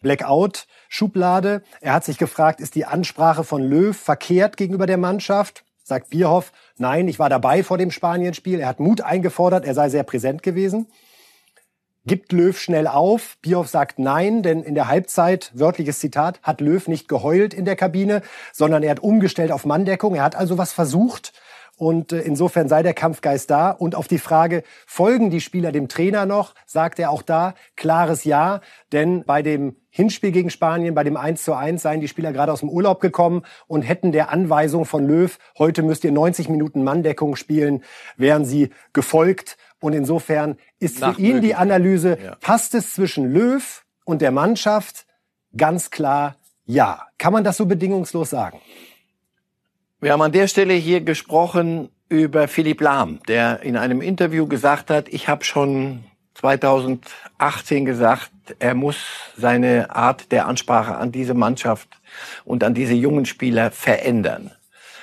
Blackout-Schublade. 0.02 1.62
Er 1.80 1.92
hat 1.94 2.04
sich 2.04 2.18
gefragt, 2.18 2.60
ist 2.60 2.74
die 2.74 2.84
Ansprache 2.84 3.42
von 3.44 3.62
Löw 3.62 3.96
verkehrt 3.96 4.56
gegenüber 4.56 4.86
der 4.86 4.98
Mannschaft? 4.98 5.64
Sagt 5.82 6.10
Bierhoff, 6.10 6.52
nein, 6.76 7.08
ich 7.08 7.18
war 7.18 7.30
dabei 7.30 7.62
vor 7.62 7.78
dem 7.78 7.90
Spanienspiel. 7.90 8.60
Er 8.60 8.68
hat 8.68 8.80
Mut 8.80 9.00
eingefordert, 9.00 9.64
er 9.64 9.74
sei 9.74 9.88
sehr 9.88 10.02
präsent 10.02 10.42
gewesen. 10.42 10.88
Gibt 12.08 12.32
Löw 12.32 12.58
schnell 12.58 12.86
auf? 12.86 13.36
Bioff 13.42 13.68
sagt 13.68 13.98
nein, 13.98 14.42
denn 14.42 14.62
in 14.62 14.74
der 14.74 14.88
Halbzeit, 14.88 15.52
wörtliches 15.52 15.98
Zitat, 15.98 16.40
hat 16.42 16.62
Löw 16.62 16.88
nicht 16.88 17.06
geheult 17.06 17.52
in 17.52 17.66
der 17.66 17.76
Kabine, 17.76 18.22
sondern 18.50 18.82
er 18.82 18.92
hat 18.92 19.00
umgestellt 19.00 19.52
auf 19.52 19.66
Manndeckung. 19.66 20.14
Er 20.14 20.22
hat 20.22 20.34
also 20.34 20.56
was 20.56 20.72
versucht. 20.72 21.34
Und 21.76 22.12
äh, 22.14 22.20
insofern 22.20 22.66
sei 22.66 22.82
der 22.82 22.94
Kampfgeist 22.94 23.50
da. 23.50 23.70
Und 23.70 23.94
auf 23.94 24.08
die 24.08 24.16
Frage, 24.16 24.62
folgen 24.86 25.28
die 25.28 25.42
Spieler 25.42 25.70
dem 25.70 25.86
Trainer 25.86 26.24
noch, 26.24 26.54
sagt 26.64 26.98
er 26.98 27.10
auch 27.10 27.20
da 27.20 27.54
klares 27.76 28.24
Ja. 28.24 28.62
Denn 28.90 29.24
bei 29.24 29.42
dem 29.42 29.76
Hinspiel 29.90 30.32
gegen 30.32 30.48
Spanien, 30.48 30.94
bei 30.94 31.04
dem 31.04 31.18
1 31.18 31.44
zu 31.44 31.52
1, 31.52 31.82
seien 31.82 32.00
die 32.00 32.08
Spieler 32.08 32.32
gerade 32.32 32.52
aus 32.52 32.60
dem 32.60 32.70
Urlaub 32.70 33.00
gekommen 33.00 33.42
und 33.66 33.82
hätten 33.82 34.12
der 34.12 34.30
Anweisung 34.30 34.86
von 34.86 35.06
Löw, 35.06 35.38
heute 35.58 35.82
müsst 35.82 36.04
ihr 36.04 36.12
90 36.12 36.48
Minuten 36.48 36.84
Manndeckung 36.84 37.36
spielen, 37.36 37.84
wären 38.16 38.46
sie 38.46 38.70
gefolgt. 38.94 39.58
Und 39.80 39.92
insofern 39.92 40.58
ist 40.80 40.98
für 40.98 41.14
ihn 41.18 41.40
die 41.40 41.54
Analyse, 41.54 42.18
ja. 42.22 42.34
passt 42.40 42.74
es 42.74 42.94
zwischen 42.94 43.32
Löw 43.32 43.84
und 44.04 44.22
der 44.22 44.32
Mannschaft? 44.32 45.06
Ganz 45.56 45.90
klar 45.90 46.36
ja. 46.68 47.06
Kann 47.16 47.32
man 47.32 47.42
das 47.42 47.56
so 47.56 47.66
bedingungslos 47.66 48.30
sagen? 48.30 48.60
Wir 50.00 50.12
haben 50.12 50.22
an 50.22 50.32
der 50.32 50.46
Stelle 50.46 50.74
hier 50.74 51.00
gesprochen 51.00 51.88
über 52.08 52.46
Philipp 52.46 52.80
Lahm, 52.80 53.20
der 53.26 53.62
in 53.62 53.76
einem 53.76 54.00
Interview 54.00 54.46
gesagt 54.46 54.90
hat, 54.90 55.08
ich 55.08 55.28
habe 55.28 55.44
schon 55.44 56.04
2018 56.34 57.84
gesagt, 57.84 58.30
er 58.60 58.74
muss 58.74 58.98
seine 59.36 59.96
Art 59.96 60.30
der 60.30 60.46
Ansprache 60.46 60.96
an 60.96 61.10
diese 61.10 61.34
Mannschaft 61.34 61.88
und 62.44 62.62
an 62.62 62.74
diese 62.74 62.94
jungen 62.94 63.26
Spieler 63.26 63.70
verändern. 63.70 64.52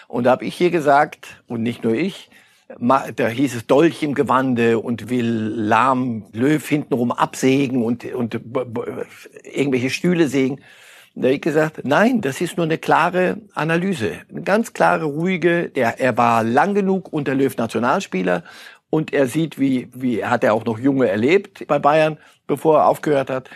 Und 0.07 0.26
da 0.26 0.32
habe 0.32 0.45
ich 0.45 0.55
hier 0.55 0.69
gesagt, 0.69 1.41
und 1.47 1.61
nicht 1.63 1.84
nur 1.84 1.95
ich, 1.95 2.30
da 2.68 3.28
hieß 3.28 3.55
es 3.55 3.68
Dolch 3.68 4.01
im 4.03 4.16
Gewande 4.16 4.80
und 4.80 5.09
will 5.09 5.28
Lahm 5.28 6.26
Löw 6.34 6.68
hintenrum 6.68 7.11
absägen 7.11 7.84
und, 7.84 8.05
und 8.13 8.39
irgendwelche 9.43 9.89
Stühle 9.89 10.28
sägen. 10.28 10.61
Da 11.13 11.28
habe 11.28 11.36
ich 11.36 11.41
gesagt, 11.41 11.82
nein, 11.84 12.20
das 12.20 12.41
ist 12.41 12.57
nur 12.57 12.66
eine 12.66 12.78
klare 12.78 13.38
Analyse. 13.53 14.20
Eine 14.30 14.41
ganz 14.41 14.74
klare, 14.74 15.05
ruhige, 15.05 15.70
der, 15.70 15.99
er 15.99 16.18
war 16.18 16.43
lang 16.43 16.74
genug 16.74 17.13
unter 17.13 17.36
Löw 17.36 17.55
Nationalspieler 17.55 18.43
und 18.89 19.13
er 19.13 19.28
sieht, 19.28 19.57
wie, 19.57 19.89
wie 19.93 20.26
hat 20.26 20.43
er 20.43 20.53
auch 20.53 20.66
noch 20.66 20.78
Junge 20.78 21.07
erlebt 21.07 21.68
bei 21.68 21.80
Bayern, 21.80 22.18
bevor 22.47 22.80
er 22.80 22.88
aufgehört 22.88 23.30
hat. 23.30 23.49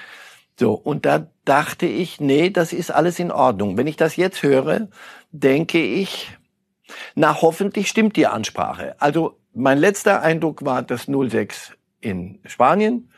So, 0.58 0.74
und 0.74 1.06
da 1.06 1.28
dachte 1.46 1.86
ich, 1.86 2.20
nee, 2.22 2.50
das 2.50 2.74
ist 2.74 2.92
alles 2.92 3.20
in 3.20 3.32
Ordnung. 3.32 3.78
Wenn 3.78 3.88
ich 3.88 3.98
das 3.98 4.16
jetzt 4.16 4.44
höre, 4.44 4.88
denke 5.32 5.82
ich, 5.82 6.38
na, 7.16 7.42
hoffentlich 7.42 7.90
stimmt 7.90 8.16
die 8.16 8.28
Ansprache. 8.28 8.96
Also 9.00 9.38
mein 9.54 9.78
letzter 9.78 10.22
Eindruck 10.22 10.66
war 10.66 10.82
das 10.82 11.06
06 11.06 11.74
in 12.02 12.40
Spanien. 12.46 13.12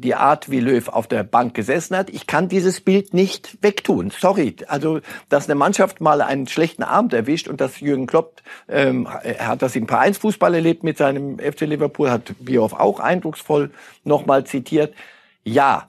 Die 0.00 0.14
Art, 0.14 0.48
wie 0.48 0.60
Löw 0.60 0.88
auf 0.90 1.08
der 1.08 1.24
Bank 1.24 1.54
gesessen 1.54 1.96
hat. 1.96 2.08
Ich 2.10 2.28
kann 2.28 2.48
dieses 2.48 2.80
Bild 2.80 3.14
nicht 3.14 3.58
wegtun. 3.62 4.12
Sorry. 4.16 4.54
Also, 4.68 5.00
dass 5.28 5.46
eine 5.46 5.56
Mannschaft 5.56 6.00
mal 6.00 6.22
einen 6.22 6.46
schlechten 6.46 6.84
Abend 6.84 7.12
erwischt 7.12 7.48
und 7.48 7.60
dass 7.60 7.80
Jürgen 7.80 8.06
Klopp, 8.06 8.40
ähm, 8.68 9.08
er 9.24 9.48
hat 9.48 9.60
das 9.60 9.74
im 9.74 9.88
Vereinsfußball 9.88 10.54
erlebt 10.54 10.84
mit 10.84 10.98
seinem 10.98 11.40
FC 11.40 11.62
Liverpool, 11.62 12.12
hat 12.12 12.32
Bioff 12.38 12.74
auch 12.74 13.00
eindrucksvoll 13.00 13.72
nochmal 14.04 14.44
zitiert. 14.44 14.94
Ja, 15.42 15.88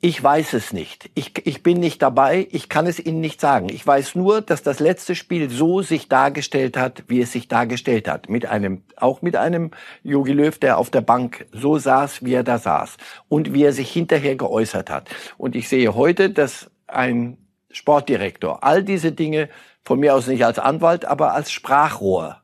ich 0.00 0.22
weiß 0.22 0.52
es 0.52 0.72
nicht. 0.72 1.10
Ich, 1.14 1.32
ich 1.44 1.64
bin 1.64 1.80
nicht 1.80 2.00
dabei. 2.02 2.46
Ich 2.52 2.68
kann 2.68 2.86
es 2.86 3.00
Ihnen 3.00 3.20
nicht 3.20 3.40
sagen. 3.40 3.68
Ich 3.68 3.84
weiß 3.84 4.14
nur, 4.14 4.40
dass 4.40 4.62
das 4.62 4.78
letzte 4.78 5.16
Spiel 5.16 5.50
so 5.50 5.82
sich 5.82 6.08
dargestellt 6.08 6.76
hat, 6.76 7.02
wie 7.08 7.20
es 7.20 7.32
sich 7.32 7.48
dargestellt 7.48 8.06
hat. 8.06 8.28
Mit 8.28 8.46
einem, 8.46 8.84
auch 8.96 9.22
mit 9.22 9.34
einem 9.34 9.72
Jogi 10.04 10.32
Löw, 10.32 10.56
der 10.56 10.78
auf 10.78 10.90
der 10.90 11.00
Bank 11.00 11.46
so 11.52 11.78
saß, 11.78 12.24
wie 12.24 12.34
er 12.34 12.44
da 12.44 12.58
saß. 12.58 12.96
Und 13.28 13.52
wie 13.54 13.64
er 13.64 13.72
sich 13.72 13.90
hinterher 13.90 14.36
geäußert 14.36 14.88
hat. 14.88 15.10
Und 15.36 15.56
ich 15.56 15.68
sehe 15.68 15.92
heute, 15.96 16.30
dass 16.30 16.70
ein 16.86 17.36
Sportdirektor 17.72 18.62
all 18.62 18.84
diese 18.84 19.10
Dinge 19.10 19.48
von 19.84 19.98
mir 19.98 20.14
aus 20.14 20.28
nicht 20.28 20.44
als 20.44 20.60
Anwalt, 20.60 21.06
aber 21.06 21.34
als 21.34 21.50
Sprachrohr 21.50 22.40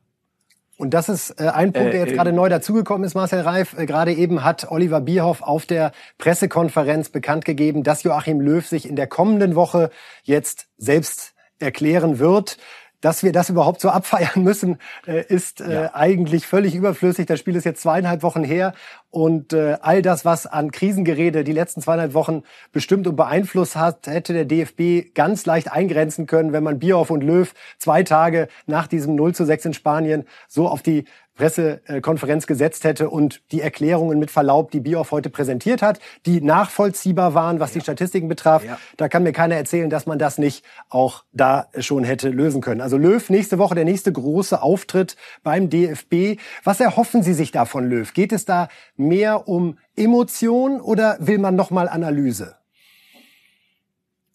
und 0.77 0.93
das 0.93 1.07
ist 1.07 1.39
äh, 1.39 1.47
ein 1.47 1.71
Punkt, 1.71 1.93
der 1.93 2.01
jetzt 2.01 2.11
äh, 2.11 2.15
gerade 2.15 2.33
neu 2.33 2.49
dazugekommen 2.49 3.05
ist, 3.05 3.15
Marcel 3.15 3.41
Reif. 3.41 3.77
Äh, 3.77 3.85
gerade 3.85 4.13
eben 4.13 4.43
hat 4.43 4.69
Oliver 4.69 4.99
Bierhoff 4.99 5.41
auf 5.41 5.65
der 5.65 5.93
Pressekonferenz 6.17 7.09
bekannt 7.09 7.45
gegeben, 7.45 7.83
dass 7.83 8.03
Joachim 8.03 8.41
Löw 8.41 8.65
sich 8.65 8.87
in 8.87 8.95
der 8.95 9.07
kommenden 9.07 9.55
Woche 9.55 9.89
jetzt 10.23 10.67
selbst 10.77 11.33
erklären 11.59 12.19
wird. 12.19 12.57
Dass 13.05 13.21
wir 13.21 13.31
das 13.31 13.51
überhaupt 13.51 13.81
so 13.81 13.89
abfeiern 13.91 14.43
müssen, 14.43 14.79
äh, 15.05 15.23
ist 15.27 15.61
äh, 15.61 15.83
ja. 15.83 15.93
eigentlich 15.93 16.47
völlig 16.47 16.73
überflüssig. 16.73 17.27
Das 17.27 17.39
Spiel 17.39 17.55
ist 17.55 17.63
jetzt 17.63 17.83
zweieinhalb 17.83 18.23
Wochen 18.23 18.43
her 18.43 18.73
und 19.11 19.53
äh, 19.53 19.77
all 19.79 20.01
das, 20.01 20.25
was 20.25 20.47
an 20.47 20.71
Krisengerede 20.71 21.43
die 21.43 21.51
letzten 21.51 21.81
zweieinhalb 21.81 22.15
Wochen 22.15 22.41
bestimmt 22.71 23.05
und 23.05 23.15
beeinflusst 23.15 23.75
hat, 23.75 24.07
hätte 24.07 24.33
der 24.33 24.45
DFB 24.45 25.13
ganz 25.13 25.45
leicht 25.45 25.71
eingrenzen 25.71 26.25
können, 26.25 26.51
wenn 26.51 26.63
man 26.63 26.79
Bierhoff 26.79 27.11
und 27.11 27.21
Löw 27.21 27.53
zwei 27.77 28.01
Tage 28.01 28.47
nach 28.65 28.87
diesem 28.87 29.13
0 29.13 29.35
zu 29.35 29.45
6 29.45 29.65
in 29.65 29.73
Spanien 29.75 30.25
so 30.47 30.67
auf 30.67 30.81
die 30.81 31.05
Pressekonferenz 31.35 32.47
gesetzt 32.47 32.83
hätte 32.85 33.09
und 33.09 33.41
die 33.51 33.61
Erklärungen 33.61 34.19
mit 34.19 34.31
Verlaub, 34.31 34.71
die 34.71 34.79
Bioff 34.79 35.11
heute 35.11 35.29
präsentiert 35.29 35.81
hat, 35.81 35.99
die 36.25 36.41
nachvollziehbar 36.41 37.33
waren, 37.33 37.59
was 37.59 37.71
ja. 37.71 37.75
die 37.75 37.81
Statistiken 37.81 38.27
betraf. 38.27 38.63
Ja. 38.63 38.79
Da 38.97 39.09
kann 39.09 39.23
mir 39.23 39.33
keiner 39.33 39.55
erzählen, 39.55 39.89
dass 39.89 40.05
man 40.05 40.17
das 40.17 40.37
nicht 40.37 40.65
auch 40.89 41.23
da 41.33 41.67
schon 41.79 42.03
hätte 42.03 42.29
lösen 42.29 42.61
können. 42.61 42.81
Also 42.81 42.97
Löw, 42.97 43.29
nächste 43.29 43.57
Woche 43.57 43.75
der 43.75 43.85
nächste 43.85 44.11
große 44.11 44.61
Auftritt 44.61 45.17
beim 45.43 45.69
DFB. 45.69 46.39
Was 46.63 46.79
erhoffen 46.79 47.21
Sie 47.21 47.33
sich 47.33 47.51
da 47.51 47.65
von 47.65 47.89
Löw? 47.89 48.13
Geht 48.13 48.31
es 48.31 48.45
da 48.45 48.69
mehr 48.95 49.47
um 49.47 49.77
Emotion 49.95 50.79
oder 50.79 51.17
will 51.19 51.37
man 51.37 51.55
nochmal 51.55 51.89
Analyse? 51.89 52.55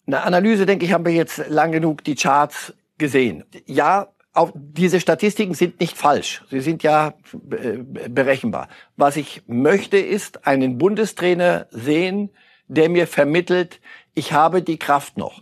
Eine 0.07 0.23
Analyse, 0.23 0.65
denke 0.65 0.85
ich, 0.85 0.93
haben 0.93 1.05
wir 1.05 1.13
jetzt 1.13 1.47
lang 1.47 1.71
genug 1.71 2.03
die 2.03 2.15
Charts 2.15 2.73
gesehen. 2.97 3.43
Ja, 3.65 4.09
auch 4.33 4.51
diese 4.55 4.99
Statistiken 4.99 5.53
sind 5.53 5.79
nicht 5.79 5.97
falsch. 5.97 6.43
Sie 6.49 6.61
sind 6.61 6.83
ja 6.83 7.13
äh, 7.33 7.77
berechenbar. 8.09 8.69
Was 8.95 9.17
ich 9.17 9.43
möchte, 9.47 9.97
ist 9.97 10.47
einen 10.47 10.77
Bundestrainer 10.77 11.67
sehen, 11.69 12.29
der 12.67 12.89
mir 12.89 13.07
vermittelt, 13.07 13.81
ich 14.13 14.31
habe 14.31 14.61
die 14.61 14.79
Kraft 14.79 15.17
noch. 15.17 15.41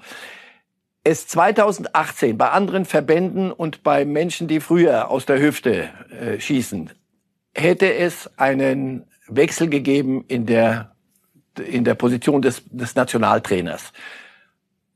Es 1.03 1.27
2018 1.27 2.37
bei 2.37 2.49
anderen 2.49 2.85
Verbänden 2.85 3.51
und 3.51 3.83
bei 3.83 4.05
Menschen, 4.05 4.47
die 4.47 4.59
früher 4.59 5.09
aus 5.09 5.25
der 5.25 5.39
Hüfte 5.39 5.89
äh, 6.09 6.39
schießen, 6.39 6.89
hätte 7.53 7.93
es 7.93 8.29
einen 8.37 9.05
Wechsel 9.27 9.69
gegeben 9.69 10.25
in 10.27 10.45
der, 10.45 10.95
in 11.57 11.83
der 11.83 11.95
Position 11.95 12.41
des, 12.41 12.63
des 12.69 12.95
Nationaltrainers. 12.95 13.93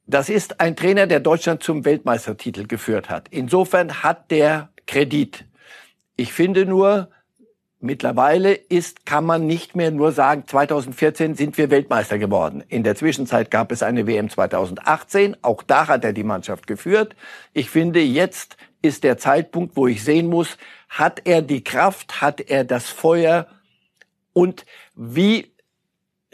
Das 0.06 0.30
ist 0.30 0.60
ein 0.60 0.76
Trainer, 0.76 1.08
der 1.08 1.22
Deutschland 1.22 1.64
zum 1.64 1.86
Weltmeistertitel 1.86 2.68
geführt 2.68 3.10
hat. 3.10 3.28
Insofern 3.30 4.04
hat 4.04 4.32
der 4.32 4.70
Kredit. 4.86 5.46
Ich 6.18 6.34
finde 6.34 6.66
nur, 6.66 7.10
mittlerweile 7.80 8.54
ist, 8.54 9.06
kann 9.06 9.26
man 9.26 9.48
nicht 9.48 9.76
mehr 9.76 9.92
nur 9.92 10.12
sagen, 10.12 10.44
2014 10.46 11.36
sind 11.36 11.58
wir 11.58 11.70
Weltmeister 11.70 12.18
geworden. 12.18 12.64
In 12.68 12.84
der 12.84 12.96
Zwischenzeit 12.96 13.50
gab 13.50 13.72
es 13.72 13.82
eine 13.82 14.06
WM 14.06 14.30
2018. 14.30 15.38
Auch 15.42 15.64
da 15.64 15.88
hat 15.88 16.04
er 16.04 16.12
die 16.12 16.24
Mannschaft 16.24 16.68
geführt. 16.68 17.16
Ich 17.54 17.70
finde, 17.70 18.02
jetzt 18.02 18.58
ist 18.82 19.06
der 19.06 19.18
Zeitpunkt, 19.18 19.78
wo 19.78 19.88
ich 19.88 20.04
sehen 20.04 20.28
muss, 20.28 20.58
hat 20.90 21.22
er 21.26 21.42
die 21.42 21.64
Kraft, 21.64 22.22
hat 22.22 22.42
er 22.42 22.66
das 22.66 22.90
Feuer 22.90 23.48
und 24.34 24.66
wie 24.96 25.53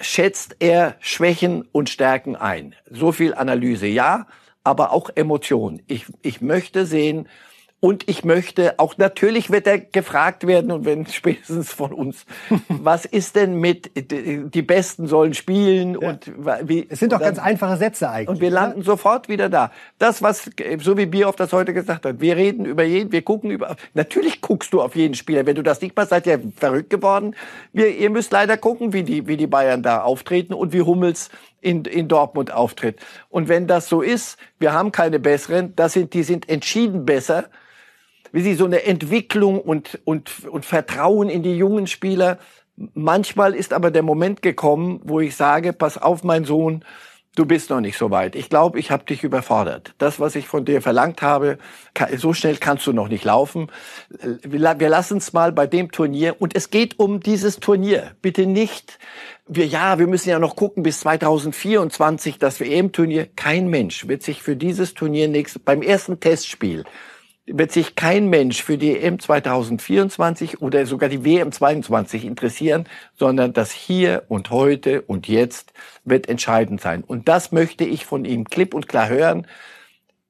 schätzt 0.01 0.57
er 0.59 0.95
Schwächen 0.99 1.67
und 1.71 1.89
Stärken 1.89 2.35
ein. 2.35 2.75
So 2.89 3.11
viel 3.11 3.33
Analyse, 3.33 3.87
ja, 3.87 4.27
aber 4.63 4.91
auch 4.91 5.09
Emotion. 5.15 5.81
Ich, 5.87 6.05
ich 6.21 6.41
möchte 6.41 6.85
sehen, 6.85 7.27
und 7.81 8.09
ich 8.09 8.25
möchte, 8.25 8.77
auch 8.77 8.97
natürlich 8.97 9.51
wird 9.51 9.65
er 9.65 9.79
gefragt 9.79 10.45
werden, 10.45 10.71
und 10.71 10.83
wenn 10.83 11.05
spätestens 11.07 11.71
von 11.71 11.93
uns, 11.93 12.25
was 12.67 13.05
ist 13.05 13.35
denn 13.35 13.55
mit, 13.55 13.91
die 13.95 14.61
Besten 14.61 15.07
sollen 15.07 15.33
spielen 15.33 15.97
ja. 15.99 16.09
und 16.09 16.31
wie. 16.63 16.87
Es 16.89 16.99
sind 16.99 17.13
doch 17.13 17.19
ganz 17.19 17.39
einfache 17.39 17.77
Sätze 17.77 18.09
eigentlich. 18.09 18.29
Und 18.29 18.41
wir 18.41 18.49
landen 18.49 18.81
sofort 18.81 19.29
wieder 19.29 19.49
da. 19.49 19.71
Das, 19.97 20.21
was, 20.21 20.49
so 20.79 20.97
wie 20.97 21.05
Bierhoff 21.05 21.37
das 21.37 21.53
heute 21.53 21.73
gesagt 21.73 22.05
hat, 22.05 22.19
wir 22.19 22.35
reden 22.35 22.65
über 22.65 22.83
jeden, 22.83 23.11
wir 23.11 23.21
gucken 23.21 23.49
über, 23.49 23.75
natürlich 23.93 24.41
guckst 24.41 24.73
du 24.73 24.81
auf 24.81 24.95
jeden 24.95 25.13
Spieler. 25.13 25.45
Wenn 25.45 25.55
du 25.55 25.63
das 25.63 25.81
nicht 25.81 25.95
machst, 25.95 26.09
seid 26.09 26.27
ihr 26.27 26.41
verrückt 26.57 26.89
geworden. 26.89 27.35
Wir, 27.71 27.95
ihr 27.95 28.09
müsst 28.09 28.31
leider 28.31 28.57
gucken, 28.57 28.91
wie 28.91 29.03
die, 29.03 29.27
wie 29.27 29.37
die 29.37 29.47
Bayern 29.47 29.83
da 29.83 30.01
auftreten 30.01 30.53
und 30.53 30.73
wie 30.73 30.81
Hummels 30.81 31.29
in, 31.61 31.85
in 31.85 32.07
Dortmund 32.09 32.51
auftritt. 32.51 32.99
Und 33.29 33.47
wenn 33.47 33.67
das 33.67 33.87
so 33.87 34.01
ist, 34.01 34.37
wir 34.59 34.73
haben 34.73 34.91
keine 34.91 35.19
besseren, 35.19 35.75
das 35.75 35.93
sind, 35.93 36.13
die 36.13 36.23
sind 36.23 36.49
entschieden 36.49 37.05
besser 37.05 37.45
wie 38.31 38.41
sie 38.41 38.55
so 38.55 38.65
eine 38.65 38.83
Entwicklung 38.83 39.59
und, 39.59 39.99
und, 40.05 40.47
und 40.49 40.65
Vertrauen 40.65 41.29
in 41.29 41.43
die 41.43 41.57
jungen 41.57 41.87
Spieler. 41.87 42.37
Manchmal 42.93 43.55
ist 43.55 43.73
aber 43.73 43.91
der 43.91 44.03
Moment 44.03 44.41
gekommen, 44.41 45.01
wo 45.03 45.19
ich 45.19 45.35
sage, 45.35 45.73
pass 45.73 45.97
auf, 45.97 46.23
mein 46.23 46.45
Sohn, 46.45 46.83
du 47.35 47.45
bist 47.45 47.69
noch 47.69 47.81
nicht 47.81 47.97
so 47.97 48.11
weit. 48.11 48.35
Ich 48.35 48.49
glaube, 48.49 48.79
ich 48.79 48.91
habe 48.91 49.05
dich 49.05 49.23
überfordert. 49.23 49.93
Das, 49.97 50.19
was 50.19 50.35
ich 50.35 50.47
von 50.47 50.65
dir 50.65 50.81
verlangt 50.81 51.21
habe, 51.21 51.57
so 52.17 52.33
schnell 52.33 52.57
kannst 52.57 52.85
du 52.87 52.93
noch 52.93 53.07
nicht 53.07 53.23
laufen. 53.23 53.71
Wir 54.43 54.89
lassen 54.89 55.17
es 55.17 55.33
mal 55.33 55.51
bei 55.51 55.67
dem 55.67 55.91
Turnier. 55.91 56.35
Und 56.39 56.55
es 56.55 56.69
geht 56.69 56.99
um 56.99 57.19
dieses 57.19 57.59
Turnier. 57.59 58.11
Bitte 58.21 58.45
nicht, 58.45 58.99
wir, 59.47 59.65
ja, 59.65 59.99
wir 59.99 60.07
müssen 60.07 60.29
ja 60.29 60.39
noch 60.39 60.55
gucken 60.55 60.83
bis 60.83 60.99
2024, 61.01 62.39
das 62.39 62.59
WM-Turnier. 62.59 63.27
Kein 63.35 63.67
Mensch 63.67 64.07
wird 64.07 64.23
sich 64.23 64.41
für 64.41 64.55
dieses 64.55 64.93
Turnier 64.93 65.27
nächstes, 65.27 65.61
beim 65.61 65.81
ersten 65.81 66.19
Testspiel 66.19 66.83
wird 67.51 67.71
sich 67.71 67.95
kein 67.95 68.29
Mensch 68.29 68.63
für 68.63 68.77
die 68.77 68.97
EM 68.97 69.19
2024 69.19 70.61
oder 70.61 70.85
sogar 70.85 71.09
die 71.09 71.23
WM 71.23 71.51
22 71.51 72.25
interessieren, 72.25 72.85
sondern 73.15 73.53
das 73.53 73.71
hier 73.71 74.23
und 74.27 74.49
heute 74.49 75.01
und 75.01 75.27
jetzt 75.27 75.73
wird 76.03 76.29
entscheidend 76.29 76.81
sein. 76.81 77.03
Und 77.03 77.27
das 77.27 77.51
möchte 77.51 77.83
ich 77.83 78.05
von 78.05 78.25
ihm 78.25 78.45
klipp 78.45 78.73
und 78.73 78.87
klar 78.87 79.09
hören. 79.09 79.47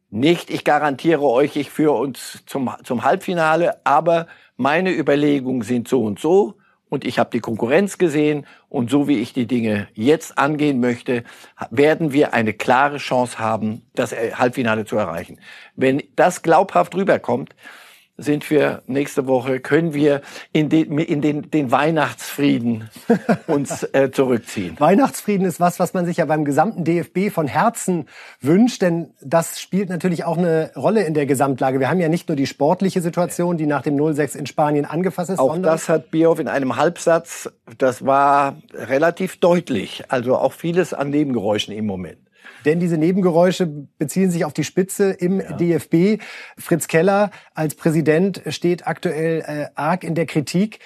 Nicht, 0.10 0.50
ich 0.50 0.64
garantiere 0.64 1.22
euch, 1.22 1.56
ich 1.56 1.70
führe 1.70 1.94
uns 1.94 2.44
zum, 2.46 2.72
zum 2.84 3.04
Halbfinale, 3.04 3.86
aber 3.86 4.28
meine 4.58 4.92
Überlegungen 4.92 5.62
sind 5.62 5.88
so 5.88 6.04
und 6.04 6.20
so 6.20 6.59
und 6.90 7.06
ich 7.06 7.20
habe 7.20 7.30
die 7.32 7.40
Konkurrenz 7.40 7.98
gesehen 7.98 8.46
und 8.68 8.90
so 8.90 9.08
wie 9.08 9.20
ich 9.20 9.34
die 9.34 9.48
Dinge 9.48 9.88
jetzt 9.94 10.38
angehen 10.38 10.80
möchte, 10.80 11.24
werden 11.70 12.12
wir 12.12 12.34
eine 12.34 12.54
klare 12.54 12.98
Chance 12.98 13.40
haben, 13.40 13.84
das 13.94 14.14
Halbfinale 14.14 14.86
zu 14.86 14.98
erreichen. 14.98 15.40
Wenn 15.76 16.04
das 16.16 16.42
glaubhaft 16.42 16.96
rüberkommt, 16.96 17.56
sind 18.22 18.50
wir 18.50 18.84
nächste 18.88 19.28
Woche, 19.28 19.60
können 19.60 19.94
wir 19.94 20.22
in 20.52 20.70
den, 20.70 20.98
in 20.98 21.22
den, 21.22 21.50
den 21.50 21.72
Weihnachtsfrieden 21.72 22.90
uns 23.48 23.84
äh, 23.94 24.12
zurückziehen. 24.12 24.76
Weihnachtsfrieden 24.80 25.46
ist 25.46 25.60
was, 25.60 25.80
was 25.80 25.94
man 25.94 26.06
sich 26.06 26.18
ja 26.18 26.26
beim 26.26 26.46
gesamten 26.46 26.84
DFB 26.84 27.32
von 27.32 27.48
Herzen 27.48 28.08
wünscht, 28.42 28.82
denn 28.82 29.14
das 29.22 29.60
spielt 29.60 29.90
natürlich 29.90 30.24
auch 30.24 30.38
eine 30.38 30.72
Rolle 30.76 31.04
in 31.04 31.14
der 31.14 31.26
Gesamtlage. 31.26 31.80
Wir 31.80 31.90
haben 31.90 32.00
ja 32.00 32.10
nicht 32.10 32.28
nur 32.30 32.36
die 32.36 32.48
sportliche 32.48 33.02
Situation, 33.02 33.58
die 33.58 33.66
nach 33.66 33.82
dem 33.82 33.96
0-6 33.96 34.38
in 34.38 34.46
Spanien 34.46 34.86
angefasst 34.86 35.32
ist, 35.32 35.40
auch 35.40 35.58
das 35.58 35.90
hat 35.90 36.12
Bierhoff 36.12 36.40
in 36.40 36.48
einem 36.48 36.76
Halbsatz, 36.76 37.50
das 37.78 38.06
war 38.06 38.58
relativ 38.74 39.40
deutlich, 39.40 40.04
also 40.10 40.38
auch 40.38 40.54
vieles 40.54 40.94
an 40.94 41.10
Nebengeräuschen 41.10 41.74
im 41.74 41.86
Moment. 41.86 42.29
Denn 42.66 42.80
diese 42.80 42.98
Nebengeräusche 42.98 43.68
beziehen 43.98 44.32
sich 44.32 44.46
auf 44.46 44.54
die 44.54 44.64
Spitze 44.64 45.12
im 45.12 45.40
ja. 45.40 45.54
DFB. 45.54 46.22
Fritz 46.58 46.88
Keller 46.88 47.32
als 47.54 47.76
Präsident 47.76 48.42
steht 48.48 48.88
aktuell 48.88 49.42
äh, 49.42 49.68
arg 49.76 50.04
in 50.04 50.16
der 50.16 50.26
Kritik. 50.26 50.80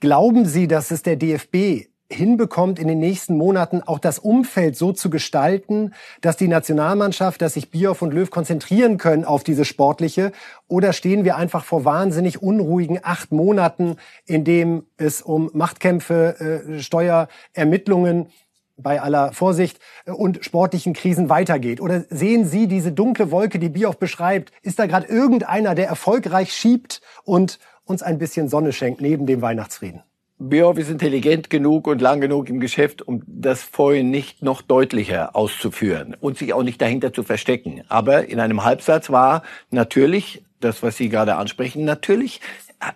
Glauben 0.00 0.44
Sie, 0.44 0.68
dass 0.68 0.90
es 0.90 1.02
der 1.02 1.16
DFB 1.16 1.86
hinbekommt, 2.10 2.78
in 2.78 2.88
den 2.88 2.98
nächsten 2.98 3.36
Monaten 3.36 3.82
auch 3.82 3.98
das 3.98 4.18
Umfeld 4.18 4.76
so 4.76 4.92
zu 4.92 5.10
gestalten, 5.10 5.94
dass 6.20 6.36
die 6.36 6.48
Nationalmannschaft, 6.48 7.40
dass 7.40 7.54
sich 7.54 7.70
Bierhoff 7.70 8.02
und 8.02 8.12
Löw 8.12 8.30
konzentrieren 8.30 8.98
können 8.98 9.24
auf 9.24 9.44
diese 9.44 9.64
sportliche? 9.64 10.32
Oder 10.68 10.92
stehen 10.92 11.24
wir 11.24 11.36
einfach 11.36 11.64
vor 11.64 11.84
wahnsinnig 11.84 12.42
unruhigen 12.42 13.00
acht 13.02 13.32
Monaten, 13.32 13.96
in 14.26 14.44
dem 14.44 14.84
es 14.96 15.22
um 15.22 15.50
Machtkämpfe, 15.52 16.64
äh, 16.68 16.80
Steuerermittlungen 16.80 18.28
bei 18.76 19.00
aller 19.00 19.32
Vorsicht 19.32 19.78
äh, 20.06 20.10
und 20.10 20.44
sportlichen 20.44 20.92
Krisen 20.92 21.28
weitergeht? 21.28 21.80
Oder 21.80 22.04
sehen 22.10 22.44
Sie 22.44 22.66
diese 22.66 22.92
dunkle 22.92 23.30
Wolke, 23.30 23.58
die 23.58 23.68
Bioff 23.68 23.98
beschreibt? 23.98 24.52
Ist 24.62 24.78
da 24.78 24.86
gerade 24.86 25.06
irgendeiner, 25.06 25.74
der 25.74 25.88
erfolgreich 25.88 26.52
schiebt 26.52 27.00
und 27.24 27.58
uns 27.84 28.02
ein 28.02 28.18
bisschen 28.18 28.48
Sonne 28.48 28.72
schenkt 28.72 29.00
neben 29.00 29.26
dem 29.26 29.42
Weihnachtsfrieden? 29.42 30.02
Bioff 30.38 30.78
ist 30.78 30.90
intelligent 30.90 31.48
genug 31.48 31.86
und 31.86 32.02
lang 32.02 32.20
genug 32.20 32.48
im 32.48 32.58
Geschäft, 32.58 33.02
um 33.02 33.22
das 33.26 33.62
vorhin 33.62 34.10
nicht 34.10 34.42
noch 34.42 34.62
deutlicher 34.62 35.36
auszuführen 35.36 36.16
und 36.18 36.36
sich 36.38 36.52
auch 36.52 36.64
nicht 36.64 36.82
dahinter 36.82 37.12
zu 37.12 37.22
verstecken. 37.22 37.82
Aber 37.88 38.28
in 38.28 38.40
einem 38.40 38.64
Halbsatz 38.64 39.10
war 39.10 39.44
natürlich 39.70 40.44
das, 40.58 40.82
was 40.82 40.96
Sie 40.96 41.08
gerade 41.08 41.36
ansprechen, 41.36 41.84
natürlich 41.84 42.40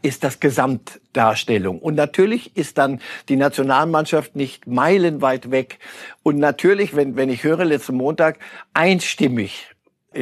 ist 0.03 0.25
das 0.25 0.41
Gesamtdarstellung. 0.41 1.79
Und 1.79 1.95
natürlich 1.95 2.57
ist 2.57 2.79
dann 2.79 3.01
die 3.29 3.37
Nationalmannschaft 3.37 4.37
nicht 4.37 4.67
meilenweit 4.67 5.51
weg. 5.51 5.79
Und 6.23 6.39
natürlich, 6.39 6.95
wenn, 6.95 7.17
wenn 7.17 7.29
ich 7.29 7.45
höre 7.45 7.65
letzten 7.65 7.97
Montag, 7.97 8.39
einstimmig 8.75 9.69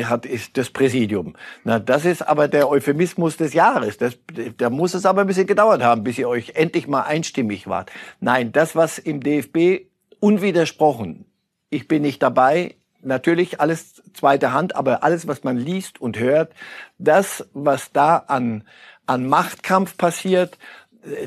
hat 0.05 0.27
ist 0.27 0.57
das 0.57 0.71
Präsidium. 0.71 1.35
Na, 1.65 1.79
das 1.79 2.05
ist 2.05 2.23
aber 2.23 2.49
der 2.49 2.69
Euphemismus 2.69 3.37
des 3.37 3.55
Jahres. 3.55 3.99
Das, 3.99 4.19
da 4.57 4.69
muss 4.69 4.95
es 4.95 5.07
aber 5.07 5.23
ein 5.23 5.27
bisschen 5.27 5.47
gedauert 5.47 5.83
haben, 5.83 6.03
bis 6.03 6.19
ihr 6.19 6.29
euch 6.29 6.53
endlich 6.55 6.89
mal 6.89 7.03
einstimmig 7.03 7.67
wart. 7.67 7.91
Nein, 8.21 8.53
das, 8.53 8.75
was 8.75 8.99
im 8.99 9.23
DFB 9.23 9.87
unwidersprochen, 10.21 11.27
ich 11.71 11.89
bin 11.89 12.03
nicht 12.03 12.23
dabei, 12.23 12.75
natürlich 13.01 13.61
alles 13.61 14.03
zweite 14.13 14.53
Hand, 14.53 14.75
aber 14.75 15.05
alles, 15.05 15.29
was 15.29 15.45
man 15.45 15.57
liest 15.57 16.01
und 16.01 16.19
hört, 16.19 16.53
das, 16.99 17.49
was 17.53 17.93
da 17.93 18.17
an 18.17 18.65
an 19.07 19.27
Machtkampf 19.27 19.97
passiert, 19.97 20.59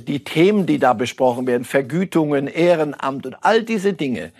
die 0.07 0.23
Themen, 0.23 0.65
die 0.65 0.79
da 0.79 0.93
besprochen 0.93 1.47
werden, 1.47 1.63
Vergütungen, 1.63 2.47
Ehrenamt 2.47 3.25
und 3.25 3.37
all 3.41 3.63
diese 3.63 3.93
Dinge, 3.93 4.31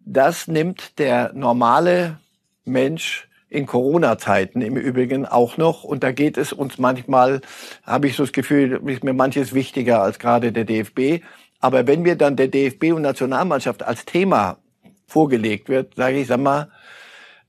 das 0.00 0.48
nimmt 0.48 0.98
der 0.98 1.32
normale 1.34 2.18
Mensch 2.64 3.28
in 3.48 3.66
Corona-Zeiten 3.66 4.60
im 4.60 4.76
Übrigen 4.76 5.26
auch 5.26 5.56
noch. 5.56 5.84
Und 5.84 6.02
da 6.02 6.12
geht 6.12 6.36
es 6.36 6.52
uns 6.52 6.78
manchmal, 6.78 7.40
habe 7.84 8.06
ich 8.06 8.16
so 8.16 8.24
das 8.24 8.32
Gefühl, 8.32 8.80
ist 8.86 9.04
mir 9.04 9.12
manches 9.12 9.54
wichtiger 9.54 10.02
als 10.02 10.18
gerade 10.18 10.52
der 10.52 10.64
DFB. 10.64 11.24
Aber 11.60 11.86
wenn 11.86 12.02
mir 12.02 12.16
dann 12.16 12.36
der 12.36 12.48
DFB 12.48 12.92
und 12.92 13.02
Nationalmannschaft 13.02 13.82
als 13.82 14.04
Thema 14.04 14.58
vorgelegt 15.06 15.68
wird, 15.68 15.94
sage 15.94 16.18
ich, 16.18 16.26
sag 16.26 16.40
mal, 16.40 16.70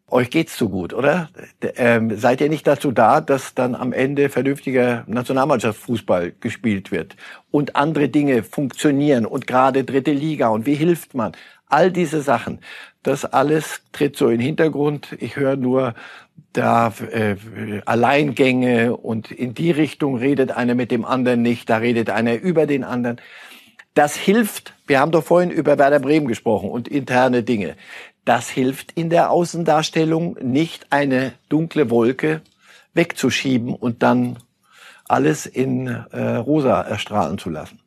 euch 0.09 0.29
geht's 0.29 0.55
zu 0.55 0.69
gut, 0.69 0.93
oder? 0.93 1.29
Ähm, 1.75 2.17
seid 2.17 2.39
ihr 2.39 2.49
nicht 2.49 2.65
dazu 2.65 2.91
da, 2.91 3.19
dass 3.19 3.53
dann 3.53 3.75
am 3.75 3.91
Ende 3.91 4.29
vernünftiger 4.29 5.03
Nationalmannschaftsfußball 5.07 6.33
gespielt 6.39 6.91
wird 6.91 7.15
und 7.51 7.75
andere 7.75 8.07
Dinge 8.07 8.43
funktionieren 8.43 9.25
und 9.25 9.47
gerade 9.47 9.83
dritte 9.83 10.13
Liga 10.13 10.47
und 10.49 10.65
wie 10.65 10.75
hilft 10.75 11.13
man? 11.13 11.33
All 11.69 11.91
diese 11.91 12.21
Sachen, 12.21 12.59
das 13.03 13.25
alles 13.25 13.81
tritt 13.91 14.15
so 14.15 14.29
in 14.29 14.37
den 14.37 14.45
Hintergrund. 14.45 15.17
Ich 15.19 15.35
höre 15.35 15.57
nur 15.57 15.95
da 16.53 16.93
äh, 17.11 17.35
Alleingänge 17.85 18.95
und 18.95 19.31
in 19.31 19.53
die 19.53 19.71
Richtung 19.71 20.17
redet 20.17 20.51
einer 20.51 20.75
mit 20.75 20.91
dem 20.91 21.03
anderen 21.03 21.41
nicht, 21.41 21.69
da 21.69 21.77
redet 21.77 22.09
einer 22.09 22.35
über 22.35 22.65
den 22.65 22.85
anderen. 22.85 23.19
Das 23.97 24.15
hilft. 24.15 24.73
Wir 24.85 24.99
haben 24.99 25.11
doch 25.11 25.23
vorhin 25.23 25.49
über 25.49 25.79
Werder 25.79 25.99
Bremen 25.99 26.27
gesprochen 26.27 26.69
und 26.69 26.87
interne 26.87 27.41
Dinge. 27.41 27.75
Das 28.27 28.49
hilft 28.49 28.91
in 28.91 29.09
der 29.09 29.31
Außendarstellung 29.31 30.35
nicht 30.41 30.87
eine 30.89 31.31
dunkle 31.47 31.89
Wolke 31.89 32.41
wegzuschieben 32.93 33.73
und 33.73 34.03
dann 34.03 34.39
alles 35.07 35.45
in 35.45 35.87
äh, 35.87 36.35
rosa 36.35 36.81
erstrahlen 36.81 37.37
zu 37.37 37.49
lassen. 37.49 37.79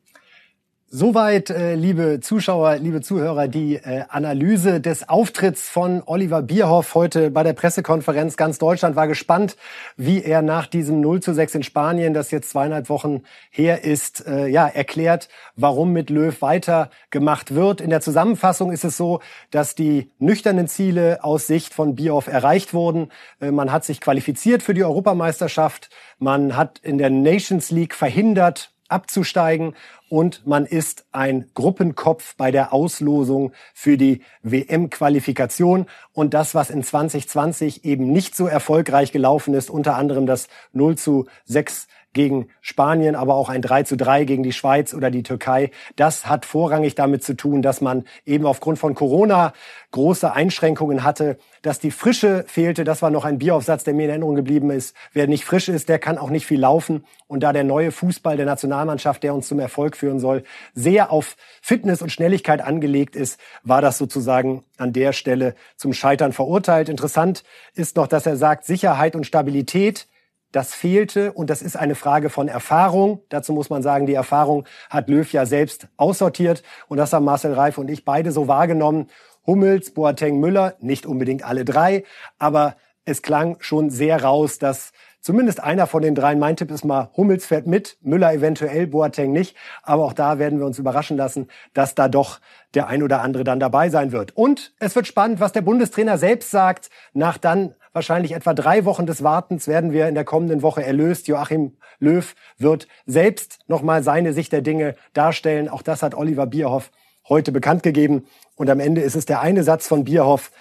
Soweit, 0.93 1.49
äh, 1.49 1.75
liebe 1.75 2.19
Zuschauer, 2.19 2.75
liebe 2.75 2.99
Zuhörer, 2.99 3.47
die 3.47 3.75
äh, 3.75 4.03
Analyse 4.09 4.81
des 4.81 5.07
Auftritts 5.07 5.69
von 5.69 6.03
Oliver 6.05 6.41
Bierhoff 6.41 6.95
heute 6.95 7.31
bei 7.31 7.43
der 7.43 7.53
Pressekonferenz. 7.53 8.35
Ganz 8.35 8.57
Deutschland 8.57 8.97
war 8.97 9.07
gespannt, 9.07 9.55
wie 9.95 10.21
er 10.21 10.41
nach 10.41 10.67
diesem 10.67 10.99
0 10.99 11.21
zu 11.21 11.33
6 11.33 11.55
in 11.55 11.63
Spanien, 11.63 12.13
das 12.13 12.29
jetzt 12.31 12.49
zweieinhalb 12.49 12.89
Wochen 12.89 13.23
her 13.51 13.85
ist, 13.85 14.27
äh, 14.27 14.47
ja, 14.47 14.67
erklärt, 14.67 15.29
warum 15.55 15.93
mit 15.93 16.09
Löw 16.09 16.41
weitergemacht 16.41 17.55
wird. 17.55 17.79
In 17.79 17.89
der 17.89 18.01
Zusammenfassung 18.01 18.73
ist 18.73 18.83
es 18.83 18.97
so, 18.97 19.21
dass 19.49 19.75
die 19.75 20.11
nüchternen 20.19 20.67
Ziele 20.67 21.23
aus 21.23 21.47
Sicht 21.47 21.73
von 21.73 21.95
Bierhoff 21.95 22.27
erreicht 22.27 22.73
wurden. 22.73 23.13
Äh, 23.39 23.51
man 23.51 23.71
hat 23.71 23.85
sich 23.85 24.01
qualifiziert 24.01 24.61
für 24.61 24.73
die 24.73 24.83
Europameisterschaft. 24.83 25.89
Man 26.19 26.57
hat 26.57 26.79
in 26.79 26.97
der 26.97 27.11
Nations 27.11 27.71
League 27.71 27.95
verhindert, 27.95 28.73
abzusteigen 28.89 29.73
und 30.11 30.45
man 30.45 30.65
ist 30.65 31.05
ein 31.13 31.49
Gruppenkopf 31.53 32.35
bei 32.35 32.51
der 32.51 32.73
Auslosung 32.73 33.53
für 33.73 33.95
die 33.95 34.21
WM-Qualifikation. 34.43 35.85
Und 36.11 36.33
das, 36.33 36.53
was 36.53 36.69
in 36.69 36.83
2020 36.83 37.85
eben 37.85 38.11
nicht 38.11 38.35
so 38.35 38.45
erfolgreich 38.45 39.13
gelaufen 39.13 39.53
ist, 39.53 39.69
unter 39.69 39.95
anderem 39.95 40.25
das 40.25 40.49
0 40.73 40.97
zu 40.97 41.27
6 41.45 41.87
gegen 42.13 42.49
Spanien, 42.59 43.15
aber 43.15 43.35
auch 43.35 43.49
ein 43.49 43.61
3 43.61 43.83
zu 43.83 43.95
3 43.95 44.25
gegen 44.25 44.43
die 44.43 44.51
Schweiz 44.51 44.93
oder 44.93 45.11
die 45.11 45.23
Türkei. 45.23 45.71
Das 45.95 46.27
hat 46.27 46.45
vorrangig 46.45 46.95
damit 46.95 47.23
zu 47.23 47.35
tun, 47.35 47.61
dass 47.61 47.81
man 47.81 48.03
eben 48.25 48.45
aufgrund 48.45 48.79
von 48.79 48.95
Corona 48.95 49.53
große 49.91 50.31
Einschränkungen 50.31 51.03
hatte, 51.03 51.37
dass 51.61 51.79
die 51.79 51.91
Frische 51.91 52.43
fehlte. 52.47 52.83
Das 52.83 53.01
war 53.01 53.11
noch 53.11 53.25
ein 53.25 53.37
Bieraufsatz, 53.37 53.83
der 53.83 53.93
mir 53.93 54.03
in 54.03 54.09
Erinnerung 54.09 54.35
geblieben 54.35 54.71
ist. 54.71 54.95
Wer 55.13 55.27
nicht 55.27 55.45
frisch 55.45 55.69
ist, 55.69 55.89
der 55.89 55.99
kann 55.99 56.17
auch 56.17 56.29
nicht 56.29 56.45
viel 56.45 56.59
laufen. 56.59 57.05
Und 57.27 57.41
da 57.43 57.53
der 57.53 57.63
neue 57.63 57.91
Fußball 57.91 58.35
der 58.35 58.45
Nationalmannschaft, 58.45 59.23
der 59.23 59.33
uns 59.33 59.47
zum 59.47 59.59
Erfolg 59.59 59.95
führen 59.95 60.19
soll, 60.19 60.43
sehr 60.73 61.11
auf 61.11 61.35
Fitness 61.61 62.01
und 62.01 62.11
Schnelligkeit 62.11 62.61
angelegt 62.61 63.15
ist, 63.15 63.39
war 63.63 63.81
das 63.81 63.97
sozusagen 63.97 64.63
an 64.77 64.93
der 64.93 65.13
Stelle 65.13 65.55
zum 65.77 65.93
Scheitern 65.93 66.33
verurteilt. 66.33 66.89
Interessant 66.89 67.43
ist 67.73 67.95
noch, 67.95 68.07
dass 68.07 68.25
er 68.25 68.35
sagt, 68.35 68.65
Sicherheit 68.65 69.15
und 69.15 69.25
Stabilität 69.25 70.07
das 70.51 70.73
fehlte 70.73 71.31
und 71.33 71.49
das 71.49 71.61
ist 71.61 71.75
eine 71.75 71.95
Frage 71.95 72.29
von 72.29 72.47
Erfahrung. 72.47 73.21
Dazu 73.29 73.53
muss 73.53 73.69
man 73.69 73.81
sagen, 73.81 74.05
die 74.05 74.13
Erfahrung 74.13 74.65
hat 74.89 75.09
Löw 75.09 75.31
ja 75.31 75.45
selbst 75.45 75.87
aussortiert 75.97 76.63
und 76.87 76.97
das 76.97 77.13
haben 77.13 77.25
Marcel 77.25 77.53
Reif 77.53 77.77
und 77.77 77.89
ich 77.89 78.05
beide 78.05 78.31
so 78.31 78.47
wahrgenommen. 78.47 79.07
Hummels, 79.47 79.93
Boateng, 79.93 80.39
Müller, 80.39 80.75
nicht 80.79 81.05
unbedingt 81.05 81.43
alle 81.43 81.65
drei, 81.65 82.03
aber 82.37 82.75
es 83.05 83.21
klang 83.21 83.57
schon 83.59 83.89
sehr 83.89 84.23
raus, 84.23 84.59
dass 84.59 84.91
zumindest 85.21 85.63
einer 85.63 85.87
von 85.87 86.01
den 86.01 86.15
dreien, 86.15 86.39
mein 86.39 86.55
Tipp 86.55 86.71
ist 86.71 86.83
mal, 86.83 87.09
Hummels 87.15 87.45
fährt 87.45 87.67
mit, 87.67 87.97
Müller 88.01 88.33
eventuell, 88.33 88.87
Boateng 88.87 89.31
nicht, 89.31 89.55
aber 89.83 90.03
auch 90.03 90.13
da 90.13 90.39
werden 90.39 90.59
wir 90.59 90.65
uns 90.65 90.79
überraschen 90.79 91.17
lassen, 91.17 91.47
dass 91.73 91.95
da 91.95 92.07
doch 92.07 92.39
der 92.73 92.87
ein 92.87 93.03
oder 93.03 93.21
andere 93.21 93.43
dann 93.43 93.59
dabei 93.59 93.89
sein 93.89 94.11
wird. 94.11 94.35
Und 94.35 94.73
es 94.79 94.95
wird 94.95 95.07
spannend, 95.07 95.39
was 95.39 95.51
der 95.51 95.61
Bundestrainer 95.61 96.17
selbst 96.17 96.51
sagt, 96.51 96.89
nach 97.13 97.37
dann 97.37 97.75
wahrscheinlich 97.93 98.33
etwa 98.33 98.53
drei 98.53 98.85
Wochen 98.85 99.05
des 99.05 99.23
Wartens 99.23 99.67
werden 99.67 99.91
wir 99.91 100.07
in 100.07 100.15
der 100.15 100.25
kommenden 100.25 100.61
Woche 100.61 100.83
erlöst. 100.83 101.27
Joachim 101.27 101.77
Löw 101.99 102.33
wird 102.57 102.87
selbst 103.05 103.59
nochmal 103.67 104.03
seine 104.03 104.33
Sicht 104.33 104.51
der 104.51 104.61
Dinge 104.61 104.95
darstellen. 105.13 105.69
Auch 105.69 105.81
das 105.81 106.03
hat 106.03 106.15
Oliver 106.15 106.47
Bierhoff 106.47 106.91
heute 107.27 107.51
bekannt 107.51 107.83
gegeben. 107.83 108.25
Und 108.55 108.69
am 108.69 108.79
Ende 108.79 109.01
ist 109.01 109.15
es 109.15 109.25
der 109.25 109.41
eine 109.41 109.63
Satz 109.63 109.87
von 109.87 110.03
Bierhoff. 110.03 110.51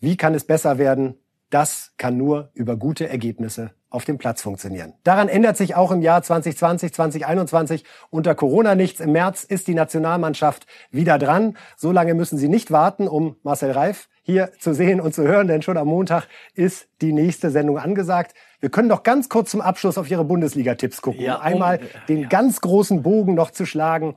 Wie 0.00 0.16
kann 0.16 0.34
es 0.34 0.44
besser 0.44 0.78
werden? 0.78 1.16
Das 1.50 1.92
kann 1.96 2.16
nur 2.16 2.50
über 2.54 2.76
gute 2.76 3.08
Ergebnisse 3.08 3.72
auf 3.90 4.04
dem 4.04 4.18
Platz 4.18 4.42
funktionieren. 4.42 4.92
Daran 5.02 5.28
ändert 5.28 5.56
sich 5.56 5.74
auch 5.74 5.90
im 5.90 6.02
Jahr 6.02 6.22
2020, 6.22 6.92
2021 6.92 7.84
unter 8.10 8.34
Corona 8.34 8.74
nichts. 8.74 9.00
Im 9.00 9.12
März 9.12 9.44
ist 9.44 9.66
die 9.66 9.74
Nationalmannschaft 9.74 10.66
wieder 10.90 11.18
dran. 11.18 11.56
So 11.76 11.90
lange 11.90 12.14
müssen 12.14 12.36
Sie 12.36 12.48
nicht 12.48 12.70
warten, 12.70 13.08
um 13.08 13.36
Marcel 13.42 13.70
Reif 13.70 14.08
hier 14.28 14.50
zu 14.58 14.74
sehen 14.74 15.00
und 15.00 15.14
zu 15.14 15.22
hören, 15.26 15.48
denn 15.48 15.62
schon 15.62 15.78
am 15.78 15.88
Montag 15.88 16.28
ist 16.54 16.86
die 17.00 17.14
nächste 17.14 17.48
Sendung 17.48 17.78
angesagt. 17.78 18.34
Wir 18.60 18.68
können 18.68 18.90
doch 18.90 19.02
ganz 19.02 19.30
kurz 19.30 19.52
zum 19.52 19.62
Abschluss 19.62 19.96
auf 19.96 20.10
Ihre 20.10 20.24
Bundesliga-Tipps 20.24 21.00
gucken. 21.00 21.22
Ja, 21.22 21.36
um, 21.36 21.42
Einmal 21.42 21.80
den 22.10 22.22
ja. 22.22 22.28
ganz 22.28 22.60
großen 22.60 23.02
Bogen 23.02 23.34
noch 23.34 23.52
zu 23.52 23.64
schlagen 23.64 24.16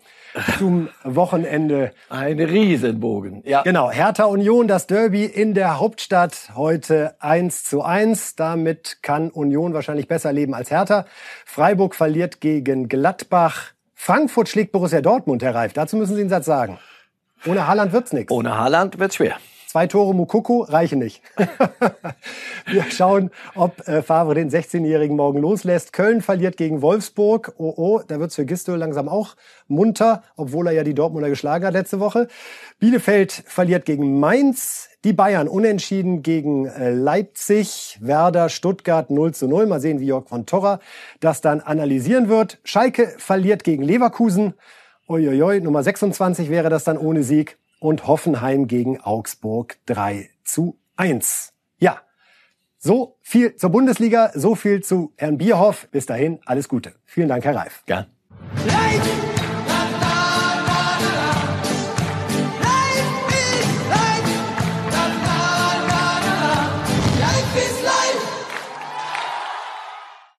zum 0.57 0.89
Wochenende. 1.05 1.93
Ein 2.09 2.41
Riesenbogen. 2.41 3.41
Ja. 3.45 3.61
Genau. 3.61 3.89
Hertha 3.89 4.25
Union, 4.25 4.67
das 4.67 4.85
Derby 4.85 5.23
in 5.23 5.53
der 5.53 5.79
Hauptstadt 5.79 6.49
heute 6.55 7.15
1 7.19 7.63
zu 7.63 7.81
1. 7.81 8.35
Damit 8.35 8.97
kann 9.03 9.29
Union 9.29 9.73
wahrscheinlich 9.73 10.09
besser 10.09 10.33
leben 10.33 10.53
als 10.53 10.71
Hertha. 10.71 11.05
Freiburg 11.45 11.95
verliert 11.95 12.41
gegen 12.41 12.89
Gladbach. 12.89 13.71
Frankfurt 13.95 14.49
schlägt 14.49 14.73
Borussia 14.73 14.99
Dortmund, 14.99 15.41
Herr 15.41 15.55
Reif. 15.55 15.71
Dazu 15.71 15.95
müssen 15.95 16.15
Sie 16.15 16.21
einen 16.21 16.29
Satz 16.29 16.47
sagen. 16.47 16.79
Ohne 17.45 17.65
Haaland 17.65 17.93
wird's 17.93 18.11
nichts. 18.11 18.29
Ohne 18.29 18.57
Haaland 18.57 18.99
wird's 18.99 19.15
schwer. 19.15 19.37
Zwei 19.71 19.87
Tore 19.87 20.13
Mukoko 20.13 20.63
reichen 20.63 20.99
nicht. 20.99 21.21
Wir 22.65 22.83
schauen, 22.91 23.31
ob 23.55 23.87
äh, 23.87 24.01
Favre 24.01 24.35
den 24.35 24.49
16-Jährigen 24.49 25.15
morgen 25.15 25.39
loslässt. 25.39 25.93
Köln 25.93 26.21
verliert 26.21 26.57
gegen 26.57 26.81
Wolfsburg. 26.81 27.53
Oh, 27.55 27.73
oh, 27.77 28.01
da 28.05 28.19
wird's 28.19 28.35
für 28.35 28.43
Gistol 28.43 28.75
langsam 28.75 29.07
auch 29.07 29.37
munter, 29.69 30.23
obwohl 30.35 30.67
er 30.67 30.73
ja 30.73 30.83
die 30.83 30.93
Dortmunder 30.93 31.29
geschlagen 31.29 31.65
hat 31.65 31.71
letzte 31.71 32.01
Woche. 32.01 32.27
Bielefeld 32.79 33.31
verliert 33.31 33.85
gegen 33.85 34.19
Mainz. 34.19 34.89
Die 35.05 35.13
Bayern 35.13 35.47
unentschieden 35.47 36.21
gegen 36.21 36.65
äh, 36.65 36.89
Leipzig. 36.89 37.97
Werder 38.01 38.49
Stuttgart 38.49 39.09
0 39.09 39.33
zu 39.33 39.47
0. 39.47 39.67
Mal 39.67 39.79
sehen, 39.79 40.01
wie 40.01 40.07
Jörg 40.07 40.27
von 40.27 40.45
Torra 40.45 40.81
das 41.21 41.39
dann 41.39 41.61
analysieren 41.61 42.27
wird. 42.27 42.59
Schalke 42.65 43.13
verliert 43.17 43.63
gegen 43.63 43.83
Leverkusen. 43.83 44.53
Uiuiui, 45.07 45.61
Nummer 45.61 45.81
26 45.81 46.49
wäre 46.49 46.69
das 46.69 46.83
dann 46.83 46.97
ohne 46.97 47.23
Sieg 47.23 47.57
und 47.81 48.07
Hoffenheim 48.07 48.67
gegen 48.67 49.01
Augsburg 49.01 49.77
3 49.87 50.29
zu 50.45 50.77
1. 50.95 51.51
Ja, 51.79 51.99
so 52.77 53.17
viel 53.21 53.55
zur 53.55 53.71
Bundesliga, 53.71 54.31
so 54.35 54.55
viel 54.55 54.81
zu 54.81 55.13
Herrn 55.17 55.37
Bierhoff. 55.37 55.89
Bis 55.89 56.05
dahin, 56.05 56.39
alles 56.45 56.69
Gute. 56.69 56.93
Vielen 57.05 57.27
Dank, 57.27 57.43
Herr 57.43 57.55
Reif. 57.55 57.83
Gern. 57.87 58.05